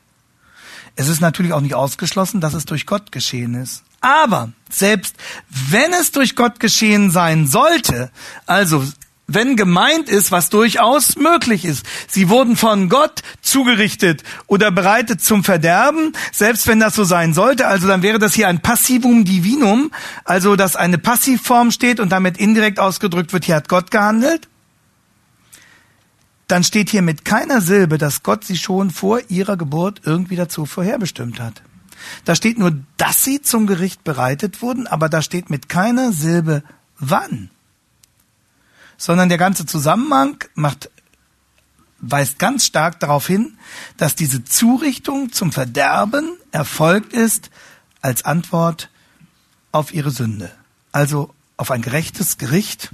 Es 0.95 1.07
ist 1.07 1.21
natürlich 1.21 1.53
auch 1.53 1.61
nicht 1.61 1.75
ausgeschlossen, 1.75 2.41
dass 2.41 2.53
es 2.53 2.65
durch 2.65 2.85
Gott 2.85 3.11
geschehen 3.11 3.55
ist. 3.55 3.83
Aber 4.01 4.51
selbst 4.69 5.15
wenn 5.49 5.93
es 5.93 6.11
durch 6.11 6.35
Gott 6.35 6.59
geschehen 6.59 7.11
sein 7.11 7.47
sollte, 7.47 8.11
also 8.45 8.83
wenn 9.33 9.55
gemeint 9.55 10.09
ist, 10.09 10.31
was 10.31 10.49
durchaus 10.49 11.15
möglich 11.15 11.65
ist. 11.65 11.85
Sie 12.07 12.29
wurden 12.29 12.55
von 12.55 12.89
Gott 12.89 13.21
zugerichtet 13.41 14.23
oder 14.47 14.71
bereitet 14.71 15.21
zum 15.21 15.43
Verderben, 15.43 16.13
selbst 16.31 16.67
wenn 16.67 16.79
das 16.79 16.95
so 16.95 17.03
sein 17.03 17.33
sollte. 17.33 17.67
Also 17.67 17.87
dann 17.87 18.01
wäre 18.01 18.19
das 18.19 18.33
hier 18.33 18.47
ein 18.47 18.61
Passivum 18.61 19.25
Divinum, 19.25 19.91
also 20.23 20.55
dass 20.55 20.75
eine 20.75 20.97
Passivform 20.97 21.71
steht 21.71 21.99
und 21.99 22.09
damit 22.11 22.37
indirekt 22.37 22.79
ausgedrückt 22.79 23.33
wird, 23.33 23.45
hier 23.45 23.55
hat 23.55 23.69
Gott 23.69 23.91
gehandelt. 23.91 24.47
Dann 26.47 26.63
steht 26.63 26.89
hier 26.89 27.01
mit 27.01 27.23
keiner 27.23 27.61
Silbe, 27.61 27.97
dass 27.97 28.23
Gott 28.23 28.43
sie 28.43 28.57
schon 28.57 28.91
vor 28.91 29.21
ihrer 29.29 29.55
Geburt 29.55 30.01
irgendwie 30.03 30.35
dazu 30.35 30.65
vorherbestimmt 30.65 31.39
hat. 31.39 31.61
Da 32.25 32.35
steht 32.35 32.59
nur, 32.59 32.73
dass 32.97 33.23
sie 33.23 33.41
zum 33.41 33.67
Gericht 33.67 34.03
bereitet 34.03 34.61
wurden, 34.61 34.87
aber 34.87 35.07
da 35.07 35.21
steht 35.21 35.49
mit 35.49 35.69
keiner 35.69 36.11
Silbe 36.11 36.63
wann 36.99 37.49
sondern 39.01 39.29
der 39.29 39.39
ganze 39.39 39.65
Zusammenhang 39.65 40.43
macht, 40.53 40.91
weist 42.01 42.37
ganz 42.37 42.67
stark 42.67 42.99
darauf 42.99 43.25
hin, 43.25 43.57
dass 43.97 44.13
diese 44.13 44.43
Zurichtung 44.43 45.31
zum 45.31 45.51
Verderben 45.51 46.37
erfolgt 46.51 47.11
ist 47.11 47.49
als 48.01 48.25
Antwort 48.25 48.91
auf 49.71 49.91
ihre 49.91 50.11
Sünde. 50.11 50.51
Also 50.91 51.33
auf 51.57 51.71
ein 51.71 51.81
gerechtes 51.81 52.37
Gericht, 52.37 52.91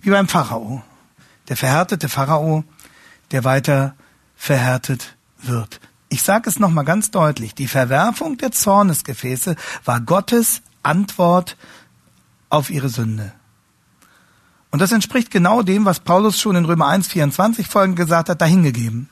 wie 0.00 0.10
beim 0.10 0.28
Pharao. 0.28 0.84
Der 1.48 1.56
verhärtete 1.56 2.08
Pharao, 2.08 2.62
der 3.32 3.42
weiter 3.42 3.96
verhärtet 4.36 5.16
wird. 5.42 5.80
Ich 6.08 6.22
sage 6.22 6.48
es 6.48 6.60
nochmal 6.60 6.84
ganz 6.84 7.10
deutlich, 7.10 7.52
die 7.52 7.66
Verwerfung 7.66 8.38
der 8.38 8.52
Zornesgefäße 8.52 9.56
war 9.84 10.00
Gottes 10.00 10.62
Antwort 10.84 11.56
auf 12.48 12.70
ihre 12.70 12.88
Sünde. 12.88 13.32
Und 14.74 14.80
das 14.80 14.90
entspricht 14.90 15.30
genau 15.30 15.62
dem, 15.62 15.84
was 15.84 16.00
Paulus 16.00 16.40
schon 16.40 16.56
in 16.56 16.64
Römer 16.64 16.88
1, 16.88 17.06
24 17.06 17.68
folgend 17.68 17.94
gesagt 17.94 18.28
hat, 18.28 18.40
dahingegeben. 18.40 19.08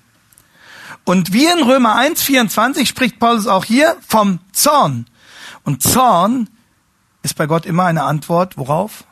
Und 1.04 1.32
wie 1.32 1.46
in 1.46 1.62
Römer 1.62 1.94
1, 1.94 2.20
24 2.20 2.88
spricht 2.88 3.20
Paulus 3.20 3.46
auch 3.46 3.64
hier 3.64 3.96
vom 4.04 4.40
Zorn. 4.50 5.06
Und 5.62 5.80
Zorn 5.80 6.50
ist 7.22 7.36
bei 7.36 7.46
Gott 7.46 7.64
immer 7.64 7.84
eine 7.84 8.02
Antwort, 8.02 8.58
worauf? 8.58 9.04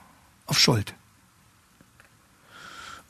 Auf 0.46 0.58
Schuld. 0.58 0.92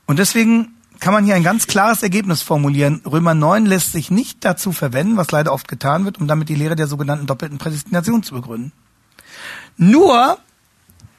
Und 0.05 0.19
deswegen 0.19 0.75
kann 0.99 1.15
man 1.15 1.25
hier 1.25 1.35
ein 1.35 1.43
ganz 1.43 1.67
klares 1.67 2.03
Ergebnis 2.03 2.43
formulieren. 2.43 3.01
Römer 3.07 3.33
9 3.33 3.65
lässt 3.65 3.93
sich 3.93 4.11
nicht 4.11 4.45
dazu 4.45 4.71
verwenden, 4.71 5.17
was 5.17 5.31
leider 5.31 5.55
oft 5.55 5.67
getan 5.67 6.05
wird, 6.05 6.21
um 6.21 6.29
damit 6.29 6.51
die 6.51 6.57
Lehre 6.57 6.77
der 6.77 6.89
sogenannten 6.89 7.27
doppelten 7.27 7.57
Prädestination 7.57 8.23
zu 8.23 8.35
begründen. 8.35 8.73
Nur 9.79 10.37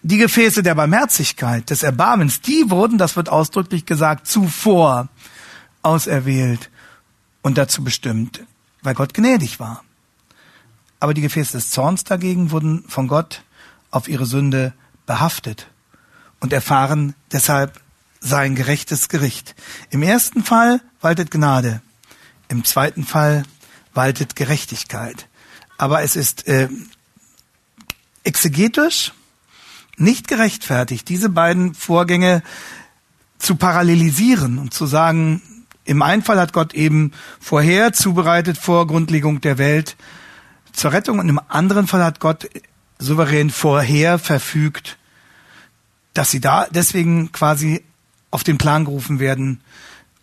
die 0.04 0.18
Gefäße 0.18 0.64
der 0.64 0.76
Barmherzigkeit, 0.76 1.70
des 1.70 1.84
Erbarmens, 1.84 2.42
die 2.42 2.70
wurden, 2.70 2.98
das 2.98 3.16
wird 3.16 3.30
ausdrücklich 3.30 3.86
gesagt, 3.86 4.28
zuvor 4.28 5.10
auserwählt 5.84 6.70
und 7.42 7.58
dazu 7.58 7.84
bestimmt, 7.84 8.44
weil 8.82 8.96
Gott 8.96 9.14
gnädig 9.14 9.60
war. 9.60 9.84
Aber 11.00 11.14
die 11.14 11.22
Gefäße 11.22 11.54
des 11.54 11.70
Zorns 11.72 12.04
dagegen 12.04 12.52
wurden 12.52 12.84
von 12.88 13.08
Gott 13.08 13.44
auf 13.90 14.08
ihre 14.08 14.26
Sünde 14.26 14.74
behaftet 15.06 15.68
und 16.40 16.54
erfahren 16.54 17.16
deshalb 17.32 17.80
sein 18.20 18.56
gerechtes 18.56 19.10
Gericht. 19.10 19.56
Im 19.90 20.04
ersten 20.04 20.44
Fall 20.44 20.82
waltet 21.02 21.32
Gnade, 21.32 21.82
im 22.48 22.64
zweiten 22.64 23.04
Fall 23.04 23.44
waltet 23.94 24.36
Gerechtigkeit. 24.36 25.28
Aber 25.78 26.04
es 26.04 26.16
ist 26.16 26.48
äh, 26.48 26.70
exegetisch 28.24 29.14
nicht 29.98 30.28
gerechtfertigt, 30.28 31.10
diese 31.10 31.30
beiden 31.30 31.74
Vorgänge 31.74 32.44
zu 33.38 33.56
parallelisieren 33.56 34.58
und 34.60 34.74
zu 34.74 34.86
sagen, 34.86 35.42
Im 35.84 36.02
einen 36.04 36.22
Fall 36.22 36.40
hat 36.40 36.54
Gott 36.54 36.74
eben 36.74 37.12
vorher 37.40 37.92
zubereitet 37.92 38.58
vor 38.58 38.86
Grundlegung 38.88 39.42
der 39.42 39.58
Welt 39.58 39.98
zur 40.72 40.94
Rettung 40.94 41.20
und 41.20 41.28
im 41.28 41.42
anderen 41.48 41.88
Fall 41.88 42.04
hat 42.04 42.20
Gott 42.20 42.50
souverän 43.00 43.50
vorher 43.50 44.20
verfügt, 44.20 44.98
dass 46.14 46.32
sie 46.32 46.40
da 46.40 46.68
deswegen 46.70 47.32
quasi 47.32 47.84
auf 48.30 48.44
den 48.44 48.58
Plan 48.58 48.86
gerufen 48.86 49.20
werden, 49.20 49.62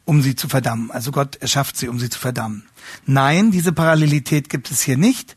um 0.05 0.23
sie 0.23 0.37
zu 0.37 0.49
verdammen. 0.49 0.91
Also 0.91 1.11
Gott 1.11 1.37
erschafft 1.37 1.77
sie, 1.77 1.89
um 1.89 1.99
sie 1.99 2.09
zu 2.09 2.19
verdammen. 2.19 2.67
Nein, 3.05 3.51
diese 3.51 3.73
Parallelität 3.73 4.49
gibt 4.49 4.71
es 4.71 4.81
hier 4.81 4.97
nicht. 4.97 5.37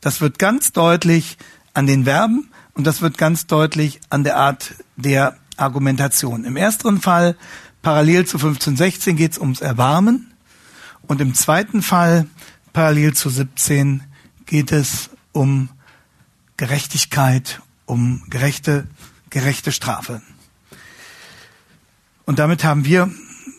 Das 0.00 0.20
wird 0.20 0.38
ganz 0.38 0.72
deutlich 0.72 1.38
an 1.74 1.86
den 1.86 2.04
Verben 2.04 2.50
und 2.74 2.86
das 2.86 3.02
wird 3.02 3.18
ganz 3.18 3.46
deutlich 3.46 4.00
an 4.10 4.24
der 4.24 4.36
Art 4.36 4.74
der 4.96 5.36
Argumentation. 5.56 6.44
Im 6.44 6.56
ersten 6.56 7.00
Fall, 7.00 7.36
parallel 7.82 8.26
zu 8.26 8.38
1516, 8.38 9.16
geht 9.16 9.32
es 9.32 9.38
ums 9.38 9.60
Erbarmen 9.60 10.32
und 11.06 11.20
im 11.20 11.34
zweiten 11.34 11.82
Fall, 11.82 12.26
parallel 12.72 13.14
zu 13.14 13.28
17, 13.28 14.02
geht 14.46 14.72
es 14.72 15.10
um 15.32 15.68
Gerechtigkeit, 16.56 17.60
um 17.86 18.22
gerechte, 18.28 18.86
gerechte 19.30 19.72
Strafe. 19.72 20.22
Und 22.24 22.38
damit 22.38 22.64
haben 22.64 22.84
wir 22.84 23.10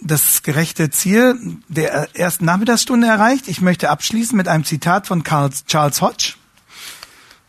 das 0.02 0.44
gerechte 0.44 0.90
Ziel 0.90 1.60
der 1.68 2.16
ersten 2.16 2.46
Nachmittagsstunde 2.46 3.08
erreicht. 3.08 3.48
Ich 3.48 3.62
möchte 3.62 3.90
abschließen 3.90 4.36
mit 4.36 4.48
einem 4.48 4.66
Zitat 4.66 5.08
von 5.08 5.24
Charles 5.24 6.02
Hodge. 6.02 6.36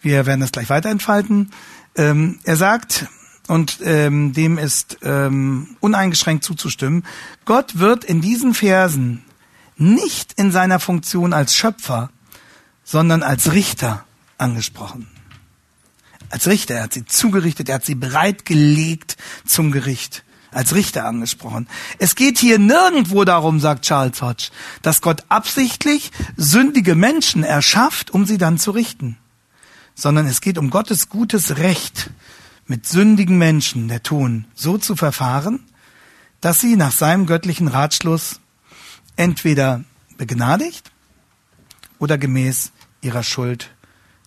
Wir 0.04 0.26
werden 0.26 0.40
das 0.40 0.52
gleich 0.52 0.68
weiter 0.68 0.90
entfalten. 0.90 1.50
Ähm, 1.96 2.38
er 2.44 2.56
sagt, 2.56 3.06
und 3.48 3.78
ähm, 3.82 4.34
dem 4.34 4.58
ist 4.58 4.98
ähm, 5.02 5.76
uneingeschränkt 5.80 6.44
zuzustimmen, 6.44 7.04
Gott 7.46 7.78
wird 7.78 8.04
in 8.04 8.20
diesen 8.20 8.52
Versen 8.52 9.24
nicht 9.76 10.34
in 10.34 10.52
seiner 10.52 10.78
Funktion 10.78 11.32
als 11.32 11.56
Schöpfer, 11.56 12.10
sondern 12.84 13.22
als 13.22 13.52
Richter 13.52 14.04
angesprochen. 14.36 15.08
Als 16.28 16.48
Richter, 16.48 16.74
er 16.74 16.82
hat 16.84 16.92
sie 16.92 17.06
zugerichtet, 17.06 17.70
er 17.70 17.76
hat 17.76 17.86
sie 17.86 17.94
bereitgelegt 17.94 19.16
zum 19.46 19.72
Gericht 19.72 20.22
als 20.50 20.74
Richter 20.74 21.06
angesprochen. 21.06 21.66
Es 21.98 22.14
geht 22.14 22.38
hier 22.38 22.58
nirgendwo 22.58 23.24
darum, 23.24 23.58
sagt 23.58 23.86
Charles 23.86 24.20
Hodge, 24.20 24.50
dass 24.82 25.00
Gott 25.00 25.24
absichtlich 25.28 26.12
sündige 26.36 26.94
Menschen 26.94 27.42
erschafft, 27.42 28.10
um 28.10 28.26
sie 28.26 28.38
dann 28.38 28.58
zu 28.58 28.70
richten, 28.70 29.16
sondern 29.94 30.26
es 30.26 30.40
geht 30.40 30.58
um 30.58 30.70
Gottes 30.70 31.08
gutes 31.08 31.58
Recht, 31.58 32.10
mit 32.66 32.86
sündigen 32.86 33.38
Menschen, 33.38 33.88
der 33.88 34.02
tun, 34.02 34.46
so 34.54 34.78
zu 34.78 34.96
verfahren, 34.96 35.60
dass 36.40 36.60
sie 36.60 36.76
nach 36.76 36.92
seinem 36.92 37.26
göttlichen 37.26 37.68
Ratschluss 37.68 38.40
entweder 39.16 39.84
begnadigt 40.16 40.90
oder 41.98 42.18
gemäß 42.18 42.72
ihrer 43.02 43.22
Schuld 43.22 43.70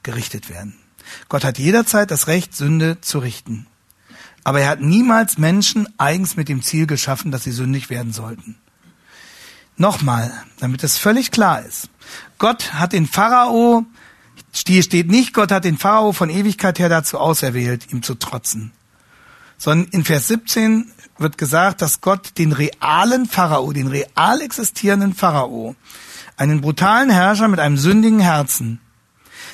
gerichtet 0.03 0.49
werden. 0.49 0.75
Gott 1.29 1.43
hat 1.43 1.57
jederzeit 1.57 2.11
das 2.11 2.27
Recht, 2.27 2.55
Sünde 2.55 3.01
zu 3.01 3.19
richten. 3.19 3.67
Aber 4.43 4.61
er 4.61 4.69
hat 4.69 4.81
niemals 4.81 5.37
Menschen 5.37 5.87
eigens 5.97 6.37
mit 6.37 6.47
dem 6.47 6.61
Ziel 6.61 6.87
geschaffen, 6.87 7.31
dass 7.31 7.43
sie 7.43 7.51
sündig 7.51 7.89
werden 7.89 8.13
sollten. 8.13 8.57
Nochmal, 9.75 10.31
damit 10.59 10.83
es 10.83 10.97
völlig 10.97 11.31
klar 11.31 11.61
ist. 11.63 11.89
Gott 12.37 12.73
hat 12.73 12.93
den 12.93 13.07
Pharao, 13.07 13.85
hier 14.65 14.83
steht 14.83 15.09
nicht, 15.09 15.33
Gott 15.33 15.51
hat 15.51 15.65
den 15.65 15.77
Pharao 15.77 16.13
von 16.13 16.29
Ewigkeit 16.29 16.79
her 16.79 16.89
dazu 16.89 17.19
auserwählt, 17.19 17.91
ihm 17.91 18.03
zu 18.03 18.15
trotzen. 18.15 18.71
Sondern 19.57 19.89
in 19.91 20.05
Vers 20.05 20.27
17 20.27 20.91
wird 21.17 21.37
gesagt, 21.37 21.81
dass 21.81 22.01
Gott 22.01 22.37
den 22.37 22.51
realen 22.51 23.25
Pharao, 23.25 23.71
den 23.73 23.87
real 23.87 24.41
existierenden 24.41 25.13
Pharao, 25.13 25.75
einen 26.37 26.61
brutalen 26.61 27.09
Herrscher 27.09 27.47
mit 27.47 27.59
einem 27.59 27.77
sündigen 27.77 28.19
Herzen, 28.19 28.79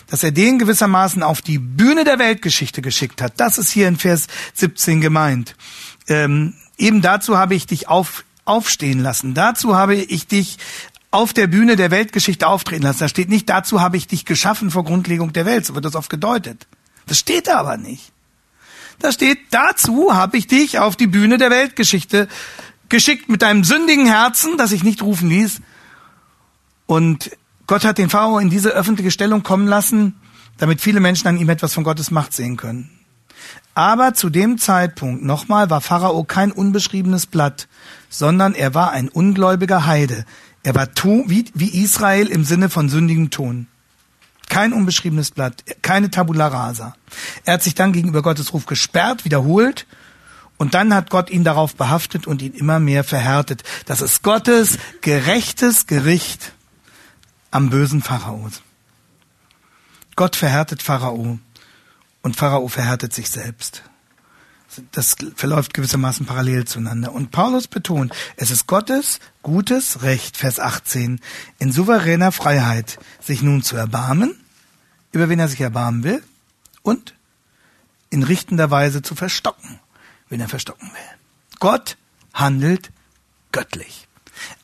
dass 0.08 0.24
er 0.24 0.32
den 0.32 0.60
gewissermaßen 0.60 1.24
auf 1.24 1.42
die 1.42 1.60
Bühne 1.60 2.04
der 2.04 2.20
Weltgeschichte 2.20 2.82
geschickt 2.82 3.22
hat. 3.22 3.34
Das 3.38 3.58
ist 3.58 3.72
hier 3.72 3.88
in 3.88 3.98
Vers 3.98 4.28
17 4.54 5.00
gemeint. 5.00 5.56
Ähm, 6.08 6.56
eben 6.78 7.02
dazu 7.02 7.38
habe 7.38 7.56
ich 7.56 7.66
dich 7.66 7.88
auf, 7.88 8.26
aufstehen 8.46 9.00
lassen. 9.00 9.34
Dazu 9.34 9.76
habe 9.76 9.96
ich 9.96 10.28
dich 10.28 10.58
auf 11.14 11.32
der 11.32 11.46
Bühne 11.46 11.76
der 11.76 11.92
Weltgeschichte 11.92 12.48
auftreten 12.48 12.84
lassen. 12.84 13.00
Da 13.00 13.08
steht 13.08 13.30
nicht, 13.30 13.48
dazu 13.48 13.82
habe 13.82 13.98
ich 13.98 14.08
dich 14.08 14.26
geschaffen 14.26 14.72
vor 14.72 14.84
Grundlegung 14.84 15.32
der 15.32 15.46
Welt. 15.46 15.64
So 15.64 15.76
wird 15.76 15.86
das 15.86 15.96
oft 15.96 16.10
gedeutet. 16.10 16.66
Das 17.06 17.20
steht 17.20 17.48
da 17.48 17.60
aber 17.60 17.78
nicht. 17.78 18.12
Da 18.98 19.12
steht, 19.12 19.38
dazu 19.52 20.16
habe 20.16 20.38
ich 20.38 20.48
dich 20.48 20.80
auf 20.80 20.96
die 20.96 21.06
Bühne 21.06 21.38
der 21.38 21.52
Weltgeschichte 21.52 22.28
geschickt 22.90 23.30
mit 23.30 23.44
deinem 23.44 23.64
sündigen 23.64 24.08
Herzen, 24.08 24.58
das 24.58 24.72
ich 24.72 24.84
nicht 24.84 25.04
rufen 25.04 25.30
ließ. 25.30 25.62
Und 26.88 27.32
Gott 27.68 27.86
hat 27.86 28.00
den 28.00 28.10
Pharao 28.10 28.40
in 28.40 28.50
diese 28.50 28.70
öffentliche 28.70 29.12
Stellung 29.12 29.44
kommen 29.44 29.68
lassen, 29.68 30.16
damit 30.58 30.82
viele 30.82 31.00
Menschen 31.00 31.28
an 31.28 31.38
ihm 31.38 31.50
etwas 31.50 31.76
von 31.76 31.84
Gottes 31.84 32.10
Macht 32.10 32.34
sehen 32.34 32.58
können. 32.58 32.90
Aber 33.76 34.16
zu 34.16 34.32
dem 34.32 34.58
Zeitpunkt, 34.58 35.24
nochmal, 35.24 35.70
war 35.70 35.82
Pharao 35.82 36.24
kein 36.24 36.52
unbeschriebenes 36.52 37.28
Blatt, 37.28 37.68
sondern 38.10 38.56
er 38.56 38.74
war 38.74 38.92
ein 38.92 39.10
ungläubiger 39.10 39.86
Heide. 39.86 40.26
Er 40.64 40.76
war 40.76 40.88
wie, 41.28 41.46
wie 41.54 41.84
Israel 41.84 42.28
im 42.28 42.46
Sinne 42.46 42.70
von 42.70 42.90
sündigem 42.90 43.30
Ton. 43.30 43.68
Kein 44.50 44.74
unbeschriebenes 44.74 45.32
Blatt, 45.32 45.64
keine 45.82 46.10
Tabula 46.10 46.48
rasa. 46.48 46.96
Er 47.44 47.56
hat 47.56 47.64
sich 47.64 47.76
dann 47.76 47.92
gegenüber 47.92 48.22
Gottes 48.22 48.54
Ruf 48.54 48.66
gesperrt, 48.66 49.26
wiederholt, 49.26 49.86
und 50.58 50.74
dann 50.76 50.94
hat 50.94 51.10
Gott 51.10 51.30
ihn 51.30 51.44
darauf 51.44 51.76
behaftet 51.76 52.28
und 52.28 52.42
ihn 52.42 52.54
immer 52.54 52.80
mehr 52.80 53.04
verhärtet. 53.04 53.64
Das 53.86 54.02
ist 54.02 54.24
Gottes 54.24 54.78
gerechtes 55.02 55.88
Gericht 55.88 56.54
am 57.52 57.70
bösen 57.70 58.02
Pharao. 58.02 58.50
Gott 60.16 60.36
verhärtet 60.36 60.82
Pharao 60.82 61.40
und 62.22 62.36
Pharao 62.36 62.68
verhärtet 62.68 63.14
sich 63.14 63.30
selbst. 63.30 63.84
Das 64.92 65.16
verläuft 65.36 65.74
gewissermaßen 65.74 66.26
parallel 66.26 66.66
zueinander. 66.66 67.14
Und 67.14 67.32
Paulus 67.32 67.68
betont, 67.68 68.14
es 68.38 68.52
ist 68.52 68.68
Gottes 68.68 69.20
gutes 69.42 70.02
Recht, 70.02 70.38
Vers 70.38 70.60
18, 70.60 71.20
in 71.60 71.72
souveräner 71.72 72.32
Freiheit, 72.32 73.00
sich 73.22 73.42
nun 73.42 73.64
zu 73.64 73.76
erbarmen, 73.76 74.36
über 75.12 75.30
wen 75.30 75.40
er 75.40 75.48
sich 75.48 75.62
erbarmen 75.62 76.04
will, 76.04 76.24
und 76.82 77.14
in 78.10 78.24
richtender 78.24 78.70
Weise 78.70 79.02
zu 79.02 79.16
verstocken, 79.16 79.80
wen 80.30 80.40
er 80.40 80.50
verstocken 80.50 80.88
will. 80.88 81.20
Gott 81.60 81.98
handelt 82.34 82.92
göttlich. 83.52 84.08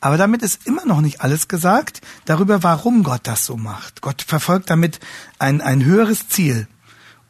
Aber 0.00 0.16
damit 0.16 0.42
ist 0.42 0.66
immer 0.66 0.84
noch 0.84 1.00
nicht 1.00 1.20
alles 1.20 1.48
gesagt 1.48 2.00
darüber, 2.24 2.62
warum 2.62 3.02
Gott 3.02 3.22
das 3.24 3.46
so 3.46 3.56
macht. 3.56 4.02
Gott 4.02 4.22
verfolgt 4.22 4.70
damit 4.70 5.00
ein, 5.38 5.60
ein 5.60 5.84
höheres 5.84 6.28
Ziel. 6.28 6.68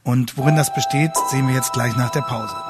Und 0.03 0.37
worin 0.37 0.57
das 0.57 0.74
besteht, 0.74 1.12
sehen 1.31 1.47
wir 1.47 1.55
jetzt 1.55 1.72
gleich 1.72 1.97
nach 1.97 2.11
der 2.11 2.22
Pause. 2.22 2.70